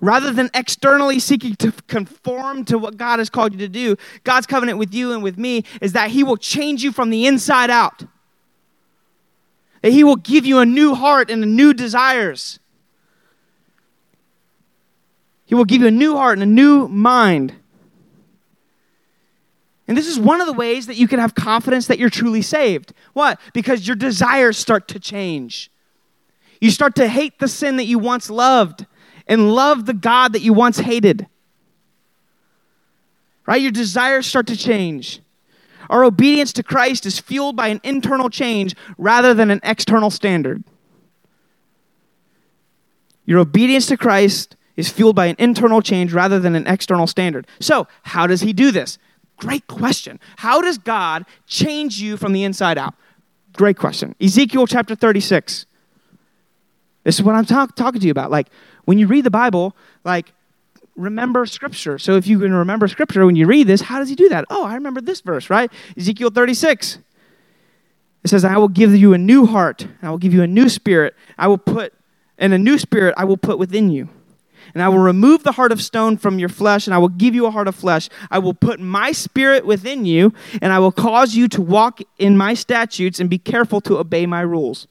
Rather 0.00 0.32
than 0.32 0.50
externally 0.54 1.18
seeking 1.18 1.56
to 1.56 1.72
conform 1.88 2.64
to 2.66 2.78
what 2.78 2.96
God 2.96 3.18
has 3.18 3.30
called 3.30 3.52
you 3.52 3.58
to 3.58 3.68
do, 3.68 3.96
God's 4.22 4.46
covenant 4.46 4.78
with 4.78 4.94
you 4.94 5.12
and 5.12 5.22
with 5.22 5.38
me 5.38 5.64
is 5.80 5.94
that 5.94 6.10
He 6.10 6.22
will 6.22 6.36
change 6.36 6.84
you 6.84 6.92
from 6.92 7.10
the 7.10 7.26
inside 7.26 7.70
out. 7.70 8.04
That 9.82 9.92
He 9.92 10.04
will 10.04 10.16
give 10.16 10.44
you 10.44 10.58
a 10.58 10.66
new 10.66 10.94
heart 10.94 11.30
and 11.30 11.42
a 11.42 11.46
new 11.46 11.72
desires. 11.72 12.58
He 15.46 15.54
will 15.54 15.64
give 15.64 15.80
you 15.80 15.88
a 15.88 15.92
new 15.92 16.16
heart 16.16 16.34
and 16.34 16.42
a 16.42 16.46
new 16.46 16.88
mind. 16.88 17.54
And 19.86 19.96
this 19.96 20.06
is 20.06 20.18
one 20.18 20.42
of 20.42 20.46
the 20.46 20.52
ways 20.52 20.86
that 20.86 20.96
you 20.96 21.08
can 21.08 21.18
have 21.18 21.34
confidence 21.34 21.86
that 21.86 21.98
you're 21.98 22.10
truly 22.10 22.42
saved. 22.42 22.92
What? 23.14 23.40
Because 23.54 23.86
your 23.86 23.96
desires 23.96 24.58
start 24.58 24.86
to 24.88 25.00
change. 25.00 25.70
You 26.60 26.70
start 26.70 26.94
to 26.96 27.08
hate 27.08 27.38
the 27.38 27.48
sin 27.48 27.76
that 27.76 27.86
you 27.86 27.98
once 27.98 28.28
loved 28.28 28.84
and 29.26 29.54
love 29.54 29.86
the 29.86 29.94
God 29.94 30.34
that 30.34 30.42
you 30.42 30.52
once 30.52 30.78
hated. 30.78 31.26
Right? 33.46 33.62
Your 33.62 33.70
desires 33.70 34.26
start 34.26 34.46
to 34.48 34.56
change. 34.56 35.20
Our 35.90 36.04
obedience 36.04 36.52
to 36.54 36.62
Christ 36.62 37.06
is 37.06 37.18
fueled 37.18 37.56
by 37.56 37.68
an 37.68 37.80
internal 37.82 38.30
change 38.30 38.74
rather 38.96 39.34
than 39.34 39.50
an 39.50 39.60
external 39.62 40.10
standard. 40.10 40.64
Your 43.24 43.40
obedience 43.40 43.86
to 43.86 43.96
Christ 43.96 44.56
is 44.76 44.88
fueled 44.88 45.16
by 45.16 45.26
an 45.26 45.36
internal 45.38 45.82
change 45.82 46.12
rather 46.12 46.38
than 46.38 46.54
an 46.54 46.66
external 46.66 47.06
standard. 47.06 47.46
So, 47.60 47.86
how 48.02 48.26
does 48.26 48.40
he 48.40 48.52
do 48.52 48.70
this? 48.70 48.98
Great 49.36 49.66
question. 49.66 50.18
How 50.36 50.60
does 50.60 50.78
God 50.78 51.24
change 51.46 52.00
you 52.00 52.16
from 52.16 52.32
the 52.32 52.44
inside 52.44 52.78
out? 52.78 52.94
Great 53.54 53.76
question. 53.76 54.14
Ezekiel 54.20 54.66
chapter 54.66 54.94
36. 54.94 55.66
This 57.04 57.16
is 57.16 57.22
what 57.22 57.34
I'm 57.34 57.44
talk- 57.44 57.74
talking 57.74 58.00
to 58.00 58.06
you 58.06 58.10
about. 58.10 58.30
Like, 58.30 58.48
when 58.84 58.98
you 58.98 59.06
read 59.06 59.24
the 59.24 59.30
Bible, 59.30 59.76
like, 60.04 60.32
remember 60.98 61.46
scripture. 61.46 61.98
So 61.98 62.16
if 62.16 62.26
you 62.26 62.38
can 62.40 62.52
remember 62.52 62.88
scripture 62.88 63.24
when 63.24 63.36
you 63.36 63.46
read 63.46 63.66
this, 63.66 63.82
how 63.82 63.98
does 63.98 64.08
he 64.08 64.14
do 64.14 64.28
that? 64.28 64.44
Oh, 64.50 64.64
I 64.64 64.74
remember 64.74 65.00
this 65.00 65.20
verse, 65.20 65.48
right? 65.48 65.70
Ezekiel 65.96 66.30
36. 66.30 66.98
It 68.24 68.28
says, 68.28 68.44
I 68.44 68.56
will 68.58 68.68
give 68.68 68.94
you 68.94 69.12
a 69.12 69.18
new 69.18 69.46
heart, 69.46 69.86
I 70.02 70.10
will 70.10 70.18
give 70.18 70.34
you 70.34 70.42
a 70.42 70.46
new 70.46 70.68
spirit. 70.68 71.14
I 71.38 71.46
will 71.46 71.58
put, 71.58 71.94
and 72.36 72.52
a 72.52 72.58
new 72.58 72.76
spirit 72.76 73.14
I 73.16 73.24
will 73.24 73.36
put 73.36 73.58
within 73.58 73.90
you. 73.90 74.08
And 74.74 74.82
I 74.82 74.88
will 74.88 74.98
remove 74.98 75.44
the 75.44 75.52
heart 75.52 75.72
of 75.72 75.80
stone 75.80 76.18
from 76.18 76.38
your 76.38 76.48
flesh, 76.48 76.86
and 76.86 76.92
I 76.92 76.98
will 76.98 77.08
give 77.08 77.34
you 77.34 77.46
a 77.46 77.50
heart 77.50 77.68
of 77.68 77.74
flesh. 77.74 78.08
I 78.30 78.38
will 78.38 78.52
put 78.54 78.80
my 78.80 79.12
spirit 79.12 79.64
within 79.64 80.04
you, 80.04 80.34
and 80.60 80.72
I 80.72 80.78
will 80.78 80.92
cause 80.92 81.36
you 81.36 81.48
to 81.48 81.62
walk 81.62 82.00
in 82.18 82.36
my 82.36 82.54
statutes 82.54 83.20
and 83.20 83.30
be 83.30 83.38
careful 83.38 83.80
to 83.82 83.98
obey 83.98 84.26
my 84.26 84.40
rules. 84.40 84.88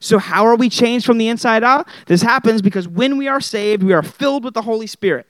So, 0.00 0.18
how 0.18 0.46
are 0.46 0.56
we 0.56 0.68
changed 0.68 1.06
from 1.06 1.18
the 1.18 1.28
inside 1.28 1.64
out? 1.64 1.88
This 2.06 2.22
happens 2.22 2.62
because 2.62 2.86
when 2.86 3.16
we 3.16 3.28
are 3.28 3.40
saved, 3.40 3.82
we 3.82 3.92
are 3.92 4.02
filled 4.02 4.44
with 4.44 4.54
the 4.54 4.62
Holy 4.62 4.86
Spirit. 4.86 5.26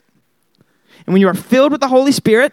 And 1.07 1.12
when 1.12 1.20
you 1.20 1.29
are 1.29 1.35
filled 1.35 1.72
with 1.72 1.81
the 1.81 1.88
Holy 1.88 2.12
Spirit, 2.12 2.53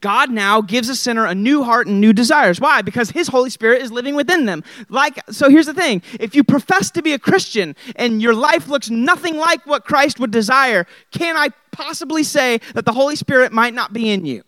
God 0.00 0.30
now 0.30 0.60
gives 0.60 0.88
a 0.88 0.94
sinner 0.94 1.24
a 1.24 1.34
new 1.34 1.62
heart 1.62 1.86
and 1.86 2.00
new 2.00 2.12
desires. 2.12 2.60
Why? 2.60 2.82
Because 2.82 3.10
his 3.10 3.28
Holy 3.28 3.50
Spirit 3.50 3.82
is 3.82 3.90
living 3.90 4.14
within 4.14 4.46
them. 4.46 4.62
Like 4.88 5.18
so 5.30 5.48
here's 5.48 5.66
the 5.66 5.74
thing. 5.74 6.02
If 6.20 6.34
you 6.34 6.44
profess 6.44 6.90
to 6.92 7.02
be 7.02 7.12
a 7.12 7.18
Christian 7.18 7.74
and 7.96 8.20
your 8.20 8.34
life 8.34 8.68
looks 8.68 8.90
nothing 8.90 9.36
like 9.36 9.66
what 9.66 9.84
Christ 9.84 10.20
would 10.20 10.30
desire, 10.30 10.86
can 11.10 11.36
I 11.36 11.48
possibly 11.72 12.22
say 12.22 12.60
that 12.74 12.84
the 12.84 12.92
Holy 12.92 13.16
Spirit 13.16 13.52
might 13.52 13.74
not 13.74 13.92
be 13.92 14.10
in 14.10 14.26
you? 14.26 14.44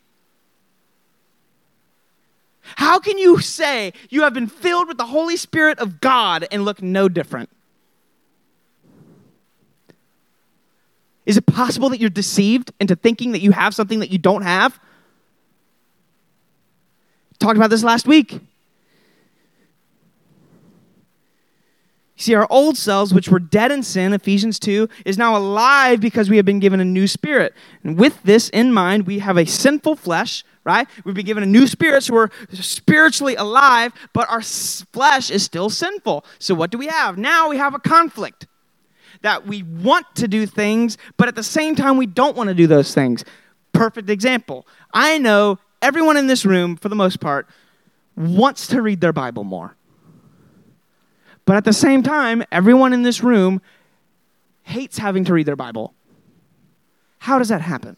How 2.77 2.99
can 2.99 3.19
you 3.19 3.41
say 3.41 3.93
you 4.11 4.23
have 4.23 4.35
been 4.35 4.47
filled 4.47 4.89
with 4.89 4.99
the 4.99 5.07
Holy 5.07 5.37
Spirit 5.37 5.79
of 5.79 6.01
God 6.01 6.47
and 6.51 6.65
look 6.65 6.83
no 6.83 7.09
different? 7.09 7.51
Is 11.27 11.37
it 11.37 11.45
possible 11.47 11.91
that 11.91 12.01
you're 12.01 12.09
deceived 12.09 12.73
into 12.81 12.97
thinking 12.97 13.33
that 13.33 13.41
you 13.41 13.51
have 13.51 13.75
something 13.75 14.01
that 14.01 14.11
you 14.11 14.19
don't 14.19 14.43
have? 14.43 14.81
Talked 17.39 17.57
about 17.57 17.71
this 17.71 17.85
last 17.85 18.07
week. 18.07 18.41
See, 22.17 22.35
our 22.35 22.49
old 22.51 22.77
selves, 22.77 23.15
which 23.15 23.29
were 23.29 23.39
dead 23.39 23.71
in 23.71 23.85
sin, 23.85 24.13
Ephesians 24.13 24.59
2, 24.59 24.89
is 25.05 25.17
now 25.17 25.37
alive 25.37 26.01
because 26.01 26.29
we 26.29 26.37
have 26.37 26.45
been 26.45 26.59
given 26.59 26.81
a 26.81 26.85
new 26.85 27.07
spirit. 27.07 27.55
And 27.85 27.97
with 27.97 28.21
this 28.25 28.49
in 28.49 28.73
mind, 28.73 29.07
we 29.07 29.21
have 29.21 29.37
a 29.37 29.47
sinful 29.47 29.95
flesh, 29.95 30.45
right? 30.69 30.87
We've 31.05 31.15
been 31.15 31.27
given 31.27 31.43
a 31.43 31.47
new 31.47 31.67
spirit, 31.67 32.05
so 32.05 32.15
we're 32.15 32.29
spiritually 32.53 33.35
alive, 33.35 33.93
but 34.13 34.31
our 34.31 34.43
flesh 34.43 35.31
is 35.31 35.43
still 35.43 35.71
sinful. 35.71 36.25
So 36.39 36.55
what 36.55 36.71
do 36.71 36.79
we 36.79 36.87
have? 36.87 37.19
Now 37.19 37.49
we 37.49 37.57
have 37.57 37.75
a 37.75 37.79
conflict 37.79 38.47
that 39.23 39.47
we 39.47 39.63
want 39.63 40.07
to 40.17 40.29
do 40.29 40.47
things, 40.47 40.97
but 41.17 41.27
at 41.27 41.35
the 41.35 41.43
same 41.43 41.75
time, 41.75 41.97
we 41.97 42.07
don't 42.07 42.37
want 42.37 42.49
to 42.49 42.55
do 42.55 42.67
those 42.67 42.95
things. 42.95 43.25
Perfect 43.73 44.11
example. 44.11 44.67
I 44.93 45.19
know 45.19 45.59
everyone 45.83 46.17
in 46.17 46.27
this 46.27 46.45
room, 46.45 46.77
for 46.77 46.89
the 46.89 46.95
most 46.95 47.19
part, 47.19 47.49
wants 48.17 48.67
to 48.69 48.83
read 48.83 49.01
their 49.01 49.13
Bible 49.13 49.45
more. 49.45 49.75
But 51.45 51.57
at 51.57 51.65
the 51.65 51.73
same 51.73 52.03
time, 52.03 52.45
everyone 52.53 52.93
in 52.93 53.03
this 53.03 53.23
room 53.23 53.63
hates 54.65 54.99
having 54.99 55.25
to 55.25 55.33
read 55.33 55.47
their 55.47 55.57
Bible. 55.57 55.95
How 57.19 57.39
does 57.39 57.49
that 57.49 57.63
happen? 57.63 57.97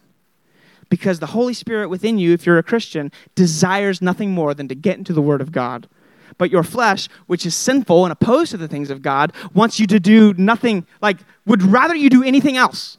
Because 0.90 1.20
the 1.20 1.26
Holy 1.26 1.54
Spirit 1.54 1.88
within 1.88 2.18
you, 2.18 2.34
if 2.34 2.44
you're 2.44 2.58
a 2.58 2.62
Christian, 2.62 3.10
desires 3.34 4.02
nothing 4.02 4.32
more 4.32 4.52
than 4.52 4.68
to 4.68 4.74
get 4.74 4.98
into 4.98 5.14
the 5.14 5.22
Word 5.22 5.40
of 5.40 5.52
God. 5.52 5.88
But 6.36 6.50
your 6.50 6.62
flesh, 6.62 7.08
which 7.26 7.46
is 7.46 7.54
sinful 7.54 8.04
and 8.04 8.12
opposed 8.12 8.50
to 8.50 8.56
the 8.56 8.68
things 8.68 8.90
of 8.90 9.00
God, 9.00 9.32
wants 9.54 9.80
you 9.80 9.86
to 9.86 9.98
do 9.98 10.34
nothing, 10.34 10.86
like, 11.00 11.18
would 11.46 11.62
rather 11.62 11.94
you 11.94 12.10
do 12.10 12.22
anything 12.22 12.56
else. 12.56 12.98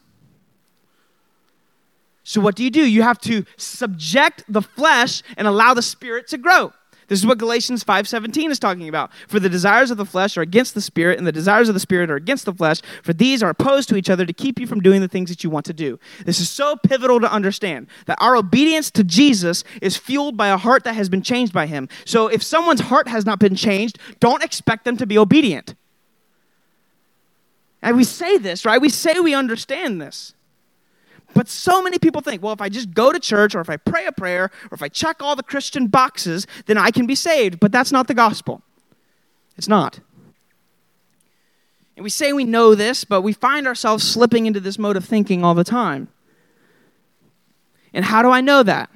So, 2.24 2.39
what 2.39 2.56
do 2.56 2.64
you 2.64 2.70
do? 2.70 2.88
You 2.88 3.02
have 3.02 3.20
to 3.22 3.46
subject 3.58 4.44
the 4.48 4.62
flesh 4.62 5.24
and 5.38 5.48
allow 5.48 5.74
the 5.74 5.82
Spirit 5.82 6.28
to 6.30 6.38
grow. 6.38 6.72
This 7.12 7.20
is 7.20 7.26
what 7.26 7.39
Galatians 7.39 7.84
5:17 7.84 8.51
is 8.51 8.57
talking 8.57 8.88
about. 8.88 9.12
For 9.28 9.41
the 9.41 9.49
desires 9.49 9.91
of 9.91 9.97
the 9.97 10.05
flesh 10.05 10.38
are 10.38 10.41
against 10.41 10.76
the 10.76 10.80
spirit 10.80 11.18
and 11.18 11.28
the 11.28 11.34
desires 11.34 11.68
of 11.68 11.74
the 11.74 11.82
spirit 11.82 12.09
are 12.09 12.16
against 12.16 12.45
the 12.45 12.53
flesh, 12.53 12.80
for 13.03 13.12
these 13.12 13.43
are 13.43 13.49
opposed 13.49 13.89
to 13.89 13.97
each 13.97 14.09
other 14.09 14.26
to 14.26 14.32
keep 14.32 14.62
you 14.62 14.66
from 14.66 14.80
doing 14.80 15.01
the 15.01 15.09
things 15.09 15.30
that 15.30 15.43
you 15.43 15.49
want 15.49 15.66
to 15.66 15.74
do. 15.74 15.99
This 16.26 16.39
is 16.39 16.49
so 16.49 16.78
pivotal 16.78 17.20
to 17.20 17.30
understand 17.30 17.88
that 18.05 18.18
our 18.22 18.38
obedience 18.38 18.89
to 18.91 19.03
Jesus 19.03 19.66
is 19.82 19.97
fueled 19.97 20.38
by 20.38 20.47
a 20.47 20.55
heart 20.55 20.86
that 20.86 20.95
has 20.95 21.09
been 21.09 21.22
changed 21.22 21.51
by 21.51 21.66
him. 21.66 21.89
So 22.05 22.28
if 22.30 22.41
someone's 22.41 22.80
heart 22.80 23.09
has 23.09 23.26
not 23.26 23.39
been 23.39 23.57
changed, 23.57 23.99
don't 24.22 24.41
expect 24.41 24.86
them 24.86 24.95
to 24.95 25.05
be 25.05 25.18
obedient. 25.18 25.76
And 27.82 27.97
we 27.97 28.05
say 28.05 28.38
this, 28.38 28.64
right? 28.64 28.80
We 28.80 28.88
say 28.88 29.20
we 29.20 29.34
understand 29.34 30.01
this. 30.01 30.34
But 31.34 31.48
so 31.48 31.82
many 31.82 31.98
people 31.98 32.22
think, 32.22 32.44
well, 32.44 32.54
if 32.54 32.62
I 32.62 32.70
just 32.70 32.94
go 32.94 33.12
to 33.12 33.20
church 33.20 33.56
or 33.56 33.62
if 33.62 33.70
I 33.70 33.78
pray 33.78 34.06
a 34.06 34.12
prayer 34.12 34.46
or 34.70 34.76
if 34.76 34.82
I 34.82 34.90
check 34.90 35.22
all 35.22 35.36
the 35.36 35.44
Christian 35.44 35.88
boxes, 35.88 36.46
then 36.66 36.78
I 36.78 36.92
can 36.92 37.06
be 37.06 37.16
saved. 37.16 37.60
But 37.60 37.72
that's 37.72 37.92
not 37.92 38.08
the 38.08 38.14
gospel. 38.14 38.62
It's 39.58 39.68
not. 39.68 40.00
And 41.96 42.04
we 42.04 42.10
say 42.10 42.34
we 42.34 42.44
know 42.44 42.76
this, 42.76 43.04
but 43.04 43.22
we 43.22 43.34
find 43.34 43.68
ourselves 43.68 44.04
slipping 44.04 44.46
into 44.46 44.60
this 44.60 44.80
mode 44.80 44.98
of 44.98 45.06
thinking 45.06 45.44
all 45.44 45.54
the 45.54 45.64
time. 45.64 46.08
And 47.94 48.06
how 48.06 48.22
do 48.22 48.30
I 48.30 48.42
know 48.42 48.64
that? 48.64 48.90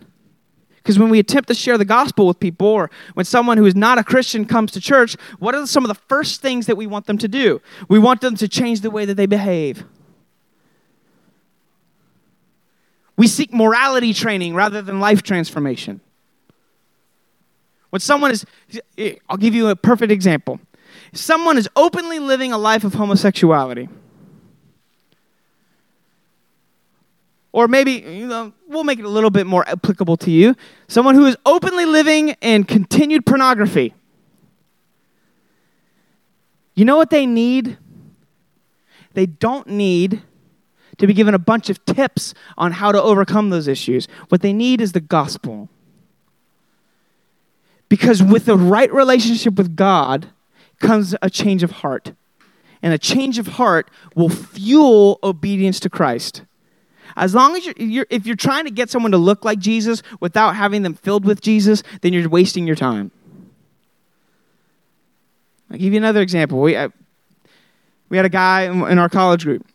Because 0.77 0.99
when 0.99 1.09
we 1.09 1.19
attempt 1.19 1.47
to 1.47 1.55
share 1.55 1.77
the 1.77 1.85
gospel 1.85 2.27
with 2.27 2.39
people, 2.39 2.67
or 2.67 2.91
when 3.15 3.25
someone 3.25 3.57
who 3.57 3.65
is 3.65 3.75
not 3.75 3.97
a 3.97 4.03
Christian 4.03 4.45
comes 4.45 4.71
to 4.73 4.81
church, 4.81 5.15
what 5.39 5.55
are 5.55 5.65
some 5.65 5.83
of 5.83 5.87
the 5.87 6.01
first 6.07 6.41
things 6.41 6.67
that 6.67 6.77
we 6.77 6.85
want 6.85 7.07
them 7.07 7.17
to 7.17 7.27
do? 7.27 7.61
We 7.89 7.97
want 7.97 8.21
them 8.21 8.35
to 8.35 8.47
change 8.47 8.81
the 8.81 8.91
way 8.91 9.05
that 9.05 9.15
they 9.15 9.25
behave. 9.25 9.83
We 13.17 13.27
seek 13.27 13.53
morality 13.53 14.13
training 14.13 14.55
rather 14.55 14.81
than 14.81 14.99
life 14.99 15.23
transformation. 15.23 16.01
When 17.89 18.01
someone 18.01 18.31
is, 18.31 18.45
I'll 19.29 19.37
give 19.37 19.55
you 19.55 19.69
a 19.69 19.75
perfect 19.75 20.11
example. 20.11 20.59
Someone 21.13 21.57
is 21.57 21.69
openly 21.75 22.19
living 22.19 22.51
a 22.51 22.57
life 22.57 22.83
of 22.83 22.93
homosexuality. 22.93 23.87
Or 27.53 27.69
maybe, 27.69 27.93
you 27.93 28.27
know, 28.27 28.51
we'll 28.67 28.83
make 28.83 28.99
it 28.99 29.05
a 29.05 29.09
little 29.09 29.29
bit 29.29 29.47
more 29.47 29.65
applicable 29.65 30.17
to 30.17 30.31
you. 30.31 30.55
Someone 30.89 31.15
who 31.15 31.25
is 31.25 31.37
openly 31.45 31.85
living 31.85 32.35
in 32.41 32.65
continued 32.65 33.25
pornography. 33.25 33.93
You 36.73 36.83
know 36.83 36.97
what 36.97 37.11
they 37.11 37.25
need? 37.25 37.77
They 39.13 39.25
don't 39.25 39.67
need 39.67 40.21
to 40.97 41.07
be 41.07 41.13
given 41.13 41.33
a 41.33 41.39
bunch 41.39 41.69
of 41.69 41.83
tips 41.85 42.33
on 42.57 42.71
how 42.73 42.91
to 42.91 43.01
overcome 43.01 43.49
those 43.49 43.67
issues. 43.67 44.07
What 44.29 44.41
they 44.41 44.53
need 44.53 44.81
is 44.81 44.91
the 44.91 45.01
gospel. 45.01 45.69
Because 47.89 48.23
with 48.23 48.45
the 48.45 48.57
right 48.57 48.91
relationship 48.93 49.55
with 49.55 49.75
God 49.75 50.27
comes 50.79 51.15
a 51.21 51.29
change 51.29 51.63
of 51.63 51.71
heart. 51.71 52.13
And 52.81 52.93
a 52.93 52.97
change 52.97 53.39
of 53.39 53.47
heart 53.47 53.89
will 54.15 54.29
fuel 54.29 55.19
obedience 55.23 55.79
to 55.81 55.89
Christ. 55.89 56.43
As 57.15 57.33
long 57.33 57.55
as 57.55 57.65
you're, 57.65 57.75
you're, 57.77 58.07
if 58.09 58.25
you're 58.25 58.35
trying 58.35 58.65
to 58.65 58.71
get 58.71 58.89
someone 58.89 59.11
to 59.11 59.17
look 59.17 59.45
like 59.45 59.59
Jesus 59.59 60.03
without 60.19 60.55
having 60.55 60.83
them 60.83 60.93
filled 60.93 61.25
with 61.25 61.41
Jesus, 61.41 61.81
then 62.01 62.13
you're 62.13 62.27
wasting 62.27 62.67
your 62.67 62.75
time. 62.75 63.11
I'll 65.71 65.77
give 65.77 65.93
you 65.93 65.97
another 65.97 66.21
example. 66.21 66.59
We, 66.59 66.77
I, 66.77 66.89
we 68.09 68.17
had 68.17 68.25
a 68.25 68.29
guy 68.29 68.63
in 68.63 68.99
our 68.99 69.09
college 69.09 69.43
group 69.43 69.65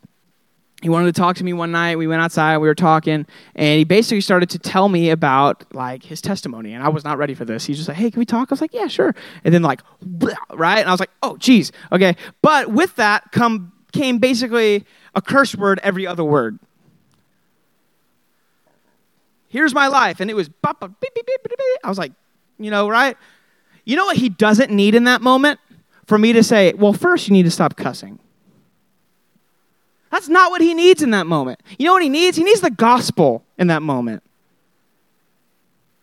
he 0.82 0.88
wanted 0.88 1.14
to 1.14 1.20
talk 1.20 1.36
to 1.36 1.44
me 1.44 1.52
one 1.52 1.72
night. 1.72 1.96
We 1.96 2.06
went 2.06 2.22
outside, 2.22 2.58
we 2.58 2.66
were 2.66 2.74
talking, 2.74 3.26
and 3.54 3.78
he 3.78 3.84
basically 3.84 4.22
started 4.22 4.48
to 4.50 4.58
tell 4.58 4.88
me 4.88 5.10
about 5.10 5.64
like 5.74 6.02
his 6.02 6.20
testimony. 6.22 6.72
And 6.72 6.82
I 6.82 6.88
was 6.88 7.04
not 7.04 7.18
ready 7.18 7.34
for 7.34 7.44
this. 7.44 7.66
He's 7.66 7.76
just 7.76 7.88
like, 7.88 7.98
"Hey, 7.98 8.10
can 8.10 8.18
we 8.18 8.24
talk?" 8.24 8.50
I 8.50 8.54
was 8.54 8.60
like, 8.60 8.72
"Yeah, 8.72 8.86
sure." 8.86 9.14
And 9.44 9.52
then 9.52 9.62
like, 9.62 9.82
right? 10.50 10.78
And 10.78 10.88
I 10.88 10.92
was 10.92 11.00
like, 11.00 11.10
"Oh, 11.22 11.36
geez, 11.36 11.70
okay." 11.92 12.16
But 12.40 12.70
with 12.70 12.96
that 12.96 13.30
come 13.32 13.72
came 13.92 14.18
basically 14.18 14.86
a 15.14 15.20
curse 15.20 15.54
word 15.54 15.80
every 15.82 16.06
other 16.06 16.24
word. 16.24 16.58
Here's 19.48 19.74
my 19.74 19.88
life, 19.88 20.20
and 20.20 20.30
it 20.30 20.34
was 20.34 20.48
I 20.64 21.88
was 21.88 21.98
like, 21.98 22.12
you 22.58 22.70
know, 22.70 22.88
right? 22.88 23.16
You 23.84 23.96
know 23.96 24.06
what 24.06 24.16
he 24.16 24.28
doesn't 24.28 24.70
need 24.70 24.94
in 24.94 25.04
that 25.04 25.20
moment? 25.20 25.58
For 26.06 26.18
me 26.18 26.32
to 26.32 26.42
say, 26.42 26.72
well, 26.72 26.92
first 26.92 27.28
you 27.28 27.32
need 27.32 27.44
to 27.44 27.50
stop 27.50 27.76
cussing. 27.76 28.18
That's 30.10 30.28
not 30.28 30.50
what 30.50 30.60
he 30.60 30.74
needs 30.74 31.02
in 31.02 31.10
that 31.10 31.26
moment. 31.26 31.60
You 31.78 31.86
know 31.86 31.92
what 31.92 32.02
he 32.02 32.08
needs? 32.08 32.36
He 32.36 32.44
needs 32.44 32.60
the 32.60 32.70
gospel 32.70 33.44
in 33.58 33.68
that 33.68 33.82
moment. 33.82 34.22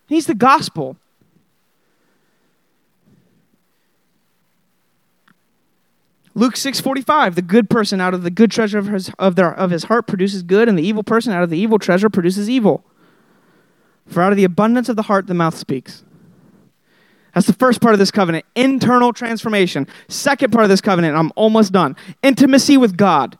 He 0.08 0.16
needs 0.16 0.28
the 0.28 0.36
gospel. 0.36 0.95
Luke 6.34 6.53
6:45 6.53 7.34
the 7.34 7.41
good 7.41 7.68
person 7.68 7.99
out 7.99 8.14
of 8.14 8.22
the 8.22 8.30
good 8.30 8.51
treasure 8.51 8.78
of 8.78 8.88
his, 8.88 9.12
of, 9.18 9.36
their, 9.36 9.53
of 9.53 9.72
his 9.72 9.86
heart 9.86 10.05
produces 10.05 10.43
good 10.43 10.70
and 10.70 10.78
the 10.78 10.84
evil 10.84 11.03
person 11.03 11.34
out 11.34 11.41
of 11.41 11.49
the 11.49 11.58
evil 11.58 11.80
treasure 11.80 12.10
produces 12.10 12.49
evil. 12.49 12.86
For 14.05 14.22
out 14.22 14.32
of 14.32 14.38
the 14.38 14.43
abundance 14.43 14.88
of 14.88 14.95
the 14.95 15.01
heart 15.03 15.28
the 15.28 15.34
mouth 15.34 15.58
speaks. 15.58 16.03
That's 17.34 17.47
the 17.47 17.53
first 17.53 17.82
part 17.82 17.93
of 17.93 17.99
this 17.99 18.12
covenant, 18.12 18.45
internal 18.55 19.14
transformation. 19.14 19.88
Second 20.08 20.51
part 20.53 20.64
of 20.64 20.70
this 20.70 20.82
covenant, 20.82 21.18
I'm 21.18 21.32
almost 21.36 21.72
done. 21.74 21.95
Intimacy 22.24 22.78
with 22.78 22.97
God. 22.97 23.38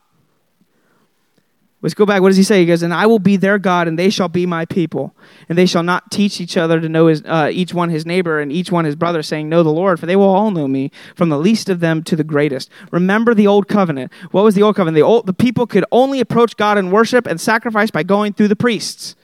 Let's 1.80 1.94
go 1.94 2.04
back. 2.04 2.22
What 2.22 2.30
does 2.30 2.36
he 2.36 2.42
say? 2.42 2.58
He 2.60 2.66
goes, 2.66 2.82
And 2.82 2.92
I 2.92 3.06
will 3.06 3.20
be 3.20 3.36
their 3.36 3.56
God, 3.56 3.86
and 3.86 3.96
they 3.96 4.10
shall 4.10 4.28
be 4.28 4.46
my 4.46 4.64
people. 4.64 5.14
And 5.48 5.56
they 5.56 5.66
shall 5.66 5.84
not 5.84 6.10
teach 6.10 6.40
each 6.40 6.56
other 6.56 6.80
to 6.80 6.88
know 6.88 7.06
his, 7.06 7.22
uh, 7.24 7.50
each 7.52 7.72
one 7.72 7.90
his 7.90 8.04
neighbor 8.04 8.40
and 8.40 8.50
each 8.50 8.72
one 8.72 8.84
his 8.84 8.96
brother, 8.96 9.22
saying, 9.22 9.48
Know 9.48 9.62
the 9.62 9.70
Lord, 9.70 10.00
for 10.00 10.06
they 10.06 10.16
will 10.16 10.28
all 10.28 10.50
know 10.50 10.66
me, 10.66 10.90
from 11.14 11.28
the 11.28 11.38
least 11.38 11.68
of 11.68 11.78
them 11.78 12.02
to 12.04 12.16
the 12.16 12.24
greatest. 12.24 12.68
Remember 12.90 13.32
the 13.32 13.46
old 13.46 13.68
covenant. 13.68 14.12
What 14.32 14.42
was 14.42 14.56
the 14.56 14.62
old 14.62 14.74
covenant? 14.74 14.96
The, 14.96 15.02
old, 15.02 15.26
the 15.26 15.32
people 15.32 15.68
could 15.68 15.84
only 15.92 16.18
approach 16.18 16.56
God 16.56 16.78
and 16.78 16.90
worship 16.90 17.28
and 17.28 17.40
sacrifice 17.40 17.92
by 17.92 18.02
going 18.02 18.32
through 18.32 18.48
the 18.48 18.56
priests. 18.56 19.14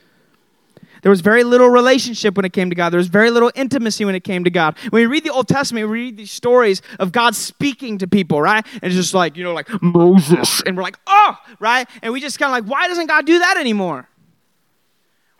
There 1.05 1.11
was 1.11 1.20
very 1.20 1.44
little 1.44 1.68
relationship 1.68 2.34
when 2.34 2.46
it 2.46 2.55
came 2.55 2.70
to 2.70 2.74
God. 2.74 2.88
There 2.88 2.98
was 2.98 3.09
very 3.09 3.30
little 3.30 3.52
intimacy 3.55 4.07
when 4.07 4.14
it 4.14 4.24
came 4.24 4.42
to 4.44 4.50
God. 4.50 4.74
When 4.88 5.02
we 5.02 5.07
read 5.07 5.22
the 5.22 5.28
Old 5.28 5.46
Testament, 5.46 5.86
we 5.86 5.92
read 5.92 6.16
these 6.16 6.30
stories 6.30 6.80
of 6.98 7.12
God 7.12 7.34
speaking 7.34 7.98
to 7.98 8.09
people, 8.09 8.40
right? 8.40 8.64
And 8.72 8.84
it's 8.84 8.94
just 8.94 9.12
like, 9.12 9.36
you 9.36 9.44
know, 9.44 9.52
like 9.52 9.68
Moses. 9.82 10.62
And 10.64 10.78
we're 10.78 10.82
like, 10.82 10.98
oh, 11.07 11.36
right? 11.61 11.86
And 12.00 12.14
we 12.14 12.22
just 12.22 12.38
kind 12.38 12.48
of 12.48 12.52
like, 12.52 12.72
why 12.72 12.88
doesn't 12.88 13.07
God 13.07 13.26
do 13.26 13.38
that 13.38 13.59
anymore? 13.59 14.09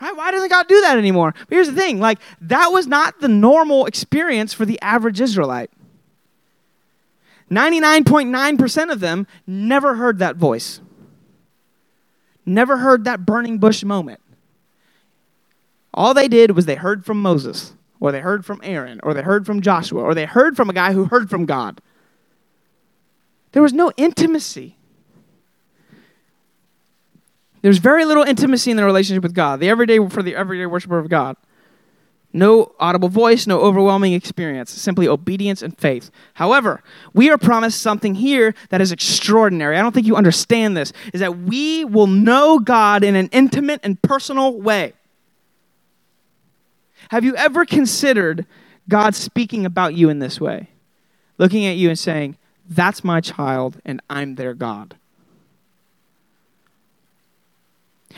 Right? 0.03 0.15
Why 0.15 0.33
doesn't 0.33 0.51
God 0.51 0.69
do 0.69 0.83
that 0.83 0.99
anymore? 0.99 1.33
But 1.35 1.49
here's 1.49 1.69
the 1.69 1.75
thing 1.75 1.99
like, 1.99 2.19
that 2.43 2.69
was 2.69 2.87
not 2.87 3.23
the 3.23 3.29
normal 3.29 3.87
experience 3.87 4.53
for 4.53 4.67
the 4.67 4.79
average 4.83 5.19
Israelite. 5.19 5.71
99.9% 7.51 8.93
of 8.93 9.01
them 9.01 9.27
never 9.47 9.95
heard 9.95 10.19
that 10.19 10.37
voice, 10.37 10.83
never 12.45 12.77
heard 12.77 13.05
that 13.05 13.25
burning 13.25 13.57
bush 13.57 13.83
moment. 13.83 14.21
All 15.95 16.13
they 16.13 16.29
did 16.29 16.51
was 16.51 16.67
they 16.67 16.75
heard 16.75 17.07
from 17.07 17.23
Moses, 17.23 17.73
or 18.01 18.11
they 18.11 18.21
heard 18.21 18.45
from 18.45 18.61
Aaron, 18.65 19.01
or 19.05 19.15
they 19.15 19.23
heard 19.23 19.47
from 19.47 19.63
Joshua, 19.63 20.03
or 20.03 20.13
they 20.13 20.27
heard 20.27 20.57
from 20.57 20.69
a 20.69 20.73
guy 20.73 20.93
who 20.93 21.05
heard 21.05 21.31
from 21.31 21.47
God. 21.47 21.81
There 23.53 23.63
was 23.63 23.73
no 23.73 23.93
intimacy. 23.97 24.77
There's 27.63 27.79
very 27.79 28.05
little 28.05 28.25
intimacy 28.25 28.73
in 28.73 28.77
the 28.77 28.85
relationship 28.85 29.23
with 29.23 29.35
God, 29.35 29.61
the 29.61 29.71
everyday 29.71 30.07
for 30.09 30.23
the 30.23 30.35
everyday 30.35 30.67
worshiper 30.67 30.99
of 30.99 31.09
God. 31.09 31.37
No 32.33 32.73
audible 32.81 33.09
voice, 33.09 33.47
no 33.47 33.61
overwhelming 33.61 34.13
experience, 34.13 34.73
simply 34.73 35.07
obedience 35.07 35.63
and 35.63 35.79
faith. 35.79 36.11
However, 36.35 36.83
we 37.15 37.31
are 37.31 37.39
promised 37.39 37.81
something 37.81 38.17
here 38.17 38.57
that 38.71 38.81
is 38.81 38.91
extraordinary. 38.91 39.77
I 39.77 39.83
don't 39.83 39.95
think 39.95 40.09
you 40.09 40.17
understand 40.17 40.77
this, 40.77 40.93
is 41.13 41.21
that 41.21 41.39
we 41.39 41.85
will 41.85 42.09
know 42.09 42.59
God 42.59 43.05
in 43.05 43.15
an 43.15 43.29
intimate 43.31 43.79
and 43.85 44.03
personal 44.03 44.61
way. 44.61 44.95
Have 47.11 47.25
you 47.25 47.37
ever 47.37 47.65
considered 47.65 48.47
God 48.89 49.15
speaking 49.15 49.67
about 49.67 49.95
you 49.95 50.09
in 50.09 50.19
this 50.19 50.41
way? 50.41 50.69
Looking 51.39 51.67
at 51.67 51.77
you 51.77 51.89
and 51.89 51.99
saying, 51.99 52.37
That's 52.69 53.05
my 53.05 53.21
child, 53.21 53.81
and 53.85 54.01
I'm 54.09 54.37
their 54.37 54.55
God. 54.55 54.97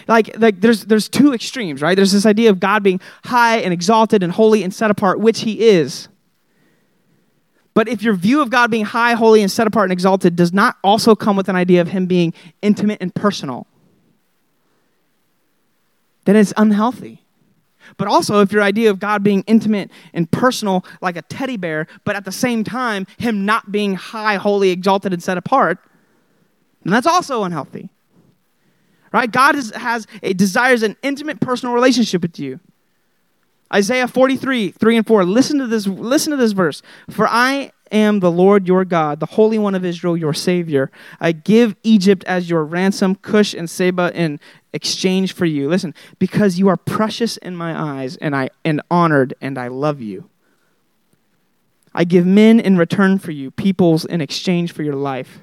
Like, 0.06 0.38
like 0.38 0.60
there's, 0.60 0.84
there's 0.84 1.08
two 1.08 1.32
extremes, 1.32 1.82
right? 1.82 1.94
There's 1.94 2.12
this 2.12 2.26
idea 2.26 2.50
of 2.50 2.60
God 2.60 2.82
being 2.82 3.00
high 3.24 3.58
and 3.58 3.72
exalted 3.72 4.22
and 4.22 4.32
holy 4.32 4.62
and 4.62 4.74
set 4.74 4.90
apart, 4.90 5.20
which 5.20 5.40
He 5.40 5.68
is. 5.68 6.08
But 7.74 7.88
if 7.88 8.02
your 8.02 8.14
view 8.14 8.40
of 8.40 8.50
God 8.50 8.70
being 8.70 8.84
high, 8.84 9.14
holy, 9.14 9.42
and 9.42 9.50
set 9.50 9.66
apart 9.66 9.84
and 9.84 9.92
exalted 9.92 10.36
does 10.36 10.52
not 10.52 10.76
also 10.82 11.14
come 11.14 11.36
with 11.36 11.48
an 11.48 11.56
idea 11.56 11.80
of 11.80 11.88
Him 11.88 12.06
being 12.06 12.32
intimate 12.62 12.98
and 13.00 13.14
personal, 13.14 13.66
then 16.24 16.36
it's 16.36 16.52
unhealthy. 16.56 17.22
But 17.96 18.08
also, 18.08 18.40
if 18.40 18.52
your 18.52 18.62
idea 18.62 18.90
of 18.90 18.98
God 18.98 19.22
being 19.22 19.44
intimate 19.46 19.90
and 20.12 20.30
personal 20.30 20.84
like 21.00 21.16
a 21.16 21.22
teddy 21.22 21.56
bear, 21.56 21.86
but 22.04 22.16
at 22.16 22.24
the 22.24 22.32
same 22.32 22.64
time, 22.64 23.06
Him 23.18 23.44
not 23.44 23.72
being 23.72 23.94
high, 23.94 24.36
holy, 24.36 24.70
exalted, 24.70 25.12
and 25.12 25.22
set 25.22 25.38
apart, 25.38 25.78
then 26.82 26.92
that's 26.92 27.06
also 27.06 27.44
unhealthy. 27.44 27.88
Right? 29.12 29.30
God 29.30 29.56
is, 29.56 29.70
has 29.74 30.06
a 30.22 30.32
desires 30.34 30.82
an 30.82 30.96
intimate 31.02 31.40
personal 31.40 31.74
relationship 31.74 32.22
with 32.22 32.38
you. 32.38 32.60
Isaiah 33.72 34.06
43, 34.06 34.70
3 34.70 34.96
and 34.96 35.06
4. 35.06 35.24
Listen 35.24 35.58
to 35.58 35.66
this, 35.66 35.86
listen 35.86 36.30
to 36.30 36.36
this 36.36 36.52
verse. 36.52 36.82
For 37.10 37.26
I 37.26 37.72
am 37.90 38.20
the 38.20 38.30
Lord 38.30 38.68
your 38.68 38.84
God, 38.84 39.20
the 39.20 39.26
Holy 39.26 39.58
One 39.58 39.74
of 39.74 39.84
Israel, 39.84 40.16
your 40.16 40.34
Savior. 40.34 40.90
I 41.20 41.32
give 41.32 41.74
Egypt 41.82 42.24
as 42.24 42.48
your 42.48 42.64
ransom, 42.64 43.16
Cush 43.16 43.54
and 43.54 43.68
Seba 43.68 44.12
in 44.14 44.40
exchange 44.76 45.32
for 45.32 45.46
you. 45.46 45.68
Listen, 45.68 45.92
because 46.20 46.58
you 46.58 46.68
are 46.68 46.76
precious 46.76 47.36
in 47.38 47.56
my 47.56 47.76
eyes 47.76 48.16
and 48.18 48.36
I 48.36 48.50
and 48.64 48.80
honored 48.90 49.34
and 49.40 49.58
I 49.58 49.66
love 49.68 50.00
you. 50.00 50.30
I 51.92 52.04
give 52.04 52.26
men 52.26 52.60
in 52.60 52.76
return 52.76 53.18
for 53.18 53.32
you, 53.32 53.50
peoples 53.50 54.04
in 54.04 54.20
exchange 54.20 54.72
for 54.72 54.82
your 54.82 54.94
life. 54.94 55.40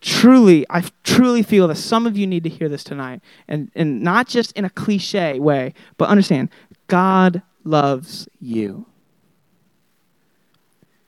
Truly, 0.00 0.66
I 0.68 0.82
truly 1.04 1.44
feel 1.44 1.68
that 1.68 1.76
some 1.76 2.04
of 2.04 2.18
you 2.18 2.26
need 2.26 2.42
to 2.42 2.50
hear 2.50 2.68
this 2.68 2.82
tonight. 2.82 3.20
And, 3.46 3.70
and 3.76 4.02
not 4.02 4.26
just 4.26 4.50
in 4.52 4.64
a 4.64 4.70
cliche 4.70 5.38
way, 5.38 5.72
but 5.96 6.08
understand 6.08 6.50
God 6.88 7.42
loves 7.62 8.28
you. 8.40 8.86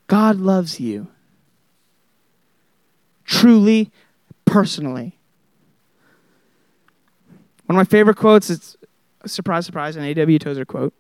God 0.07 0.37
loves 0.37 0.79
you. 0.79 1.09
Truly, 3.25 3.91
personally. 4.45 5.19
One 7.67 7.77
of 7.77 7.81
my 7.81 7.85
favorite 7.85 8.17
quotes 8.17 8.51
is 8.51 8.77
surprise, 9.27 9.67
surprise, 9.67 9.97
an 9.97 10.05
A.W. 10.05 10.39
Tozer 10.39 10.65
quote. 10.65 10.93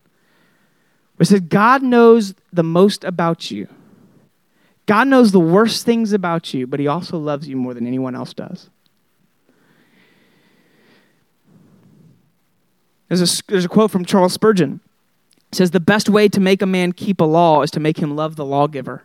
It 1.18 1.26
says, 1.26 1.40
God 1.40 1.82
knows 1.82 2.34
the 2.52 2.64
most 2.64 3.04
about 3.04 3.50
you. 3.50 3.68
God 4.86 5.08
knows 5.08 5.32
the 5.32 5.40
worst 5.40 5.84
things 5.86 6.12
about 6.12 6.52
you, 6.52 6.66
but 6.66 6.80
He 6.80 6.86
also 6.86 7.18
loves 7.18 7.48
you 7.48 7.56
more 7.56 7.74
than 7.74 7.86
anyone 7.86 8.14
else 8.14 8.34
does. 8.34 8.68
There's 13.08 13.40
a, 13.40 13.42
there's 13.48 13.64
a 13.64 13.68
quote 13.68 13.90
from 13.90 14.04
Charles 14.04 14.32
Spurgeon. 14.32 14.80
It 15.52 15.56
says, 15.56 15.70
The 15.70 15.80
best 15.80 16.08
way 16.08 16.28
to 16.28 16.40
make 16.40 16.62
a 16.62 16.66
man 16.66 16.92
keep 16.92 17.20
a 17.20 17.24
law 17.24 17.62
is 17.62 17.70
to 17.72 17.80
make 17.80 17.98
him 17.98 18.16
love 18.16 18.36
the 18.36 18.44
lawgiver. 18.44 19.04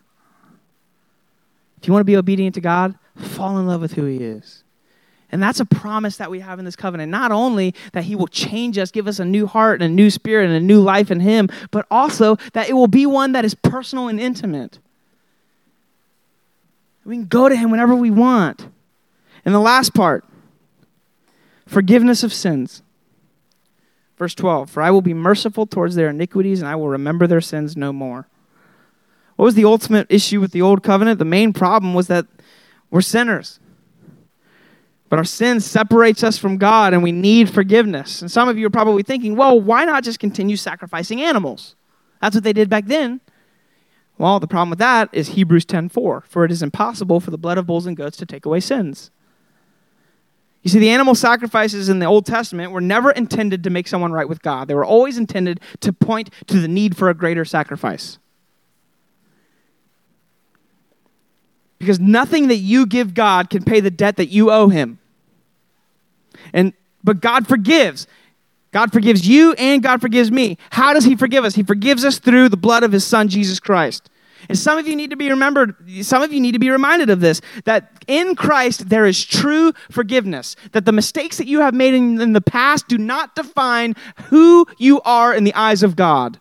If 1.81 1.87
you 1.87 1.93
want 1.93 2.01
to 2.01 2.05
be 2.05 2.17
obedient 2.17 2.55
to 2.55 2.61
God, 2.61 2.95
fall 3.15 3.57
in 3.57 3.67
love 3.67 3.81
with 3.81 3.93
who 3.93 4.05
He 4.05 4.17
is. 4.17 4.63
And 5.31 5.41
that's 5.43 5.59
a 5.59 5.65
promise 5.65 6.17
that 6.17 6.31
we 6.31 6.39
have 6.39 6.57
in 6.57 6.65
this 6.65 6.75
covenant. 6.75 7.11
Not 7.11 7.31
only 7.31 7.75
that 7.93 8.05
He 8.05 8.15
will 8.15 8.27
change 8.27 8.77
us, 8.77 8.91
give 8.91 9.07
us 9.07 9.19
a 9.19 9.25
new 9.25 9.45
heart 9.45 9.81
and 9.81 9.91
a 9.91 9.93
new 9.93 10.09
spirit 10.09 10.45
and 10.45 10.55
a 10.55 10.59
new 10.59 10.81
life 10.81 11.11
in 11.11 11.19
Him, 11.19 11.49
but 11.71 11.85
also 11.91 12.35
that 12.53 12.69
it 12.69 12.73
will 12.73 12.87
be 12.87 13.05
one 13.05 13.33
that 13.33 13.45
is 13.45 13.53
personal 13.53 14.07
and 14.07 14.19
intimate. 14.19 14.79
We 17.05 17.15
can 17.15 17.25
go 17.25 17.47
to 17.47 17.55
Him 17.55 17.69
whenever 17.71 17.95
we 17.95 18.11
want. 18.11 18.67
And 19.45 19.53
the 19.53 19.59
last 19.59 19.93
part 19.93 20.25
forgiveness 21.67 22.23
of 22.23 22.33
sins. 22.33 22.81
Verse 24.17 24.35
12 24.35 24.69
For 24.69 24.81
I 24.81 24.91
will 24.91 25.01
be 25.01 25.13
merciful 25.13 25.65
towards 25.65 25.95
their 25.95 26.09
iniquities, 26.09 26.59
and 26.59 26.67
I 26.67 26.75
will 26.75 26.89
remember 26.89 27.27
their 27.27 27.41
sins 27.41 27.77
no 27.77 27.93
more. 27.93 28.27
What 29.35 29.45
was 29.45 29.55
the 29.55 29.65
ultimate 29.65 30.07
issue 30.09 30.41
with 30.41 30.51
the 30.51 30.61
old 30.61 30.83
covenant? 30.83 31.19
The 31.19 31.25
main 31.25 31.53
problem 31.53 31.93
was 31.93 32.07
that 32.07 32.25
we're 32.89 33.01
sinners. 33.01 33.59
But 35.09 35.17
our 35.17 35.25
sin 35.25 35.59
separates 35.59 36.23
us 36.23 36.37
from 36.37 36.57
God 36.57 36.93
and 36.93 37.01
we 37.01 37.11
need 37.11 37.49
forgiveness. 37.49 38.21
And 38.21 38.31
some 38.31 38.47
of 38.47 38.57
you 38.57 38.67
are 38.67 38.71
probably 38.71 39.03
thinking, 39.03 39.35
well, 39.35 39.59
why 39.59 39.83
not 39.83 40.03
just 40.03 40.19
continue 40.19 40.55
sacrificing 40.55 41.21
animals? 41.21 41.75
That's 42.21 42.35
what 42.35 42.43
they 42.43 42.53
did 42.53 42.69
back 42.69 42.85
then. 42.85 43.21
Well, 44.19 44.39
the 44.39 44.47
problem 44.47 44.69
with 44.69 44.79
that 44.79 45.09
is 45.13 45.29
Hebrews 45.29 45.65
10:4, 45.65 46.23
for 46.25 46.45
it 46.45 46.51
is 46.51 46.61
impossible 46.61 47.19
for 47.19 47.31
the 47.31 47.37
blood 47.37 47.57
of 47.57 47.65
bulls 47.65 47.85
and 47.85 47.95
goats 47.97 48.17
to 48.17 48.25
take 48.25 48.45
away 48.45 48.59
sins. 48.59 49.11
You 50.61 50.69
see, 50.69 50.79
the 50.79 50.89
animal 50.89 51.15
sacrifices 51.15 51.87
in 51.87 51.99
the 51.99 52.05
Old 52.05 52.25
Testament 52.25 52.73
were 52.73 52.81
never 52.81 53.11
intended 53.11 53.63
to 53.63 53.69
make 53.69 53.87
someone 53.87 54.11
right 54.11 54.27
with 54.27 54.41
God. 54.41 54.67
They 54.67 54.75
were 54.75 54.85
always 54.85 55.17
intended 55.17 55.61
to 55.79 55.93
point 55.93 56.31
to 56.47 56.59
the 56.59 56.67
need 56.67 56.97
for 56.97 57.09
a 57.09 57.13
greater 57.13 57.45
sacrifice. 57.45 58.19
Because 61.79 61.99
nothing 61.99 62.49
that 62.49 62.57
you 62.57 62.85
give 62.85 63.13
God 63.13 63.49
can 63.49 63.63
pay 63.63 63.79
the 63.79 63.91
debt 63.91 64.17
that 64.17 64.27
you 64.27 64.51
owe 64.51 64.67
him. 64.67 64.99
And 66.53 66.73
but 67.03 67.21
God 67.21 67.47
forgives. 67.47 68.07
God 68.71 68.91
forgives 68.91 69.27
you 69.27 69.53
and 69.53 69.81
God 69.81 70.01
forgives 70.01 70.31
me. 70.31 70.57
How 70.69 70.93
does 70.93 71.05
he 71.05 71.15
forgive 71.15 71.43
us? 71.43 71.55
He 71.55 71.63
forgives 71.63 72.05
us 72.05 72.19
through 72.19 72.49
the 72.49 72.57
blood 72.57 72.83
of 72.83 72.91
his 72.91 73.03
son 73.03 73.27
Jesus 73.27 73.59
Christ. 73.59 74.09
And 74.47 74.57
some 74.57 74.77
of 74.77 74.87
you 74.87 74.95
need 74.95 75.09
to 75.09 75.17
be 75.17 75.29
remembered, 75.29 75.75
some 76.01 76.21
of 76.21 76.31
you 76.31 76.39
need 76.39 76.53
to 76.53 76.59
be 76.59 76.69
reminded 76.69 77.09
of 77.09 77.19
this 77.19 77.41
that 77.65 78.03
in 78.07 78.35
Christ 78.35 78.89
there 78.89 79.05
is 79.05 79.23
true 79.25 79.73
forgiveness. 79.91 80.55
That 80.71 80.85
the 80.85 80.91
mistakes 80.91 81.37
that 81.37 81.47
you 81.47 81.61
have 81.61 81.73
made 81.73 81.93
in, 81.93 82.21
in 82.21 82.33
the 82.33 82.41
past 82.41 82.87
do 82.87 82.97
not 82.97 83.35
define 83.35 83.95
who 84.25 84.65
you 84.77 85.01
are 85.01 85.33
in 85.33 85.43
the 85.43 85.53
eyes 85.55 85.83
of 85.83 85.95
God. 85.95 86.39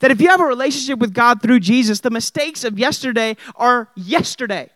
That 0.00 0.10
if 0.10 0.20
you 0.20 0.28
have 0.28 0.40
a 0.40 0.44
relationship 0.44 0.98
with 0.98 1.14
God 1.14 1.42
through 1.42 1.60
Jesus, 1.60 2.00
the 2.00 2.10
mistakes 2.10 2.64
of 2.64 2.78
yesterday 2.78 3.36
are 3.56 3.88
yesterday. 3.94 4.70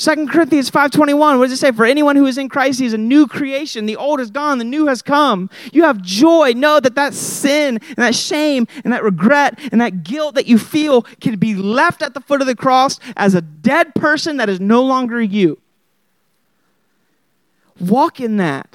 2 0.00 0.28
Corinthians 0.28 0.70
5:21 0.70 1.38
what 1.38 1.44
does 1.44 1.52
it 1.52 1.56
say? 1.58 1.72
For 1.72 1.84
anyone 1.84 2.16
who 2.16 2.24
is 2.24 2.38
in 2.38 2.48
Christ 2.48 2.80
he 2.80 2.86
is 2.86 2.94
a 2.94 2.98
new 2.98 3.26
creation. 3.26 3.84
The 3.84 3.96
old 3.96 4.18
is 4.20 4.30
gone 4.30 4.58
the 4.58 4.64
new 4.64 4.86
has 4.86 5.02
come. 5.02 5.50
You 5.72 5.82
have 5.82 6.00
joy. 6.00 6.52
Know 6.56 6.80
that 6.80 6.94
that 6.94 7.12
sin 7.12 7.78
and 7.82 7.96
that 7.96 8.14
shame 8.14 8.66
and 8.82 8.92
that 8.92 9.02
regret 9.02 9.58
and 9.70 9.80
that 9.80 10.02
guilt 10.02 10.36
that 10.36 10.46
you 10.46 10.58
feel 10.58 11.02
can 11.20 11.36
be 11.36 11.54
left 11.54 12.02
at 12.02 12.14
the 12.14 12.20
foot 12.20 12.40
of 12.40 12.46
the 12.46 12.54
cross 12.54 12.98
as 13.16 13.34
a 13.34 13.42
dead 13.42 13.94
person 13.94 14.38
that 14.38 14.48
is 14.48 14.58
no 14.58 14.82
longer 14.82 15.20
you. 15.20 15.58
Walk 17.78 18.20
in 18.20 18.36
that 18.38 18.74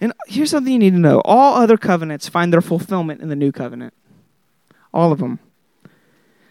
and 0.00 0.12
here's 0.26 0.50
something 0.50 0.72
you 0.72 0.78
need 0.78 0.92
to 0.92 0.98
know 0.98 1.20
all 1.24 1.54
other 1.54 1.76
covenants 1.76 2.28
find 2.28 2.52
their 2.52 2.60
fulfillment 2.60 3.20
in 3.20 3.28
the 3.28 3.36
new 3.36 3.52
covenant 3.52 3.94
all 4.92 5.12
of 5.12 5.18
them 5.18 5.38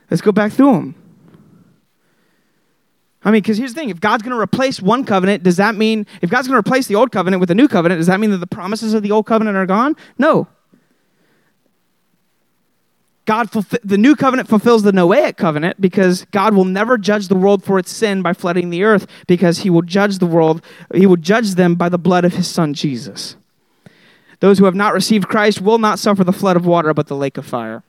Let's 0.09 0.21
go 0.21 0.31
back 0.31 0.51
through 0.51 0.73
them. 0.73 0.95
I 3.23 3.31
mean, 3.31 3.41
because 3.41 3.57
here's 3.57 3.73
the 3.73 3.79
thing 3.79 3.89
if 3.89 3.99
God's 3.99 4.21
going 4.21 4.35
to 4.35 4.39
replace 4.39 4.79
one 4.79 5.03
covenant, 5.03 5.41
does 5.41 5.57
that 5.57 5.73
mean, 5.75 6.05
if 6.21 6.29
God's 6.29 6.47
going 6.47 6.53
to 6.53 6.59
replace 6.59 6.85
the 6.85 6.95
old 6.95 7.11
covenant 7.11 7.39
with 7.39 7.49
a 7.49 7.55
new 7.55 7.67
covenant, 7.67 7.99
does 7.99 8.07
that 8.07 8.19
mean 8.19 8.29
that 8.29 8.37
the 8.37 8.47
promises 8.47 8.93
of 8.93 9.01
the 9.01 9.11
old 9.11 9.25
covenant 9.25 9.57
are 9.57 9.65
gone? 9.65 9.95
No. 10.19 10.47
God 13.25 13.49
the 13.83 13.97
new 13.97 14.15
covenant 14.15 14.47
fulfills 14.47 14.83
the 14.83 14.91
Noahic 14.91 15.35
covenant 15.37 15.81
because 15.81 16.25
God 16.31 16.53
will 16.53 16.65
never 16.65 16.97
judge 16.97 17.27
the 17.27 17.35
world 17.35 17.63
for 17.63 17.79
its 17.79 17.91
sin 17.91 18.21
by 18.21 18.33
flooding 18.33 18.69
the 18.69 18.83
earth 18.83 19.07
because 19.27 19.59
he 19.59 19.69
will 19.69 19.81
judge 19.81 20.19
the 20.19 20.27
world, 20.27 20.61
he 20.93 21.07
will 21.07 21.17
judge 21.17 21.55
them 21.55 21.75
by 21.75 21.89
the 21.89 21.97
blood 21.97 22.23
of 22.23 22.33
his 22.33 22.47
son 22.47 22.73
Jesus. 22.73 23.35
Those 24.41 24.59
who 24.59 24.65
have 24.65 24.75
not 24.75 24.93
received 24.93 25.27
Christ 25.27 25.59
will 25.59 25.79
not 25.79 25.97
suffer 25.97 26.23
the 26.23 26.33
flood 26.33 26.55
of 26.55 26.65
water 26.65 26.93
but 26.93 27.07
the 27.07 27.15
lake 27.15 27.37
of 27.37 27.45
fire. 27.45 27.83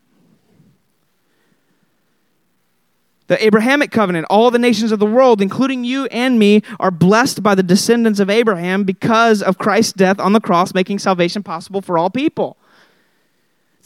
The 3.26 3.44
Abrahamic 3.44 3.90
covenant, 3.90 4.26
all 4.30 4.50
the 4.50 4.58
nations 4.58 4.92
of 4.92 5.00
the 5.00 5.06
world, 5.06 5.42
including 5.42 5.84
you 5.84 6.06
and 6.06 6.38
me, 6.38 6.62
are 6.78 6.92
blessed 6.92 7.42
by 7.42 7.56
the 7.56 7.62
descendants 7.62 8.20
of 8.20 8.30
Abraham 8.30 8.84
because 8.84 9.42
of 9.42 9.58
Christ's 9.58 9.92
death 9.92 10.20
on 10.20 10.32
the 10.32 10.40
cross, 10.40 10.72
making 10.72 11.00
salvation 11.00 11.42
possible 11.42 11.82
for 11.82 11.98
all 11.98 12.08
people. 12.08 12.56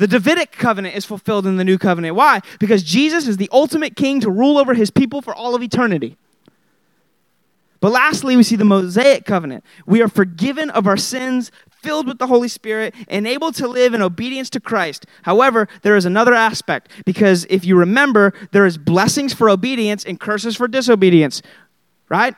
The 0.00 0.06
Davidic 0.06 0.52
covenant 0.52 0.96
is 0.96 1.04
fulfilled 1.04 1.46
in 1.46 1.58
the 1.58 1.64
new 1.64 1.76
covenant. 1.76 2.16
Why? 2.16 2.40
Because 2.58 2.82
Jesus 2.82 3.28
is 3.28 3.36
the 3.36 3.50
ultimate 3.52 3.96
king 3.96 4.18
to 4.20 4.30
rule 4.30 4.56
over 4.56 4.72
his 4.72 4.90
people 4.90 5.20
for 5.20 5.34
all 5.34 5.54
of 5.54 5.62
eternity. 5.62 6.16
But 7.80 7.92
lastly, 7.92 8.34
we 8.34 8.42
see 8.42 8.56
the 8.56 8.64
Mosaic 8.64 9.26
covenant. 9.26 9.62
We 9.84 10.00
are 10.00 10.08
forgiven 10.08 10.70
of 10.70 10.86
our 10.86 10.96
sins 10.96 11.52
filled 11.82 12.06
with 12.06 12.16
the 12.16 12.28
Holy 12.28 12.48
Spirit 12.48 12.94
and 13.08 13.26
able 13.26 13.52
to 13.52 13.68
live 13.68 13.92
in 13.92 14.00
obedience 14.00 14.48
to 14.50 14.60
Christ. 14.60 15.04
However, 15.24 15.68
there 15.82 15.96
is 15.96 16.06
another 16.06 16.32
aspect 16.32 16.90
because 17.04 17.46
if 17.50 17.66
you 17.66 17.76
remember, 17.76 18.32
there 18.52 18.64
is 18.64 18.78
blessings 18.78 19.34
for 19.34 19.50
obedience 19.50 20.02
and 20.06 20.18
curses 20.18 20.56
for 20.56 20.66
disobedience, 20.66 21.42
right? 22.08 22.34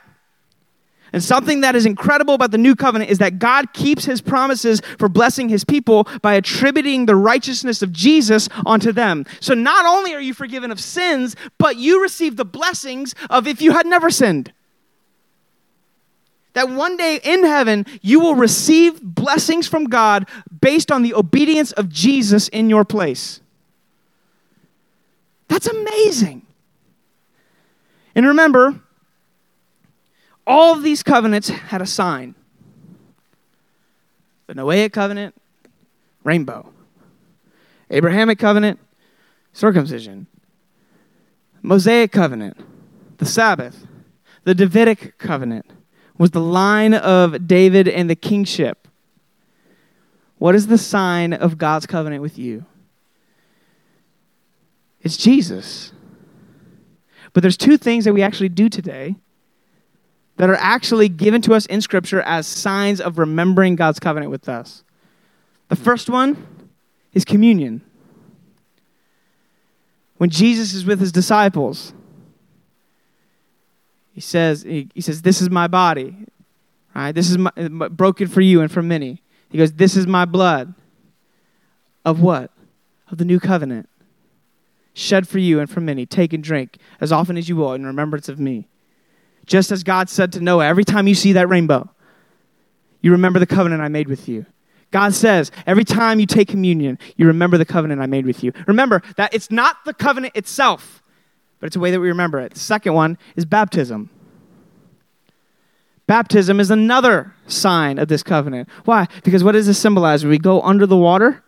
And 1.13 1.23
something 1.23 1.61
that 1.61 1.75
is 1.75 1.85
incredible 1.85 2.33
about 2.33 2.49
the 2.49 2.57
new 2.57 2.75
covenant 2.75 3.11
is 3.11 3.19
that 3.19 3.37
God 3.37 3.71
keeps 3.71 4.03
his 4.03 4.19
promises 4.19 4.81
for 4.97 5.07
blessing 5.07 5.47
his 5.47 5.63
people 5.63 6.07
by 6.23 6.33
attributing 6.33 7.05
the 7.05 7.15
righteousness 7.15 7.83
of 7.83 7.93
Jesus 7.93 8.49
onto 8.65 8.91
them. 8.91 9.25
So 9.39 9.53
not 9.53 9.85
only 9.85 10.15
are 10.15 10.19
you 10.19 10.33
forgiven 10.33 10.71
of 10.71 10.79
sins, 10.79 11.35
but 11.59 11.77
you 11.77 12.01
receive 12.01 12.35
the 12.35 12.45
blessings 12.45 13.13
of 13.29 13.45
if 13.47 13.61
you 13.61 13.73
had 13.73 13.85
never 13.85 14.09
sinned. 14.09 14.51
That 16.53 16.69
one 16.69 16.97
day 16.97 17.19
in 17.23 17.43
heaven, 17.43 17.85
you 18.01 18.19
will 18.19 18.35
receive 18.35 18.99
blessings 19.01 19.67
from 19.67 19.85
God 19.85 20.27
based 20.61 20.91
on 20.91 21.03
the 21.03 21.13
obedience 21.13 21.71
of 21.73 21.89
Jesus 21.89 22.47
in 22.47 22.69
your 22.69 22.85
place. 22.85 23.39
That's 25.47 25.67
amazing. 25.67 26.43
And 28.15 28.25
remember, 28.25 28.79
all 30.45 30.73
of 30.73 30.83
these 30.83 31.03
covenants 31.03 31.49
had 31.49 31.81
a 31.81 31.85
sign 31.85 32.35
the 34.47 34.53
Noahic 34.53 34.91
covenant, 34.91 35.35
rainbow. 36.23 36.69
Abrahamic 37.89 38.39
covenant, 38.39 38.79
circumcision. 39.53 40.27
Mosaic 41.61 42.11
covenant, 42.11 42.57
the 43.17 43.25
Sabbath. 43.25 43.87
The 44.43 44.53
Davidic 44.53 45.17
covenant, 45.17 45.65
was 46.17 46.31
the 46.31 46.41
line 46.41 46.93
of 46.93 47.47
David 47.47 47.87
and 47.87 48.09
the 48.09 48.15
kingship. 48.15 48.89
What 50.37 50.53
is 50.53 50.67
the 50.67 50.77
sign 50.77 51.31
of 51.31 51.57
God's 51.57 51.85
covenant 51.85 52.21
with 52.21 52.37
you? 52.37 52.65
It's 55.01 55.15
Jesus. 55.15 55.93
But 57.31 57.41
there's 57.41 57.55
two 57.55 57.77
things 57.77 58.03
that 58.03 58.13
we 58.13 58.21
actually 58.21 58.49
do 58.49 58.67
today 58.67 59.15
that 60.37 60.49
are 60.49 60.55
actually 60.55 61.09
given 61.09 61.41
to 61.43 61.53
us 61.53 61.65
in 61.67 61.81
Scripture 61.81 62.21
as 62.21 62.47
signs 62.47 62.99
of 62.99 63.19
remembering 63.19 63.75
God's 63.75 63.99
covenant 63.99 64.31
with 64.31 64.49
us. 64.49 64.83
The 65.69 65.75
first 65.75 66.09
one 66.09 66.47
is 67.13 67.23
communion. 67.23 67.81
When 70.17 70.29
Jesus 70.29 70.73
is 70.73 70.85
with 70.85 70.99
his 70.99 71.11
disciples, 71.11 71.93
he 74.13 74.21
says, 74.21 74.63
he, 74.63 74.89
he 74.93 75.01
says, 75.01 75.21
This 75.21 75.41
is 75.41 75.49
my 75.49 75.67
body, 75.67 76.15
right? 76.95 77.11
This 77.11 77.29
is 77.29 77.37
my, 77.37 77.51
broken 77.89 78.27
for 78.27 78.41
you 78.41 78.61
and 78.61 78.71
for 78.71 78.81
many. 78.81 79.21
He 79.49 79.57
goes, 79.57 79.73
This 79.73 79.95
is 79.95 80.07
my 80.07 80.25
blood. 80.25 80.73
Of 82.05 82.21
what? 82.21 82.51
Of 83.09 83.17
the 83.17 83.25
new 83.25 83.39
covenant. 83.39 83.89
Shed 84.93 85.27
for 85.27 85.39
you 85.39 85.59
and 85.59 85.69
for 85.69 85.81
many. 85.81 86.05
Take 86.05 86.33
and 86.33 86.43
drink 86.43 86.77
as 87.01 87.11
often 87.11 87.37
as 87.37 87.49
you 87.49 87.55
will 87.55 87.73
in 87.73 87.85
remembrance 87.85 88.29
of 88.29 88.39
me. 88.39 88.67
Just 89.45 89.71
as 89.71 89.83
God 89.83 90.09
said 90.09 90.31
to 90.33 90.41
Noah, 90.41 90.65
every 90.65 90.85
time 90.85 91.07
you 91.07 91.15
see 91.15 91.33
that 91.33 91.49
rainbow, 91.49 91.89
you 93.01 93.11
remember 93.11 93.39
the 93.39 93.45
covenant 93.45 93.81
I 93.81 93.89
made 93.89 94.07
with 94.07 94.29
you. 94.29 94.45
God 94.91 95.13
says, 95.13 95.51
every 95.65 95.83
time 95.83 96.19
you 96.19 96.25
take 96.25 96.47
communion, 96.47 96.99
you 97.17 97.25
remember 97.27 97.57
the 97.57 97.65
covenant 97.65 98.01
I 98.01 98.05
made 98.05 98.25
with 98.25 98.43
you. 98.43 98.53
Remember 98.67 99.01
that 99.17 99.33
it's 99.33 99.49
not 99.49 99.77
the 99.85 99.93
covenant 99.93 100.35
itself, 100.35 101.01
but 101.59 101.67
it's 101.67 101.75
a 101.75 101.79
way 101.79 101.91
that 101.91 101.99
we 101.99 102.07
remember 102.07 102.39
it. 102.39 102.53
The 102.53 102.59
second 102.59 102.93
one 102.93 103.17
is 103.35 103.43
baptism. 103.43 104.09
Baptism 106.05 106.59
is 106.59 106.69
another 106.69 107.33
sign 107.47 107.97
of 107.97 108.07
this 108.07 108.23
covenant. 108.23 108.69
Why? 108.85 109.07
Because 109.23 109.43
what 109.43 109.53
does 109.53 109.67
this 109.67 109.79
symbolize? 109.79 110.23
When 110.23 110.29
we 110.31 110.37
go 110.37 110.61
under 110.61 110.85
the 110.85 110.97
water, 110.97 111.43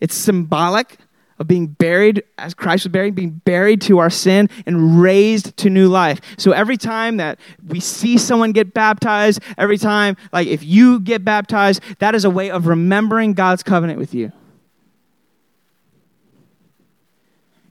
it's 0.00 0.14
symbolic 0.14 0.96
of 1.38 1.46
being 1.46 1.66
buried 1.66 2.22
as 2.36 2.54
Christ 2.54 2.84
was 2.84 2.92
buried, 2.92 3.14
being 3.14 3.40
buried 3.44 3.80
to 3.82 3.98
our 3.98 4.10
sin 4.10 4.48
and 4.66 5.00
raised 5.00 5.56
to 5.58 5.70
new 5.70 5.88
life. 5.88 6.20
So 6.36 6.52
every 6.52 6.76
time 6.76 7.18
that 7.18 7.38
we 7.66 7.80
see 7.80 8.18
someone 8.18 8.52
get 8.52 8.74
baptized, 8.74 9.40
every 9.56 9.78
time, 9.78 10.16
like 10.32 10.48
if 10.48 10.64
you 10.64 11.00
get 11.00 11.24
baptized, 11.24 11.80
that 12.00 12.14
is 12.14 12.24
a 12.24 12.30
way 12.30 12.50
of 12.50 12.66
remembering 12.66 13.34
God's 13.34 13.62
covenant 13.62 13.98
with 13.98 14.14
you. 14.14 14.32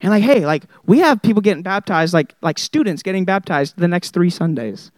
And 0.01 0.11
like, 0.11 0.23
hey, 0.23 0.45
like 0.45 0.63
we 0.85 0.99
have 0.99 1.21
people 1.21 1.41
getting 1.41 1.63
baptized, 1.63 2.13
like 2.13 2.35
like 2.41 2.59
students 2.59 3.01
getting 3.01 3.25
baptized 3.25 3.77
the 3.77 3.87
next 3.87 4.11
three 4.11 4.29
Sundays, 4.29 4.91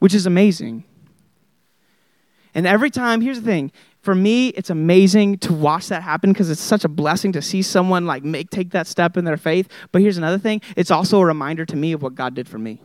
which 0.00 0.14
is 0.14 0.26
amazing. 0.26 0.84
And 2.54 2.66
every 2.66 2.90
time, 2.90 3.22
here's 3.22 3.40
the 3.40 3.46
thing: 3.46 3.72
for 4.02 4.16
me, 4.16 4.48
it's 4.48 4.68
amazing 4.68 5.38
to 5.38 5.52
watch 5.52 5.88
that 5.88 6.02
happen 6.02 6.32
because 6.32 6.50
it's 6.50 6.60
such 6.60 6.84
a 6.84 6.88
blessing 6.88 7.32
to 7.32 7.42
see 7.42 7.62
someone 7.62 8.04
like 8.04 8.24
make 8.24 8.50
take 8.50 8.70
that 8.70 8.88
step 8.88 9.16
in 9.16 9.24
their 9.24 9.36
faith. 9.36 9.68
But 9.92 10.02
here's 10.02 10.18
another 10.18 10.38
thing: 10.38 10.60
it's 10.76 10.90
also 10.90 11.20
a 11.20 11.24
reminder 11.24 11.64
to 11.64 11.76
me 11.76 11.92
of 11.92 12.02
what 12.02 12.16
God 12.16 12.34
did 12.34 12.48
for 12.48 12.58
me. 12.58 12.80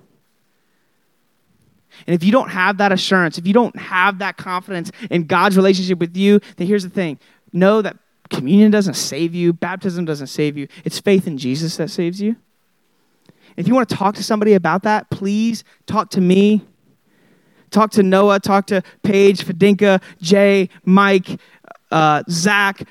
And 2.06 2.14
if 2.14 2.24
you 2.24 2.32
don't 2.32 2.50
have 2.50 2.78
that 2.78 2.92
assurance, 2.92 3.40
if 3.40 3.48
you 3.48 3.54
don't 3.54 3.76
have 3.78 4.20
that 4.20 4.38
confidence 4.38 4.92
in 5.10 5.26
God's 5.26 5.58
relationship 5.58 5.98
with 5.98 6.16
you, 6.16 6.40
then 6.58 6.68
here's 6.68 6.84
the 6.84 6.90
thing: 6.90 7.18
know 7.52 7.82
that 7.82 7.98
communion 8.30 8.70
doesn't 8.70 8.94
save 8.94 9.34
you, 9.34 9.54
baptism 9.54 10.06
doesn't 10.06 10.28
save 10.28 10.56
you. 10.56 10.68
It's 10.86 11.00
faith 11.00 11.26
in 11.26 11.40
Jesus 11.40 11.78
that 11.78 11.90
saves 11.90 12.22
you. 12.22 12.36
If 13.56 13.68
you 13.68 13.74
want 13.74 13.90
to 13.90 13.96
talk 13.96 14.14
to 14.16 14.24
somebody 14.24 14.54
about 14.54 14.84
that, 14.84 15.10
please 15.10 15.64
talk 15.88 16.12
to 16.12 16.22
me 16.22 16.62
Talk 17.72 17.92
to 17.92 18.04
Noah, 18.04 18.40
talk 18.40 18.68
to 18.68 18.82
Paige, 19.04 19.46
Fadinka, 19.46 20.02
Jay, 20.22 20.70
Mike, 20.86 21.40
uh, 21.92 22.24
Zach, 22.30 22.88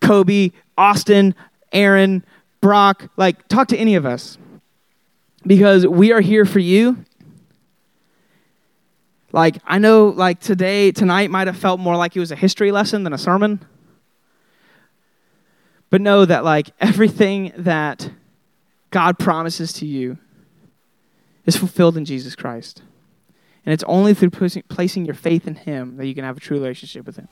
Kobe, 0.00 0.50
Austin, 0.76 1.34
Aaron, 1.72 2.24
Brock. 2.60 3.10
Like, 3.16 3.48
talk 3.48 3.68
to 3.68 3.76
any 3.76 3.94
of 3.94 4.04
us 4.04 4.38
because 5.46 5.86
we 5.86 6.12
are 6.12 6.20
here 6.20 6.44
for 6.44 6.58
you. 6.58 7.04
Like, 9.32 9.58
I 9.64 9.78
know, 9.78 10.08
like, 10.08 10.40
today, 10.40 10.90
tonight 10.90 11.30
might 11.30 11.46
have 11.46 11.56
felt 11.56 11.80
more 11.80 11.96
like 11.96 12.16
it 12.16 12.20
was 12.20 12.32
a 12.32 12.36
history 12.36 12.72
lesson 12.72 13.04
than 13.04 13.12
a 13.12 13.18
sermon. 13.18 13.64
But 15.88 16.00
know 16.00 16.24
that, 16.24 16.44
like, 16.44 16.70
everything 16.80 17.52
that 17.56 18.10
God 18.90 19.18
promises 19.18 19.72
to 19.74 19.86
you 19.86 20.18
is 21.46 21.56
fulfilled 21.56 21.96
in 21.96 22.04
Jesus 22.04 22.34
Christ. 22.34 22.82
And 23.64 23.72
it's 23.72 23.84
only 23.84 24.14
through 24.14 24.30
placing 24.30 25.04
your 25.04 25.14
faith 25.14 25.46
in 25.46 25.54
Him 25.54 25.96
that 25.96 26.06
you 26.06 26.14
can 26.14 26.24
have 26.24 26.36
a 26.36 26.40
true 26.40 26.56
relationship 26.56 27.06
with 27.06 27.16
Him. 27.16 27.28